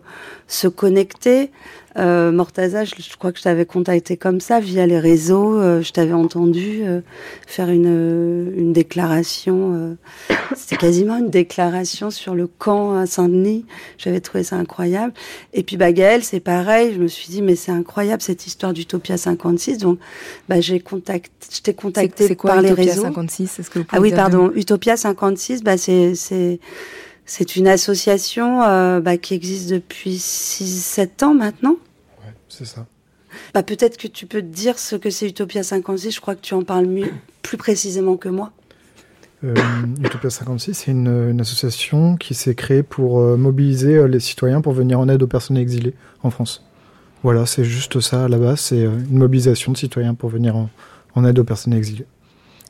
se 0.48 0.68
connecter 0.68 1.50
euh, 1.98 2.32
Mortaza, 2.32 2.84
je, 2.84 2.94
crois 3.18 3.32
que 3.32 3.38
je 3.38 3.44
t'avais 3.44 3.66
contacté 3.66 4.18
comme 4.18 4.42
ça 4.42 4.60
via 4.60 4.86
les 4.86 5.00
réseaux. 5.00 5.58
Euh, 5.58 5.82
je 5.82 5.94
t'avais 5.94 6.14
entendu 6.14 6.82
euh, 6.84 7.00
faire 7.48 7.70
une, 7.70 8.52
une 8.58 8.74
déclaration. 8.74 9.74
Euh, 9.74 10.36
c'était 10.56 10.76
quasiment 10.76 11.18
une 11.18 11.30
déclaration 11.30 12.12
sur 12.12 12.36
le 12.36 12.48
camp 12.48 12.98
à 12.98 13.06
Saint-Denis. 13.06 13.66
J'avais 13.98 14.20
trouvé 14.20 14.44
ça 14.44 14.58
incroyable. 14.58 15.14
Et 15.54 15.64
puis 15.64 15.78
bah, 15.78 15.88
c'est 16.22 16.42
pareil. 16.42 16.94
Je 16.96 17.00
me 17.00 17.08
suis 17.08 17.30
dit 17.30 17.42
mais 17.42 17.56
c'est 17.56 17.72
incroyable 17.72 18.22
cette 18.22 18.46
histoire 18.46 18.74
d'Utopia 18.74 19.18
56. 19.18 19.78
Donc 19.78 20.00
bah, 20.50 20.60
j'ai 20.60 20.82
contacté, 20.82 21.30
je 21.50 21.62
t'ai 21.62 21.74
contacté 21.74 22.36
quoi, 22.36 22.52
par 22.52 22.62
les 22.62 22.74
réseaux. 22.74 23.04
56 23.04 23.70
que 23.70 23.80
vous 23.80 23.86
Ah 23.92 24.02
oui, 24.02 24.12
pardon. 24.12 24.52
Utopia 24.54 24.98
56, 24.98 25.64
bah 25.64 25.78
c'est 25.78 26.60
c'est 27.26 27.56
une 27.56 27.68
association 27.68 28.62
euh, 28.64 29.00
bah, 29.00 29.18
qui 29.18 29.34
existe 29.34 29.70
depuis 29.70 30.18
6-7 30.18 31.26
ans 31.26 31.34
maintenant. 31.34 31.78
Ouais, 32.24 32.34
c'est 32.50 32.66
ça. 32.66 32.86
Bah, 33.54 33.64
Peut-être 33.64 33.98
que 33.98 34.08
tu 34.08 34.26
peux 34.26 34.42
te 34.42 34.48
dire 34.48 34.78
ce 34.78 34.96
que 34.96 35.10
c'est 35.10 35.28
Utopia 35.28 35.64
56. 35.64 36.12
Je 36.12 36.22
crois 36.22 36.36
que 36.36 36.42
tu 36.42 36.54
en 36.54 36.64
parles 36.64 36.86
mieux, 36.86 37.12
plus 37.42 37.58
précisément 37.58 38.18
que 38.18 38.30
moi. 38.30 38.52
Utopia 40.04 40.32
56, 40.32 40.74
c'est 40.74 40.92
une, 40.92 41.30
une, 41.30 41.40
association 41.40 42.16
qui 42.16 42.34
s'est 42.34 42.56
créée 42.56 42.82
pour 42.82 43.20
mobiliser 43.38 44.08
les 44.08 44.20
citoyens 44.20 44.60
pour 44.60 44.74
venir 44.74 45.00
en 45.00 45.08
aide 45.08 45.22
aux 45.22 45.28
personnes 45.28 45.58
exilées 45.58 45.94
en 46.24 46.32
France. 46.32 46.66
Voilà, 47.22 47.46
c'est 47.46 47.64
juste 47.64 48.00
ça 48.00 48.26
à 48.26 48.28
la 48.28 48.40
base, 48.40 48.60
c'est 48.60 48.82
une 48.82 49.18
mobilisation 49.20 49.72
de 49.72 49.78
citoyens 49.78 50.16
pour 50.16 50.30
venir 50.30 50.56
en, 50.56 50.70
en 51.14 51.26
aide 51.26 51.38
aux 51.38 51.44
personnes 51.44 51.74
exilées. 51.74 52.08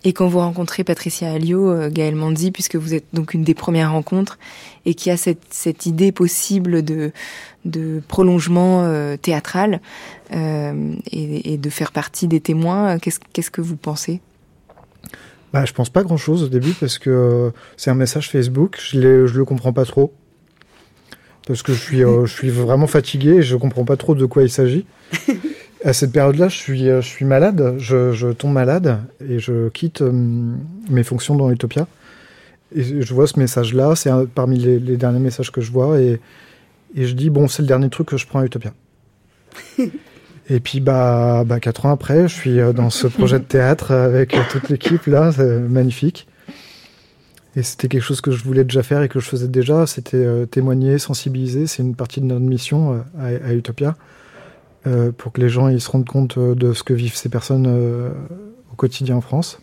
Et 0.07 0.13
quand 0.13 0.27
vous 0.27 0.37
rencontrez 0.37 0.83
Patricia 0.83 1.31
Alliot, 1.31 1.67
euh, 1.67 1.89
Gaël 1.89 2.15
Mandy, 2.15 2.51
puisque 2.51 2.75
vous 2.75 2.93
êtes 2.93 3.05
donc 3.11 3.33
une 3.33 3.43
des 3.43 3.55
premières 3.55 3.91
rencontres, 3.91 4.37
et 4.85 4.93
qui 4.93 5.09
a 5.09 5.17
cette, 5.17 5.41
cette 5.49 5.87
idée 5.87 6.11
possible 6.11 6.85
de, 6.85 7.11
de 7.65 8.03
prolongement 8.07 8.83
euh, 8.83 9.17
théâtral 9.17 9.81
euh, 10.31 10.93
et, 11.11 11.53
et, 11.53 11.57
de 11.57 11.69
faire 11.71 11.91
partie 11.91 12.27
des 12.27 12.39
témoins, 12.39 12.99
qu'est-ce 12.99 13.19
qu'est-ce 13.33 13.49
que 13.49 13.61
vous 13.61 13.77
pensez? 13.77 14.21
Bah, 15.51 15.65
Je 15.65 15.73
pense 15.73 15.89
pas 15.89 16.03
grand-chose 16.03 16.43
au 16.43 16.49
début, 16.49 16.73
parce 16.79 16.99
que 16.99 17.51
c'est 17.75 17.89
un 17.89 17.95
message 17.95 18.29
Facebook, 18.29 18.77
je, 18.79 19.25
je 19.25 19.37
le 19.37 19.43
comprends 19.43 19.73
pas 19.73 19.85
trop. 19.85 20.13
Parce 21.47 21.63
que 21.63 21.73
je 21.73 21.79
suis, 21.79 21.99
je 22.25 22.31
suis 22.31 22.51
vraiment 22.51 22.87
fatigué 22.87 23.37
et 23.37 23.41
je 23.41 23.55
comprends 23.55 23.85
pas 23.85 23.97
trop 23.97 24.13
de 24.13 24.27
quoi 24.27 24.43
il 24.43 24.51
s'agit. 24.51 24.85
À 25.85 25.93
cette 25.93 26.11
période-là, 26.11 26.49
je 26.49 26.57
suis, 26.57 26.89
euh, 26.89 26.99
je 26.99 27.07
suis 27.07 27.25
malade, 27.25 27.75
je, 27.77 28.11
je, 28.11 28.29
tombe 28.29 28.53
malade 28.53 29.01
et 29.21 29.37
je 29.37 29.69
quitte 29.69 30.01
euh, 30.01 30.11
mes 30.89 31.03
fonctions 31.03 31.35
dans 31.35 31.51
Utopia. 31.51 31.85
Et 32.75 33.03
je 33.03 33.13
vois 33.13 33.27
ce 33.27 33.37
message-là, 33.37 33.95
c'est 33.95 34.09
parmi 34.33 34.57
les, 34.57 34.79
les, 34.79 34.97
derniers 34.97 35.19
messages 35.19 35.51
que 35.51 35.61
je 35.61 35.71
vois, 35.71 36.01
et, 36.01 36.19
et 36.95 37.05
je 37.05 37.13
dis, 37.13 37.29
bon, 37.29 37.47
c'est 37.47 37.61
le 37.61 37.67
dernier 37.67 37.89
truc 37.91 38.07
que 38.07 38.17
je 38.17 38.25
prends 38.25 38.39
à 38.39 38.45
Utopia. 38.45 38.73
et 40.49 40.59
puis, 40.59 40.79
bah, 40.79 41.43
bah, 41.45 41.59
quatre 41.59 41.85
ans 41.85 41.91
après, 41.91 42.27
je 42.27 42.33
suis 42.33 42.59
euh, 42.59 42.73
dans 42.73 42.89
ce 42.89 43.05
projet 43.05 43.37
de 43.37 43.45
théâtre 43.45 43.91
avec 43.91 44.35
toute 44.49 44.69
l'équipe, 44.69 45.05
là, 45.05 45.31
c'est 45.31 45.59
magnifique. 45.59 46.27
Et 47.55 47.61
c'était 47.61 47.89
quelque 47.89 48.03
chose 48.03 48.21
que 48.21 48.31
je 48.31 48.43
voulais 48.43 48.63
déjà 48.63 48.81
faire 48.81 49.03
et 49.03 49.07
que 49.07 49.19
je 49.19 49.29
faisais 49.29 49.47
déjà, 49.47 49.85
c'était 49.85 50.17
euh, 50.17 50.47
témoigner, 50.47 50.97
sensibiliser, 50.97 51.67
c'est 51.67 51.83
une 51.83 51.95
partie 51.95 52.21
de 52.21 52.25
notre 52.25 52.43
mission 52.43 53.05
à, 53.19 53.27
à 53.27 53.53
Utopia. 53.53 53.95
Euh, 54.87 55.11
pour 55.11 55.31
que 55.31 55.41
les 55.41 55.49
gens 55.49 55.67
ils 55.67 55.81
se 55.81 55.89
rendent 55.89 56.07
compte 56.07 56.37
euh, 56.37 56.53
de 56.53 56.73
ce 56.73 56.83
que 56.83 56.93
vivent 56.93 57.15
ces 57.15 57.29
personnes 57.29 57.65
euh, 57.67 58.09
au 58.71 58.75
quotidien 58.75 59.15
en 59.15 59.21
France. 59.21 59.59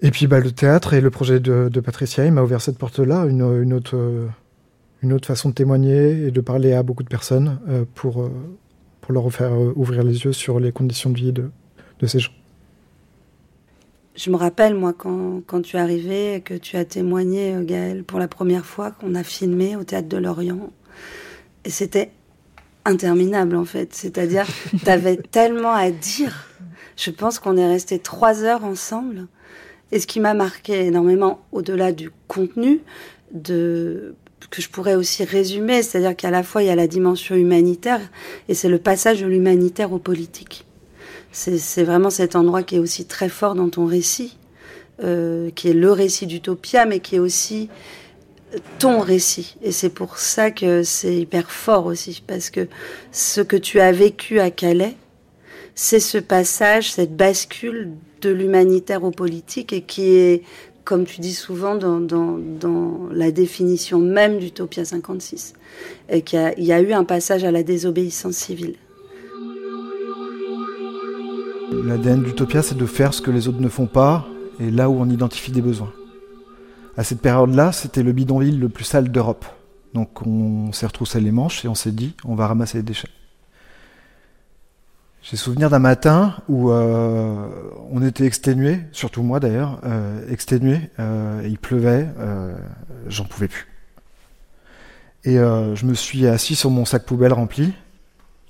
Et 0.00 0.12
puis 0.12 0.28
bah, 0.28 0.38
le 0.38 0.52
théâtre 0.52 0.94
et 0.94 1.00
le 1.00 1.10
projet 1.10 1.40
de, 1.40 1.68
de 1.68 1.80
Patricia, 1.80 2.24
il 2.24 2.32
m'a 2.32 2.42
ouvert 2.42 2.60
cette 2.60 2.78
porte-là, 2.78 3.24
une, 3.24 3.42
une, 3.62 3.72
autre, 3.72 3.96
une 5.02 5.12
autre 5.12 5.26
façon 5.26 5.48
de 5.48 5.54
témoigner 5.54 6.26
et 6.26 6.30
de 6.30 6.40
parler 6.40 6.72
à 6.72 6.82
beaucoup 6.82 7.02
de 7.02 7.08
personnes 7.08 7.58
pour, 7.94 8.30
pour 9.00 9.14
leur 9.14 9.32
faire 9.32 9.52
ouvrir 9.76 10.02
les 10.02 10.24
yeux 10.24 10.34
sur 10.34 10.60
les 10.60 10.72
conditions 10.72 11.08
de 11.08 11.16
vie 11.16 11.32
de, 11.32 11.50
de 12.00 12.06
ces 12.06 12.18
gens. 12.18 12.32
Je 14.14 14.30
me 14.30 14.36
rappelle, 14.36 14.74
moi, 14.74 14.92
quand, 14.92 15.40
quand 15.46 15.62
tu 15.62 15.76
es 15.76 15.80
arrivé, 15.80 16.42
que 16.44 16.54
tu 16.54 16.76
as 16.76 16.84
témoigné, 16.84 17.56
Gaël, 17.62 18.04
pour 18.04 18.18
la 18.18 18.28
première 18.28 18.66
fois, 18.66 18.90
qu'on 18.90 19.14
a 19.14 19.22
filmé 19.22 19.74
au 19.74 19.84
Théâtre 19.84 20.08
de 20.08 20.18
Lorient. 20.18 20.70
Et 21.64 21.70
c'était 21.70 22.10
interminable 22.84 23.56
en 23.56 23.64
fait. 23.64 23.94
C'est-à-dire, 23.94 24.46
tu 24.84 24.90
avais 24.90 25.16
tellement 25.16 25.72
à 25.72 25.90
dire. 25.90 26.48
Je 26.96 27.10
pense 27.10 27.38
qu'on 27.38 27.56
est 27.56 27.66
resté 27.66 27.98
trois 27.98 28.44
heures 28.44 28.64
ensemble. 28.64 29.26
Et 29.92 30.00
ce 30.00 30.06
qui 30.06 30.20
m'a 30.20 30.34
marqué 30.34 30.86
énormément, 30.86 31.44
au-delà 31.52 31.92
du 31.92 32.10
contenu, 32.26 32.80
de 33.32 34.14
que 34.50 34.62
je 34.62 34.68
pourrais 34.68 34.94
aussi 34.94 35.24
résumer, 35.24 35.82
c'est-à-dire 35.82 36.14
qu'à 36.14 36.30
la 36.30 36.42
fois 36.42 36.62
il 36.62 36.66
y 36.66 36.70
a 36.70 36.76
la 36.76 36.86
dimension 36.86 37.34
humanitaire 37.34 38.00
et 38.48 38.54
c'est 38.54 38.68
le 38.68 38.78
passage 38.78 39.20
de 39.20 39.26
l'humanitaire 39.26 39.92
au 39.92 39.98
politique. 39.98 40.66
C'est 41.32 41.82
vraiment 41.82 42.10
cet 42.10 42.36
endroit 42.36 42.62
qui 42.62 42.76
est 42.76 42.78
aussi 42.78 43.06
très 43.06 43.28
fort 43.28 43.56
dans 43.56 43.68
ton 43.68 43.86
récit, 43.86 44.38
euh, 45.02 45.50
qui 45.50 45.68
est 45.68 45.74
le 45.74 45.90
récit 45.90 46.26
d'Utopia, 46.26 46.86
mais 46.86 47.00
qui 47.00 47.16
est 47.16 47.18
aussi 47.18 47.68
ton 48.78 49.00
récit. 49.00 49.56
Et 49.62 49.72
c'est 49.72 49.90
pour 49.90 50.18
ça 50.18 50.50
que 50.50 50.82
c'est 50.82 51.16
hyper 51.16 51.50
fort 51.50 51.86
aussi, 51.86 52.22
parce 52.26 52.50
que 52.50 52.68
ce 53.12 53.40
que 53.40 53.56
tu 53.56 53.80
as 53.80 53.92
vécu 53.92 54.40
à 54.40 54.50
Calais, 54.50 54.96
c'est 55.74 56.00
ce 56.00 56.18
passage, 56.18 56.92
cette 56.92 57.16
bascule 57.16 57.90
de 58.20 58.30
l'humanitaire 58.30 59.04
au 59.04 59.10
politique 59.10 59.72
et 59.72 59.82
qui 59.82 60.14
est, 60.14 60.42
comme 60.84 61.04
tu 61.04 61.20
dis 61.20 61.34
souvent, 61.34 61.74
dans, 61.74 63.08
la 63.12 63.30
définition 63.30 63.98
même 63.98 64.38
d'Utopia 64.38 64.84
56. 64.84 65.54
Et 66.08 66.22
qu'il 66.22 66.54
y, 66.58 66.66
y, 66.66 66.72
a 66.72 66.80
eu 66.80 66.92
un 66.92 67.04
passage 67.04 67.44
à 67.44 67.50
la 67.50 67.62
désobéissance 67.62 68.36
civile. 68.36 68.76
L'ADN 71.72 72.22
d'Utopia, 72.22 72.62
c'est 72.62 72.76
de 72.76 72.86
faire 72.86 73.12
ce 73.12 73.20
que 73.20 73.30
les 73.30 73.48
autres 73.48 73.60
ne 73.60 73.68
font 73.68 73.86
pas 73.86 74.26
et 74.60 74.70
là 74.70 74.88
où 74.88 75.00
on 75.00 75.10
identifie 75.10 75.50
des 75.50 75.60
besoins. 75.60 75.92
À 76.96 77.04
cette 77.04 77.20
période-là, 77.20 77.72
c'était 77.72 78.02
le 78.02 78.12
bidonville 78.12 78.60
le 78.60 78.68
plus 78.68 78.84
sale 78.84 79.10
d'Europe. 79.10 79.44
Donc 79.94 80.26
on 80.26 80.72
s'est 80.72 80.86
retroussé 80.86 81.20
les 81.20 81.32
manches 81.32 81.64
et 81.64 81.68
on 81.68 81.74
s'est 81.74 81.92
dit, 81.92 82.14
on 82.24 82.34
va 82.34 82.46
ramasser 82.46 82.78
les 82.78 82.82
déchets. 82.82 83.08
J'ai 85.24 85.38
souvenir 85.38 85.70
d'un 85.70 85.78
matin 85.78 86.36
où 86.50 86.70
euh, 86.70 87.48
on 87.90 88.02
était 88.02 88.26
exténué, 88.26 88.80
surtout 88.92 89.22
moi 89.22 89.40
d'ailleurs, 89.40 89.80
euh, 89.84 90.30
exténué, 90.30 90.90
euh, 90.98 91.42
il 91.46 91.58
pleuvait, 91.58 92.06
j'en 93.08 93.24
pouvais 93.24 93.48
plus. 93.48 93.66
Et 95.24 95.36
je 95.36 95.86
me 95.86 95.94
suis 95.94 96.26
assis 96.26 96.54
sur 96.54 96.68
mon 96.68 96.84
sac 96.84 97.06
poubelle 97.06 97.32
rempli, 97.32 97.72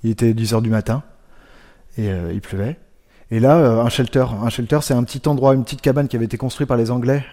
il 0.03 0.09
était 0.09 0.33
10 0.33 0.55
heures 0.55 0.61
du 0.61 0.69
matin, 0.69 1.03
et 1.97 2.09
il 2.09 2.41
pleuvait. 2.41 2.77
Et 3.31 3.39
là, 3.39 3.81
un 3.81 3.89
shelter, 3.89 4.25
un 4.41 4.49
shelter, 4.49 4.79
c'est 4.81 4.93
un 4.93 5.03
petit 5.03 5.27
endroit, 5.27 5.55
une 5.55 5.63
petite 5.63 5.81
cabane 5.81 6.07
qui 6.07 6.15
avait 6.15 6.25
été 6.25 6.37
construite 6.37 6.67
par 6.67 6.77
les 6.77 6.91
Anglais 6.91 7.23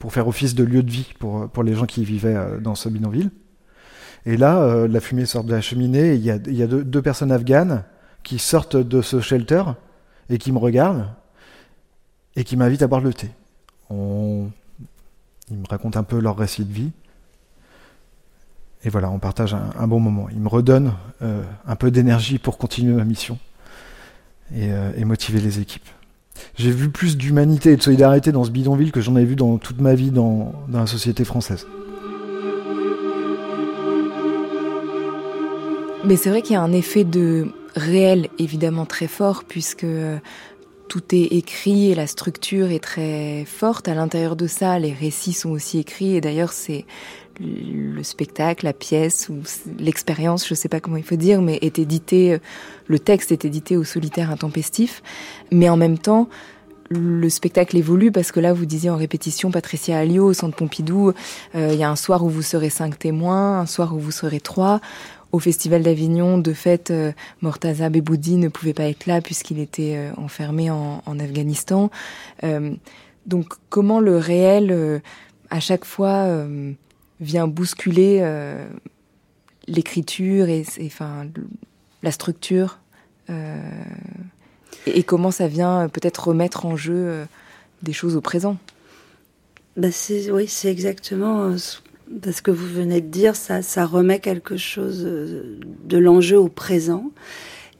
pour 0.00 0.12
faire 0.12 0.26
office 0.26 0.56
de 0.56 0.64
lieu 0.64 0.82
de 0.82 0.90
vie 0.90 1.12
pour, 1.20 1.48
pour 1.48 1.62
les 1.62 1.74
gens 1.74 1.86
qui 1.86 2.04
vivaient 2.04 2.34
euh, 2.34 2.58
dans 2.58 2.74
ce 2.74 2.88
bidonville. 2.88 3.30
Et 4.26 4.36
là, 4.36 4.58
euh, 4.58 4.88
la 4.88 4.98
fumée 4.98 5.26
sort 5.26 5.44
de 5.44 5.52
la 5.52 5.60
cheminée, 5.60 6.14
il 6.14 6.22
y 6.22 6.30
a, 6.30 6.38
y 6.46 6.62
a 6.62 6.66
deux, 6.66 7.02
personnes 7.02 7.30
afghanes 7.30 7.84
qui 8.22 8.38
sortent 8.38 8.76
de 8.76 9.02
ce 9.02 9.20
shelter 9.20 9.62
et 10.28 10.38
qui 10.38 10.52
me 10.52 10.58
regardent 10.58 11.08
et 12.34 12.44
qui 12.44 12.56
m'invitent 12.56 12.82
à 12.82 12.86
boire 12.86 13.02
le 13.02 13.12
thé. 13.12 13.30
On... 13.90 14.50
Ils 15.50 15.58
me 15.58 15.66
racontent 15.68 15.98
un 15.98 16.04
peu 16.04 16.18
leur 16.18 16.36
récit 16.36 16.64
de 16.64 16.72
vie. 16.72 16.92
Et 18.84 18.88
voilà, 18.88 19.10
on 19.10 19.18
partage 19.18 19.52
un, 19.52 19.70
un 19.78 19.86
bon 19.86 20.00
moment. 20.00 20.28
Ils 20.30 20.40
me 20.40 20.48
redonnent 20.48 20.92
euh, 21.22 21.42
un 21.66 21.76
peu 21.76 21.90
d'énergie 21.90 22.38
pour 22.38 22.56
continuer 22.56 22.94
ma 22.94 23.04
mission 23.04 23.38
et, 24.54 24.72
euh, 24.72 24.92
et 24.96 25.04
motiver 25.04 25.40
les 25.40 25.60
équipes. 25.60 25.88
J'ai 26.56 26.70
vu 26.70 26.90
plus 26.90 27.16
d'humanité 27.16 27.72
et 27.72 27.76
de 27.76 27.82
solidarité 27.82 28.32
dans 28.32 28.44
ce 28.44 28.50
bidonville 28.50 28.92
que 28.92 29.00
j'en 29.00 29.16
ai 29.16 29.24
vu 29.24 29.36
dans 29.36 29.58
toute 29.58 29.80
ma 29.80 29.94
vie 29.94 30.10
dans, 30.10 30.52
dans 30.68 30.80
la 30.80 30.86
société 30.86 31.24
française. 31.24 31.66
Mais 36.04 36.16
c'est 36.16 36.30
vrai 36.30 36.42
qu'il 36.42 36.54
y 36.54 36.56
a 36.56 36.62
un 36.62 36.72
effet 36.72 37.04
de 37.04 37.48
réel 37.76 38.28
évidemment 38.38 38.86
très 38.86 39.06
fort 39.06 39.44
puisque 39.44 39.86
tout 40.88 41.14
est 41.14 41.36
écrit 41.36 41.90
et 41.90 41.94
la 41.94 42.06
structure 42.06 42.70
est 42.70 42.82
très 42.82 43.44
forte. 43.44 43.86
À 43.86 43.94
l'intérieur 43.94 44.34
de 44.34 44.46
ça, 44.46 44.78
les 44.78 44.92
récits 44.92 45.34
sont 45.34 45.50
aussi 45.50 45.78
écrits 45.78 46.16
et 46.16 46.20
d'ailleurs 46.20 46.52
c'est 46.52 46.84
le 47.40 48.02
spectacle, 48.02 48.66
la 48.66 48.72
pièce 48.72 49.28
ou 49.30 49.42
l'expérience, 49.78 50.46
je 50.46 50.54
sais 50.54 50.68
pas 50.68 50.80
comment 50.80 50.98
il 50.98 51.04
faut 51.04 51.16
dire, 51.16 51.40
mais 51.40 51.58
est 51.62 51.78
édité, 51.78 52.38
le 52.86 52.98
texte 52.98 53.32
est 53.32 53.44
édité 53.44 53.76
au 53.76 53.84
solitaire 53.84 54.30
intempestif, 54.30 55.02
mais 55.50 55.68
en 55.68 55.76
même 55.76 55.98
temps, 55.98 56.28
le 56.90 57.28
spectacle 57.28 57.76
évolue 57.76 58.10
parce 58.10 58.32
que 58.32 58.40
là, 58.40 58.52
vous 58.52 58.66
disiez 58.66 58.90
en 58.90 58.96
répétition, 58.96 59.50
Patricia 59.50 59.96
Alliot 59.98 60.26
au 60.26 60.32
Centre 60.32 60.56
Pompidou, 60.56 61.12
il 61.54 61.60
euh, 61.60 61.74
y 61.74 61.84
a 61.84 61.90
un 61.90 61.96
soir 61.96 62.24
où 62.24 62.28
vous 62.28 62.42
serez 62.42 62.68
cinq 62.68 62.98
témoins, 62.98 63.60
un 63.60 63.66
soir 63.66 63.94
où 63.94 64.00
vous 64.00 64.10
serez 64.10 64.40
trois. 64.40 64.80
Au 65.30 65.38
Festival 65.38 65.84
d'Avignon, 65.84 66.38
de 66.38 66.52
fait, 66.52 66.90
euh, 66.90 67.12
Mortaza 67.42 67.88
Beboudi 67.88 68.36
ne 68.36 68.48
pouvait 68.48 68.74
pas 68.74 68.88
être 68.88 69.06
là 69.06 69.20
puisqu'il 69.20 69.60
était 69.60 69.94
euh, 69.96 70.10
enfermé 70.16 70.70
en, 70.70 71.00
Afghanistan. 71.20 71.90
Donc, 73.26 73.54
comment 73.68 74.00
le 74.00 74.16
réel, 74.16 75.02
à 75.50 75.60
chaque 75.60 75.84
fois, 75.84 76.44
vient 77.20 77.46
bousculer 77.46 78.18
euh, 78.22 78.66
l'écriture 79.66 80.48
et, 80.48 80.64
enfin 80.84 81.26
la 82.02 82.10
structure 82.10 82.78
euh, 83.28 83.56
et, 84.86 85.02
comment 85.02 85.30
ça 85.30 85.48
vient 85.48 85.88
peut-être 85.88 86.28
remettre 86.28 86.66
en 86.66 86.76
jeu 86.76 86.94
euh, 86.94 87.24
des 87.82 87.92
choses 87.92 88.16
au 88.16 88.20
présent. 88.20 88.56
Bah 89.76 89.92
c'est 89.92 90.30
oui, 90.30 90.48
c'est 90.48 90.70
exactement 90.70 91.44
euh, 91.44 91.56
parce 92.22 92.40
que 92.40 92.50
vous 92.50 92.66
venez 92.66 93.00
de 93.00 93.06
dire 93.06 93.36
ça, 93.36 93.62
ça 93.62 93.86
remet 93.86 94.18
quelque 94.18 94.56
chose 94.56 95.04
euh, 95.04 95.58
de 95.84 95.98
l'enjeu 95.98 96.38
au 96.38 96.48
présent 96.48 97.10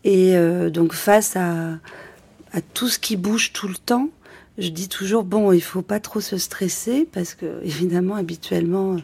et 0.05 0.36
euh, 0.36 0.70
donc 0.70 0.93
face 0.93 1.36
à, 1.36 1.72
à 2.53 2.61
tout 2.74 2.88
ce 2.88 2.99
qui 2.99 3.16
bouge 3.16 3.53
tout 3.53 3.68
le 3.68 3.74
temps 3.74 4.09
je 4.59 4.68
dis 4.68 4.88
toujours 4.88 5.24
bon, 5.24 5.53
il 5.53 5.62
faut 5.62 5.82
pas 5.82 6.01
trop 6.01 6.20
se 6.20 6.36
stresser 6.36 7.09
parce 7.11 7.34
que 7.34 7.61
évidemment 7.64 8.14
habituellement 8.14 8.96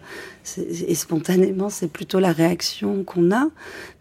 et 0.57 0.95
spontanément 0.95 1.71
c'est 1.71 1.89
plutôt 1.89 2.21
la 2.21 2.33
réaction 2.33 3.03
qu'on 3.05 3.33
a 3.33 3.49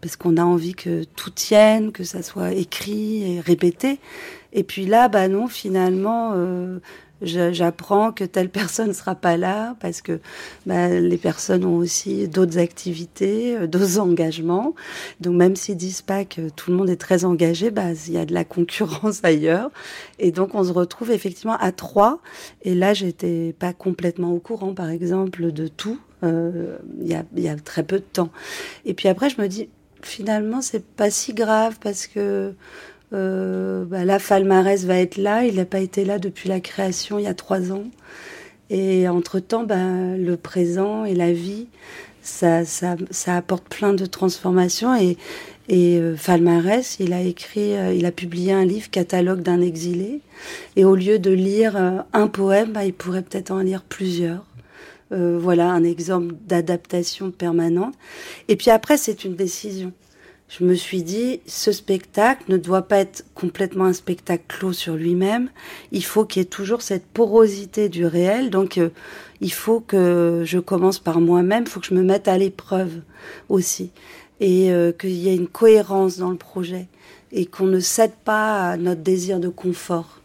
parce 0.00 0.16
qu'on 0.16 0.36
a 0.36 0.44
envie 0.44 0.74
que 0.74 1.04
tout 1.04 1.30
tienne, 1.30 1.92
que 1.92 2.04
ça 2.04 2.22
soit 2.22 2.52
écrit 2.52 3.36
et 3.36 3.40
répété. 3.40 3.98
Et 4.52 4.62
puis 4.62 4.86
là, 4.86 5.08
bah 5.08 5.28
non, 5.28 5.48
finalement, 5.48 6.32
euh, 6.34 6.78
j'apprends 7.22 8.12
que 8.12 8.24
telle 8.24 8.50
personne 8.50 8.88
ne 8.88 8.92
sera 8.92 9.14
pas 9.14 9.36
là 9.36 9.76
parce 9.80 10.02
que 10.02 10.20
bah, 10.66 10.88
les 10.88 11.16
personnes 11.16 11.64
ont 11.64 11.76
aussi 11.76 12.28
d'autres 12.28 12.58
activités, 12.58 13.56
euh, 13.56 13.66
d'autres 13.66 13.98
engagements. 13.98 14.74
Donc 15.20 15.34
même 15.34 15.56
s'ils 15.56 15.76
disent 15.76 16.02
pas 16.02 16.24
que 16.24 16.48
tout 16.50 16.70
le 16.70 16.76
monde 16.76 16.90
est 16.90 17.00
très 17.00 17.24
engagé, 17.24 17.70
bah, 17.70 17.92
il 18.06 18.12
y 18.12 18.18
a 18.18 18.26
de 18.26 18.34
la 18.34 18.44
concurrence 18.44 19.20
ailleurs. 19.22 19.70
Et 20.18 20.30
donc 20.30 20.54
on 20.54 20.64
se 20.64 20.72
retrouve 20.72 21.10
effectivement 21.10 21.56
à 21.58 21.72
trois. 21.72 22.20
Et 22.62 22.74
là, 22.74 22.94
j'étais 22.94 23.54
pas 23.58 23.72
complètement 23.72 24.32
au 24.32 24.38
courant, 24.38 24.74
par 24.74 24.90
exemple, 24.90 25.52
de 25.52 25.68
tout. 25.68 25.98
Euh, 26.22 26.78
il 27.00 27.08
y, 27.08 27.14
a, 27.14 27.24
y 27.36 27.48
a 27.48 27.56
très 27.56 27.82
peu 27.82 27.98
de 27.98 28.04
temps. 28.04 28.30
Et 28.84 28.94
puis 28.94 29.08
après, 29.08 29.30
je 29.30 29.40
me 29.40 29.48
dis, 29.48 29.68
finalement, 30.02 30.62
c'est 30.62 30.84
pas 30.84 31.10
si 31.10 31.34
grave 31.34 31.78
parce 31.80 32.06
que 32.06 32.54
euh, 33.12 33.84
bah 33.84 34.04
là, 34.04 34.18
Falmarès 34.18 34.84
va 34.84 34.98
être 34.98 35.16
là. 35.16 35.44
Il 35.44 35.56
n'a 35.56 35.64
pas 35.64 35.80
été 35.80 36.04
là 36.04 36.18
depuis 36.18 36.48
la 36.48 36.60
création 36.60 37.18
il 37.18 37.24
y 37.24 37.28
a 37.28 37.34
trois 37.34 37.72
ans. 37.72 37.84
Et 38.70 39.08
entre-temps, 39.08 39.62
bah, 39.64 40.16
le 40.16 40.36
présent 40.36 41.04
et 41.04 41.14
la 41.14 41.32
vie, 41.32 41.68
ça, 42.22 42.64
ça, 42.64 42.96
ça, 43.10 43.36
apporte 43.36 43.68
plein 43.68 43.92
de 43.92 44.06
transformations. 44.06 44.94
Et, 44.96 45.16
euh, 45.70 46.16
Falmarès, 46.16 46.96
il 47.00 47.12
a 47.12 47.22
écrit, 47.22 47.76
euh, 47.76 47.94
il 47.94 48.06
a 48.06 48.12
publié 48.12 48.52
un 48.52 48.64
livre, 48.64 48.90
Catalogue 48.90 49.40
d'un 49.40 49.60
exilé. 49.60 50.20
Et 50.74 50.84
au 50.84 50.96
lieu 50.96 51.18
de 51.18 51.30
lire 51.30 51.76
euh, 51.76 51.98
un 52.12 52.26
poème, 52.28 52.72
bah, 52.72 52.84
il 52.84 52.92
pourrait 52.94 53.22
peut-être 53.22 53.50
en 53.50 53.60
lire 53.60 53.82
plusieurs. 53.82 54.44
Voilà 55.12 55.70
un 55.70 55.84
exemple 55.84 56.34
d'adaptation 56.48 57.30
permanente. 57.30 57.94
Et 58.48 58.56
puis 58.56 58.70
après, 58.72 58.96
c'est 58.96 59.24
une 59.24 59.36
décision 59.36 59.92
je 60.48 60.64
me 60.64 60.74
suis 60.74 61.02
dit, 61.02 61.40
ce 61.46 61.72
spectacle 61.72 62.44
ne 62.48 62.56
doit 62.56 62.82
pas 62.82 62.98
être 62.98 63.24
complètement 63.34 63.86
un 63.86 63.92
spectacle 63.92 64.44
clos 64.46 64.72
sur 64.72 64.94
lui-même. 64.94 65.50
Il 65.90 66.04
faut 66.04 66.24
qu'il 66.24 66.40
y 66.40 66.44
ait 66.44 66.48
toujours 66.48 66.82
cette 66.82 67.04
porosité 67.04 67.88
du 67.88 68.06
réel. 68.06 68.50
Donc, 68.50 68.78
euh, 68.78 68.90
il 69.40 69.52
faut 69.52 69.80
que 69.80 70.42
je 70.44 70.58
commence 70.58 71.00
par 71.00 71.20
moi-même. 71.20 71.64
Il 71.64 71.68
faut 71.68 71.80
que 71.80 71.86
je 71.86 71.94
me 71.94 72.02
mette 72.02 72.28
à 72.28 72.38
l'épreuve 72.38 73.00
aussi. 73.48 73.90
Et 74.38 74.70
euh, 74.70 74.92
qu'il 74.92 75.10
y 75.10 75.28
ait 75.28 75.34
une 75.34 75.48
cohérence 75.48 76.18
dans 76.18 76.30
le 76.30 76.36
projet. 76.36 76.86
Et 77.32 77.46
qu'on 77.46 77.66
ne 77.66 77.80
cède 77.80 78.14
pas 78.24 78.70
à 78.70 78.76
notre 78.76 79.02
désir 79.02 79.40
de 79.40 79.48
confort. 79.48 80.20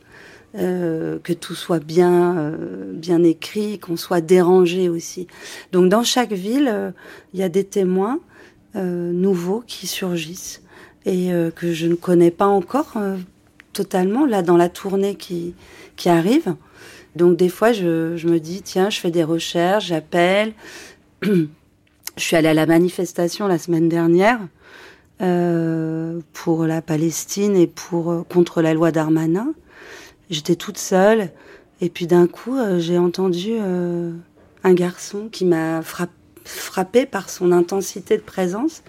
Euh, 0.54 1.18
que 1.24 1.32
tout 1.32 1.56
soit 1.56 1.80
bien, 1.80 2.54
bien 2.94 3.24
écrit, 3.24 3.80
qu'on 3.80 3.96
soit 3.96 4.22
dérangé 4.22 4.88
aussi. 4.88 5.26
Donc, 5.72 5.90
dans 5.90 6.04
chaque 6.04 6.34
ville, 6.34 6.94
il 7.34 7.40
y 7.40 7.44
a 7.44 7.50
des 7.50 7.64
témoins 7.64 8.20
euh, 8.20 8.31
nouveaux 8.76 9.64
qui 9.68 9.88
surgissent 9.88 10.62
et 11.06 11.32
euh, 11.34 11.52
que 11.52 11.74
je 11.74 11.88
ne 11.88 11.96
connais 11.96 12.32
pas 12.32 12.48
encore 12.48 12.94
euh, 12.96 13.18
totalement 13.74 14.26
là 14.26 14.42
dans 14.42 14.58
la 14.58 14.70
tournée 14.70 15.16
qui, 15.16 15.54
qui 15.96 16.10
arrive. 16.10 16.56
Donc 17.16 17.38
des 17.38 17.50
fois, 17.50 17.74
je, 17.74 18.16
je 18.16 18.28
me 18.28 18.40
dis, 18.40 18.62
tiens, 18.62 18.90
je 18.90 19.00
fais 19.00 19.12
des 19.12 19.24
recherches, 19.24 19.88
j'appelle. 19.88 20.54
je 21.24 21.48
suis 22.18 22.36
allée 22.36 22.50
à 22.50 22.54
la 22.54 22.66
manifestation 22.66 23.48
la 23.48 23.58
semaine 23.58 23.90
dernière 23.90 24.40
euh, 25.22 26.20
pour 26.34 26.66
la 26.66 26.82
Palestine 26.82 27.56
et 27.56 27.68
pour 27.68 28.26
contre 28.28 28.62
la 28.62 28.74
loi 28.74 28.92
Darmanin. 28.92 29.54
J'étais 30.30 30.56
toute 30.56 30.78
seule 30.78 31.30
et 31.82 31.90
puis 31.90 32.08
d'un 32.08 32.28
coup, 32.28 32.56
j'ai 32.78 32.98
entendu 32.98 33.58
un 33.58 34.74
garçon 34.74 35.28
qui 35.30 35.44
m'a 35.44 35.82
frappé 35.82 36.14
frappée 36.46 37.06
par 37.06 37.30
son 37.30 37.52
intensité 37.52 38.18
de 38.18 38.22
présence. 38.22 38.84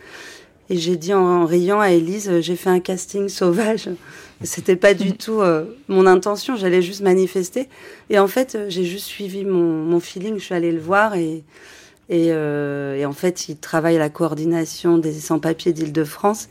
Et 0.70 0.78
j'ai 0.78 0.96
dit 0.96 1.12
en, 1.12 1.44
riant 1.44 1.80
à 1.80 1.90
Élise, 1.90 2.30
euh, 2.30 2.40
j'ai 2.40 2.57
fait 2.57 2.70
un 2.70 2.80
casting 2.80 3.28
sauvage. 3.28 3.90
C'était 4.42 4.76
pas 4.76 4.94
du 4.94 5.12
tout 5.12 5.40
euh, 5.40 5.64
mon 5.88 6.07
intention, 6.07 6.57
j'allais 6.57 6.82
juste 6.82 7.03
manifester. 7.03 7.68
Et 8.11 8.18
en 8.18 8.26
fait, 8.26 8.55
euh, 8.55 8.66
j'ai 8.70 8.84
juste 8.84 9.07
suivi 9.07 9.44
mon, 9.44 10.00
feeling, 10.00 10.38
je 10.38 10.44
suis 10.44 10.55
allée 10.55 10.72
le 10.72 10.80
voir 10.80 11.14
et, 11.14 11.44
et, 12.09 12.34
en 12.34 13.12
fait, 13.12 13.48
il 13.48 13.57
travaille 13.57 13.96
la 13.96 14.11
coordination 14.11 14.98
des 14.98 15.12
sans-papiers 15.12 15.72
d'Île-de-France 15.72 16.48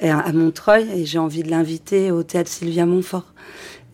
à 0.00 0.32
Montreuil 0.32 0.88
et 0.94 1.04
j'ai 1.04 1.18
envie 1.18 1.42
de 1.42 1.50
l'inviter 1.50 2.10
au 2.10 2.22
théâtre 2.22 2.50
Sylvia 2.50 2.86
Montfort. 2.86 3.32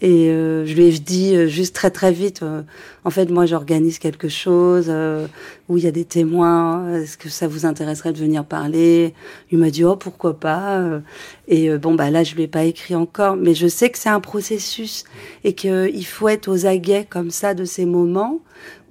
Et 0.02 0.28
euh, 0.28 0.66
je 0.66 0.74
lui 0.74 0.84
ai 0.84 0.92
dit 0.98 1.34
euh, 1.34 1.46
juste 1.46 1.74
très 1.74 1.90
très 1.90 2.12
vite, 2.12 2.42
euh, 2.42 2.60
en 3.04 3.10
fait 3.10 3.30
moi 3.30 3.46
j'organise 3.46 3.98
quelque 3.98 4.28
chose 4.28 4.86
euh, 4.90 5.26
où 5.70 5.78
il 5.78 5.84
y 5.84 5.86
a 5.86 5.90
des 5.90 6.04
témoins, 6.04 6.92
est-ce 6.96 7.16
que 7.16 7.30
ça 7.30 7.48
vous 7.48 7.64
intéresserait 7.64 8.12
de 8.12 8.18
venir 8.18 8.44
parler? 8.44 9.14
Il 9.50 9.56
m'a 9.56 9.70
dit 9.70 9.84
oh 9.84 9.96
pourquoi 9.96 10.38
pas. 10.38 11.00
Et 11.48 11.70
bon 11.78 11.94
bah 11.94 12.10
là 12.10 12.24
je 12.24 12.34
lui 12.34 12.42
ai 12.42 12.48
pas 12.48 12.64
écrit 12.64 12.94
encore, 12.94 13.36
mais 13.36 13.54
je 13.54 13.66
sais 13.66 13.88
que 13.88 13.98
c'est 13.98 14.10
un 14.10 14.20
processus 14.20 15.04
et 15.44 15.54
qu'il 15.54 16.06
faut 16.06 16.28
être 16.28 16.48
aux 16.48 16.66
aguets 16.66 17.06
comme 17.08 17.30
ça 17.30 17.54
de 17.54 17.64
ces 17.64 17.86
moments. 17.86 18.40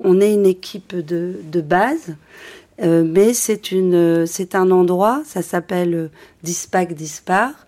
On 0.04 0.20
est 0.20 0.34
une 0.34 0.48
équipe 0.48 0.96
de, 0.96 1.36
de 1.52 1.62
base. 1.62 2.16
mais 2.82 3.34
c'est 3.34 3.72
une, 3.72 4.26
c'est 4.26 4.56
un 4.56 4.72
endroit, 4.72 5.22
ça 5.26 5.42
s'appelle 5.42 6.10
Dispac 6.44 6.94
Dispar, 6.94 7.65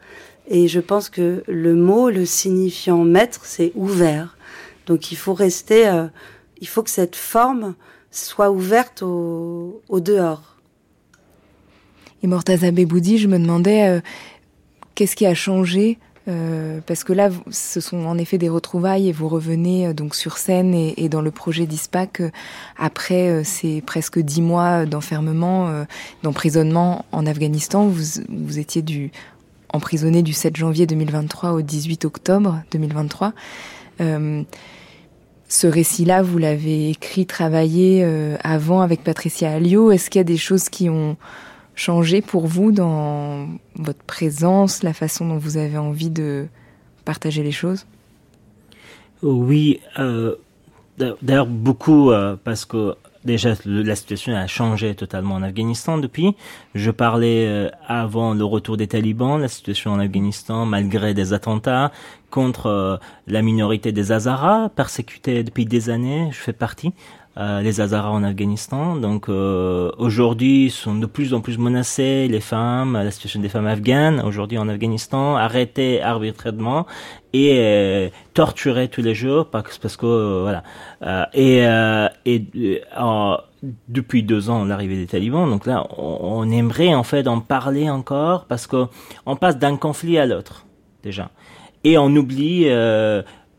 et 0.50 0.68
je 0.68 0.80
pense 0.80 1.10
que 1.10 1.44
le 1.48 1.76
mot, 1.76 2.10
le 2.10 2.26
signifiant 2.26 3.04
maître, 3.04 3.42
c'est 3.44 3.72
ouvert. 3.76 4.38
Donc 4.86 5.12
il 5.12 5.16
faut 5.18 5.34
rester, 5.34 5.88
euh, 5.88 6.08
il 6.62 6.68
faut 6.68 6.84
que 6.84 6.90
cette 6.90 7.18
forme 7.18 7.76
soit 8.12 8.50
ouverte 8.50 9.02
au, 9.02 9.82
dehors. 9.90 10.56
Et 12.24 12.28
Mortaza 12.28 12.72
Beboudi, 12.72 13.18
je 13.18 13.28
me 13.28 13.38
demandais 13.38 13.88
euh, 13.90 14.00
qu'est-ce 14.96 15.16
qui 15.16 15.26
a 15.26 15.36
changé 15.36 16.00
euh, 16.30 16.82
parce 16.86 17.06
que 17.06 17.14
là, 17.14 17.30
ce 17.52 17.80
sont 17.80 18.06
en 18.06 18.18
effet 18.18 18.38
des 18.38 18.50
retrouvailles 18.50 19.08
et 19.08 19.14
vous 19.14 19.30
revenez 19.30 19.94
donc 19.94 20.14
sur 20.14 20.38
scène 20.38 20.74
et, 20.74 21.08
dans 21.08 21.22
le 21.22 21.32
projet 21.32 21.66
d'ISPAC 21.66 22.22
après 22.78 23.46
ces 23.46 23.80
presque 23.80 24.20
dix 24.20 24.42
mois 24.42 24.86
d'enfermement, 24.86 25.86
d'emprisonnement 26.24 27.06
en 27.14 27.26
Afghanistan. 27.26 27.88
Vous, 27.88 28.22
vous 28.28 28.60
étiez 28.60 28.82
du 28.82 29.14
emprisonné 29.74 30.24
du 30.24 30.34
7 30.34 30.56
janvier 30.56 30.88
2023 30.88 31.52
au 31.52 31.62
18 31.62 32.06
octobre 32.06 32.62
2023. 32.72 33.34
Euh, 34.02 34.44
ce 35.50 35.68
récit-là, 35.68 36.22
vous 36.22 36.38
l'avez 36.38 36.90
écrit, 36.90 37.26
travaillé 37.26 38.04
euh, 38.04 38.36
avant 38.44 38.82
avec 38.82 39.04
Patricia 39.04 39.52
Alliot. 39.52 39.92
Est-ce 39.92 40.10
qu'il 40.10 40.20
y 40.20 40.22
a 40.22 40.26
des 40.26 40.38
choses 40.38 40.70
qui 40.70 40.90
ont 40.90 41.16
changé 41.76 42.22
pour 42.22 42.48
vous 42.48 42.72
dans 42.72 43.48
votre 43.76 44.04
présence, 44.04 44.84
la 44.84 44.94
façon 44.94 45.28
dont 45.28 45.38
vous 45.38 45.58
avez 45.58 45.78
envie 45.78 46.10
de 46.10 46.48
partager 47.06 47.44
les 47.44 47.52
choses? 47.52 47.86
Oui, 49.24 49.80
euh, 50.00 50.36
d'ailleurs 50.98 51.48
beaucoup, 51.48 52.12
parce 52.44 52.66
que 52.66 52.96
déjà 53.28 53.54
la 53.66 53.96
situation 53.96 54.36
a 54.36 54.48
changé 54.48 54.96
totalement 54.96 55.36
en 55.36 55.44
Afghanistan 55.44 56.00
depuis. 56.00 56.36
Je 56.74 56.90
parlais 56.90 57.46
euh, 57.46 57.70
avant 57.86 58.34
le 58.34 58.44
retour 58.44 58.78
des 58.78 58.88
talibans, 58.88 59.40
la 59.40 59.48
situation 59.48 59.92
en 59.92 60.00
Afghanistan, 60.00 60.66
malgré 60.66 61.14
des 61.14 61.34
attentats 61.34 61.92
contre 62.32 62.66
euh, 62.66 62.98
la 63.28 63.44
minorité 63.44 63.92
des 63.92 64.12
Hazaras, 64.12 64.70
persécutés 64.70 65.44
depuis 65.44 65.66
des 65.66 65.92
années, 65.92 66.30
je 66.32 66.38
fais 66.38 66.54
partie. 66.54 66.94
Euh, 67.40 67.62
les 67.62 67.82
Hazaras 67.82 68.10
en 68.10 68.24
Afghanistan. 68.24 68.96
Donc 68.96 69.30
euh, 69.30 69.92
aujourd'hui 70.00 70.72
sont 70.72 70.96
de 70.96 71.06
plus 71.06 71.36
en 71.36 71.42
plus 71.42 71.60
menacées 71.60 72.28
les 72.28 72.40
femmes, 72.40 72.94
la 72.94 73.12
situation 73.12 73.40
des 73.40 73.50
femmes 73.50 73.68
afghanes 73.68 74.22
aujourd'hui 74.22 74.58
en 74.58 74.68
Afghanistan, 74.68 75.36
arrêtées 75.36 76.02
arbitrairement 76.02 76.88
et 77.34 77.60
euh, 77.60 78.10
torturées 78.34 78.88
tous 78.88 79.04
les 79.04 79.14
jours 79.14 79.52
parce, 79.52 79.78
que 79.98 80.42
voilà. 80.42 80.64
Et 81.36 81.62
depuis 83.88 84.24
deux 84.24 84.50
ans 84.50 84.66
l'arrivée 84.66 84.96
des 84.96 85.06
talibans, 85.06 85.48
donc 85.48 85.68
là 85.68 85.86
on, 85.96 86.50
aimerait 86.50 86.96
en 86.96 87.04
fait 87.04 87.28
en 87.28 87.40
parler 87.40 87.88
encore 87.88 88.46
parce 88.46 88.66
que 88.66 88.88
on 89.28 89.36
passe 89.36 89.60
d'un 89.60 89.78
conflit 89.78 90.18
à 90.18 90.26
l'autre 90.26 90.66
déjà 91.04 91.30
et 91.84 92.00
on 92.00 92.08
oublie 92.16 92.68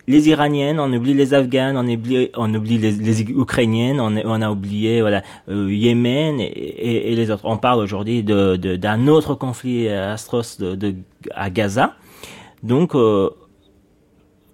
les 0.08 0.30
Iraniennes, 0.30 0.80
on 0.80 0.90
oublie 0.92 1.12
les 1.12 1.34
Afghanes, 1.34 1.76
on 1.76 1.86
oublie, 1.86 2.30
on 2.34 2.52
oublie 2.54 2.78
les, 2.78 3.22
Ukrainiennes, 3.22 4.00
on, 4.00 4.42
a 4.42 4.50
oublié 4.50 5.02
voilà 5.02 5.22
euh, 5.50 5.72
Yémen 5.72 6.40
et, 6.40 7.14
les 7.14 7.30
autres. 7.30 7.44
On 7.44 7.58
parle 7.58 7.80
aujourd'hui 7.80 8.22
de, 8.22 8.56
d'un 8.56 9.06
autre 9.06 9.34
conflit 9.34 9.84
de, 9.84 10.94
à 11.34 11.50
Gaza. 11.50 11.94
Donc 12.62 12.94
euh, 12.94 13.30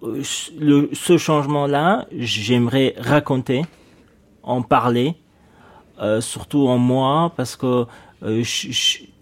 ce 0.03 1.17
changement-là, 1.17 2.05
j'aimerais 2.11 2.93
raconter, 2.97 3.61
en 4.43 4.61
parler, 4.61 5.15
euh, 6.01 6.19
surtout 6.19 6.67
en 6.67 6.77
moi, 6.77 7.31
parce 7.37 7.55
que 7.55 7.85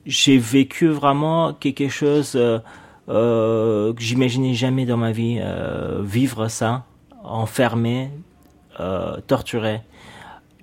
j'ai 0.05 0.37
vécu 0.39 0.87
vraiment 0.87 1.53
quelque 1.53 1.89
chose 1.89 2.35
euh, 3.09 3.93
que 3.93 4.01
j'imaginais 4.01 4.53
jamais 4.53 4.85
dans 4.85 4.97
ma 4.97 5.11
vie 5.11 5.39
euh, 5.41 6.01
vivre 6.03 6.47
ça, 6.47 6.85
enfermé, 7.23 8.09
euh, 8.79 9.17
torturé. 9.27 9.81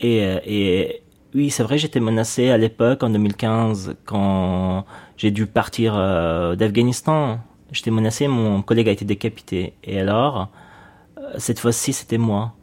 Et, 0.01 0.23
et 0.47 1.03
oui, 1.35 1.51
c'est 1.51 1.63
vrai, 1.63 1.77
j'étais 1.77 2.01
menacé 2.01 2.51
à 2.51 2.57
l'époque, 2.57 3.03
en 3.03 3.11
2015, 3.11 3.97
quand 4.07 4.87
j'ai 5.17 5.31
dû 5.31 5.47
partir 5.47 5.95
d'Afghanistan. 6.57 7.41
J'étais 7.71 7.91
menacé, 7.91 8.27
mon 8.27 8.63
collègue 8.63 8.89
a 8.89 8.93
été 8.93 9.05
décapité. 9.05 9.75
Et 9.85 10.01
alors, 10.01 10.49
cette 11.37 11.61
fois-ci, 11.61 11.93
c'était 11.93 12.19
moi 12.19 12.55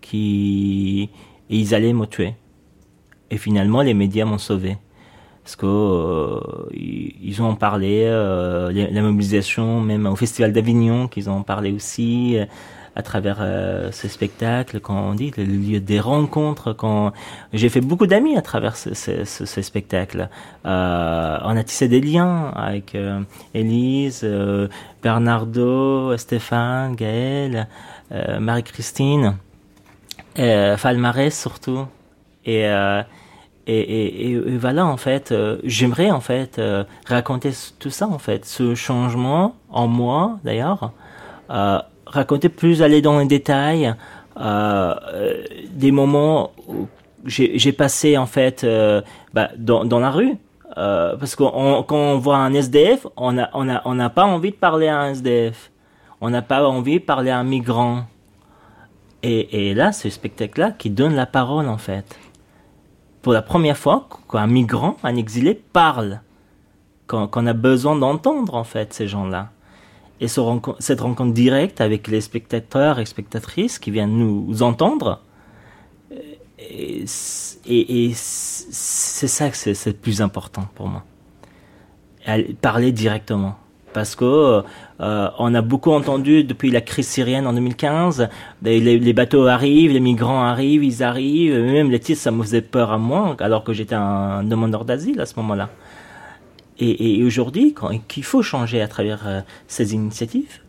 qui... 0.00 1.10
Et 1.48 1.56
ils 1.56 1.74
allaient 1.74 1.92
me 1.92 2.06
tuer. 2.06 2.34
Et 3.30 3.38
finalement, 3.38 3.82
les 3.82 3.94
médias 3.94 4.24
m'ont 4.24 4.38
sauvé. 4.38 4.76
Parce 5.44 5.56
que 5.56 5.66
euh, 5.66 6.40
ils 6.72 7.42
ont 7.42 7.56
parlé, 7.56 8.04
euh, 8.06 8.70
la 8.72 9.02
mobilisation, 9.02 9.80
même 9.80 10.06
au 10.06 10.16
Festival 10.16 10.52
d'Avignon, 10.52 11.08
qu'ils 11.08 11.28
ont 11.30 11.42
parlé 11.42 11.72
aussi 11.72 12.38
à 12.94 13.02
travers 13.02 13.38
euh, 13.40 13.90
ce 13.90 14.06
spectacle, 14.08 14.80
quand 14.80 15.00
on 15.00 15.14
dit 15.14 15.32
le 15.36 15.44
lieu 15.44 15.80
des 15.80 16.00
rencontres, 16.00 16.72
quand 16.72 17.12
j'ai 17.52 17.68
fait 17.68 17.80
beaucoup 17.80 18.06
d'amis 18.06 18.36
à 18.36 18.42
travers 18.42 18.76
ce, 18.76 18.92
spectacle. 19.62 20.28
Euh, 20.66 21.38
on 21.42 21.56
a 21.56 21.64
tissé 21.64 21.88
des 21.88 22.00
liens 22.00 22.52
avec 22.54 22.94
euh, 22.94 23.20
euh, 23.54 24.68
Bernardo, 25.02 26.16
Stéphane, 26.18 26.94
Gaël, 26.94 27.68
euh, 28.12 28.40
Marie-Christine, 28.40 29.36
Falmarès 30.36 31.38
surtout. 31.38 31.86
Et, 32.44 32.66
et, 33.66 34.38
voilà, 34.58 34.86
en 34.86 34.96
fait, 34.96 35.32
j'aimerais 35.64 36.10
en 36.10 36.20
fait 36.20 36.60
raconter 37.06 37.52
tout 37.78 37.90
ça, 37.90 38.08
en 38.08 38.18
fait, 38.18 38.44
ce 38.44 38.74
changement 38.74 39.54
en 39.70 39.86
moi, 39.86 40.38
d'ailleurs, 40.44 40.92
euh, 41.50 41.78
raconter 42.06 42.48
plus, 42.48 42.82
aller 42.82 43.02
dans 43.02 43.18
les 43.18 43.26
détails, 43.26 43.94
euh, 44.40 44.94
des 45.70 45.92
moments 45.92 46.52
où 46.68 46.88
j'ai 47.26 47.72
passé 47.72 48.16
en 48.16 48.26
fait 48.26 48.64
euh, 48.64 49.00
bah, 49.32 49.50
dans, 49.56 49.84
dans, 49.84 50.00
la 50.00 50.10
rue. 50.10 50.36
Euh, 50.78 51.16
parce 51.16 51.36
que 51.36 51.42
quand 51.42 51.96
on 51.96 52.18
voit 52.18 52.38
un 52.38 52.52
SDF, 52.54 53.06
on 53.16 53.32
n'a 53.32 53.50
on 53.52 53.68
a, 53.68 53.82
on 53.84 53.98
a 53.98 54.08
pas 54.08 54.24
envie 54.24 54.50
de 54.50 54.56
parler 54.56 54.88
à 54.88 54.98
un 54.98 55.10
SDF. 55.10 55.70
On 56.20 56.30
n'a 56.30 56.42
pas 56.42 56.66
envie 56.66 57.00
de 57.00 57.04
parler 57.04 57.30
à 57.30 57.38
un 57.38 57.44
migrant. 57.44 58.04
Et, 59.24 59.72
là, 59.74 59.92
ce 59.92 60.10
spectacle-là 60.10 60.72
qui 60.72 60.90
donne 60.90 61.14
la 61.14 61.26
parole 61.26 61.68
en 61.68 61.78
fait. 61.78 62.18
Pour 63.22 63.32
la 63.32 63.42
première 63.42 63.78
fois, 63.78 64.08
qu'un 64.30 64.46
migrant, 64.46 64.96
un 65.02 65.16
exilé 65.16 65.54
parle. 65.54 66.20
Qu'on 67.06 67.46
a 67.46 67.52
besoin 67.52 67.96
d'entendre 67.96 68.54
en 68.54 68.64
fait 68.64 68.94
ces 68.94 69.06
gens-là 69.06 69.50
et 70.22 70.28
cette 70.28 71.00
rencontre 71.00 71.32
directe 71.32 71.80
avec 71.80 72.06
les 72.06 72.20
spectateurs 72.20 73.00
et 73.00 73.06
spectatrices 73.06 73.80
qui 73.80 73.90
viennent 73.90 74.16
nous 74.16 74.62
entendre. 74.62 75.20
Et, 76.60 77.04
c'est 78.14 79.26
ça 79.26 79.50
que 79.50 79.56
c'est 79.56 79.86
le 79.86 79.92
plus 79.92 80.22
important 80.22 80.68
pour 80.76 80.86
moi. 80.86 81.04
Parler 82.60 82.92
directement. 82.92 83.56
Parce 83.92 84.14
que 84.14 84.62
euh, 85.00 85.28
on 85.38 85.54
a 85.54 85.60
beaucoup 85.60 85.92
entendu 85.92 86.44
depuis 86.44 86.70
la 86.70 86.80
crise 86.80 87.08
syrienne 87.08 87.46
en 87.46 87.52
2015, 87.52 88.28
les, 88.62 88.80
les, 88.80 89.12
bateaux 89.12 89.46
arrivent, 89.46 89.92
les 89.92 90.00
migrants 90.00 90.44
arrivent, 90.44 90.84
ils 90.84 91.02
arrivent, 91.02 91.54
même 91.54 91.90
les 91.90 92.00
titres, 92.00 92.20
ça 92.20 92.30
me 92.30 92.42
faisait 92.42 92.62
peur 92.62 92.90
à 92.90 92.98
moi, 92.98 93.36
alors 93.40 93.64
que 93.64 93.72
j'étais 93.72 93.94
un 93.94 94.44
demandeur 94.44 94.84
d'asile 94.84 95.20
à 95.20 95.26
ce 95.26 95.34
moment-là. 95.36 95.68
Et, 96.78 97.22
aujourd'hui, 97.22 97.74
qu'il 98.08 98.24
faut 98.24 98.42
changer 98.42 98.80
à 98.80 98.88
travers 98.88 99.28
euh, 99.28 99.40
ces 99.68 99.94
initiatives, 99.94 100.60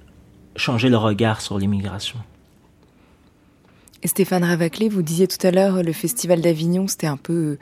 changer 0.56 0.90
le 0.90 0.98
regard 0.98 1.42
sur 1.42 1.58
l'immigration. 1.58 2.20
Stéphane 4.06 4.44
Ravaclé, 4.44 4.90
vous 4.90 5.02
disiez 5.02 5.28
tout 5.28 5.48
à 5.48 5.50
l'heure, 5.50 5.82
le 5.82 5.94
Festival 5.94 6.42
d'Avignon, 6.42 6.88
c'était 6.88 7.08
un 7.08 7.18
peu, 7.18 7.58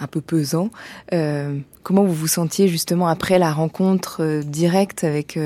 un 0.00 0.06
peu 0.06 0.20
pesant. 0.20 0.70
Euh, 1.12 1.58
comment 1.82 2.04
vous 2.04 2.14
vous 2.14 2.28
sentiez 2.28 2.68
justement 2.68 3.08
après 3.08 3.38
la 3.38 3.52
rencontre 3.52 4.18
euh, 4.20 4.42
directe 4.42 5.04
avec 5.04 5.38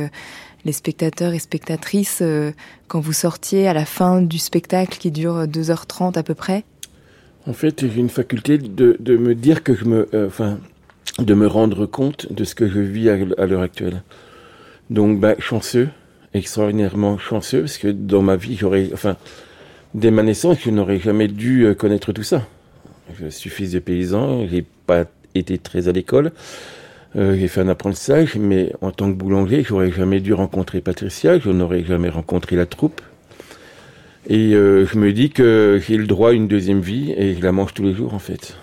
les 0.65 0.73
spectateurs 0.73 1.33
et 1.33 1.39
spectatrices 1.39 2.23
quand 2.89 3.01
vous 3.01 3.13
sortiez 3.13 3.69
à 3.69 3.73
la 3.73 3.85
fin 3.85 4.21
du 4.21 4.39
spectacle 4.39 4.99
qui 4.99 5.11
dure 5.11 5.45
2h30 5.45 6.19
à 6.19 6.23
peu 6.23 6.35
près? 6.35 6.65
En 7.47 7.53
fait, 7.53 7.87
j'ai 7.87 8.01
une 8.01 8.11
faculté 8.11 8.59
de, 8.59 9.17
me 9.17 9.35
dire 9.35 9.63
que 9.63 9.75
je 9.75 9.85
me, 9.85 10.09
enfin, 10.27 10.59
de 11.19 11.35
me 11.35 11.47
rendre 11.47 11.87
compte 11.87 12.33
de 12.33 12.45
ce 12.45 12.55
que 12.55 12.69
je 12.69 12.81
vis 12.81 13.09
à, 13.09 13.47
l'heure 13.47 13.63
actuelle. 13.63 14.03
Donc, 14.91 15.21
bah, 15.21 15.35
chanceux, 15.39 15.89
extraordinairement 16.35 17.19
chanceux, 17.19 17.61
parce 17.61 17.79
que 17.79 17.89
dans 17.89 18.23
ma 18.23 18.37
vie, 18.37 18.57
j'aurais, 18.57 18.91
enfin, 18.93 19.17
dès 19.95 20.11
ma 20.11 20.23
naissance, 20.23 20.59
je 20.65 20.71
n'aurais 20.71 20.99
jamais 20.99 21.29
dû 21.29 21.65
euh, 21.65 21.75
connaître 21.75 22.13
tout 22.13 22.23
ça. 22.23 22.47
Je 23.21 23.29
suis 23.29 23.51
fils 23.51 23.73
de 23.73 23.79
paysan, 23.79 24.47
j'ai 24.49 24.65
pas 24.87 25.05
été 25.35 25.59
très 25.59 25.89
à 25.89 25.93
l'école, 25.93 26.33
euh, 27.17 27.37
j'ai 27.39 27.49
fait 27.49 27.61
un 27.61 27.69
apprentissage, 27.69 28.37
mais 28.37 28.73
en 28.81 28.91
tant 28.91 29.11
que 29.11 29.17
boulanger, 29.17 29.63
j'aurais 29.63 29.91
jamais 29.91 30.21
dû 30.21 30.35
rencontrer 30.35 30.81
Patricia, 30.81 31.39
je 31.39 31.51
n'aurais 31.51 31.85
jamais 31.85 32.09
rencontré 32.09 32.57
la 32.57 32.67
troupe. 32.67 33.01
Et 34.29 34.55
euh, 34.55 34.85
je 34.87 34.99
me 34.99 35.13
dis 35.13 35.31
que 35.31 35.81
j'ai 35.87 35.97
le 35.97 36.07
droit 36.07 36.31
à 36.31 36.33
une 36.33 36.49
deuxième 36.49 36.81
vie 36.81 37.13
et 37.17 37.35
je 37.35 37.43
la 37.43 37.53
mange 37.53 37.73
tous 37.73 37.83
les 37.83 37.95
jours 37.95 38.13
en 38.13 38.19
fait. 38.19 38.57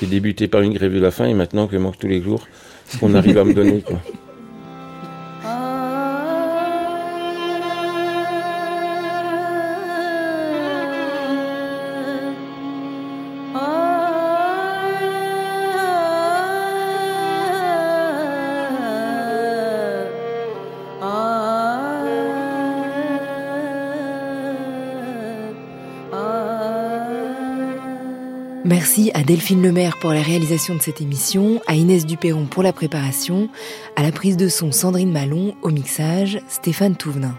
J'ai 0.00 0.06
débuté 0.06 0.48
par 0.48 0.62
une 0.62 0.72
grève 0.72 0.94
de 0.94 1.00
la 1.00 1.10
faim 1.10 1.26
et 1.26 1.34
maintenant 1.34 1.68
je 1.70 1.76
mange 1.76 1.98
tous 1.98 2.08
les 2.08 2.22
jours 2.22 2.46
ce 2.88 2.98
qu'on 2.98 3.14
arrive 3.14 3.36
à 3.38 3.44
me 3.44 3.52
donner. 3.52 3.84
Merci 28.64 29.10
à 29.12 29.22
Delphine 29.22 29.62
Lemaire 29.62 29.98
pour 30.00 30.14
la 30.14 30.22
réalisation 30.22 30.74
de 30.74 30.80
cette 30.80 31.02
émission, 31.02 31.60
à 31.66 31.74
Inès 31.74 32.06
Duperron 32.06 32.46
pour 32.46 32.62
la 32.62 32.72
préparation, 32.72 33.50
à 33.94 34.02
la 34.02 34.10
prise 34.10 34.38
de 34.38 34.48
son 34.48 34.72
Sandrine 34.72 35.12
Malon, 35.12 35.54
au 35.60 35.68
mixage 35.68 36.40
Stéphane 36.48 36.96
Touvenin. 36.96 37.34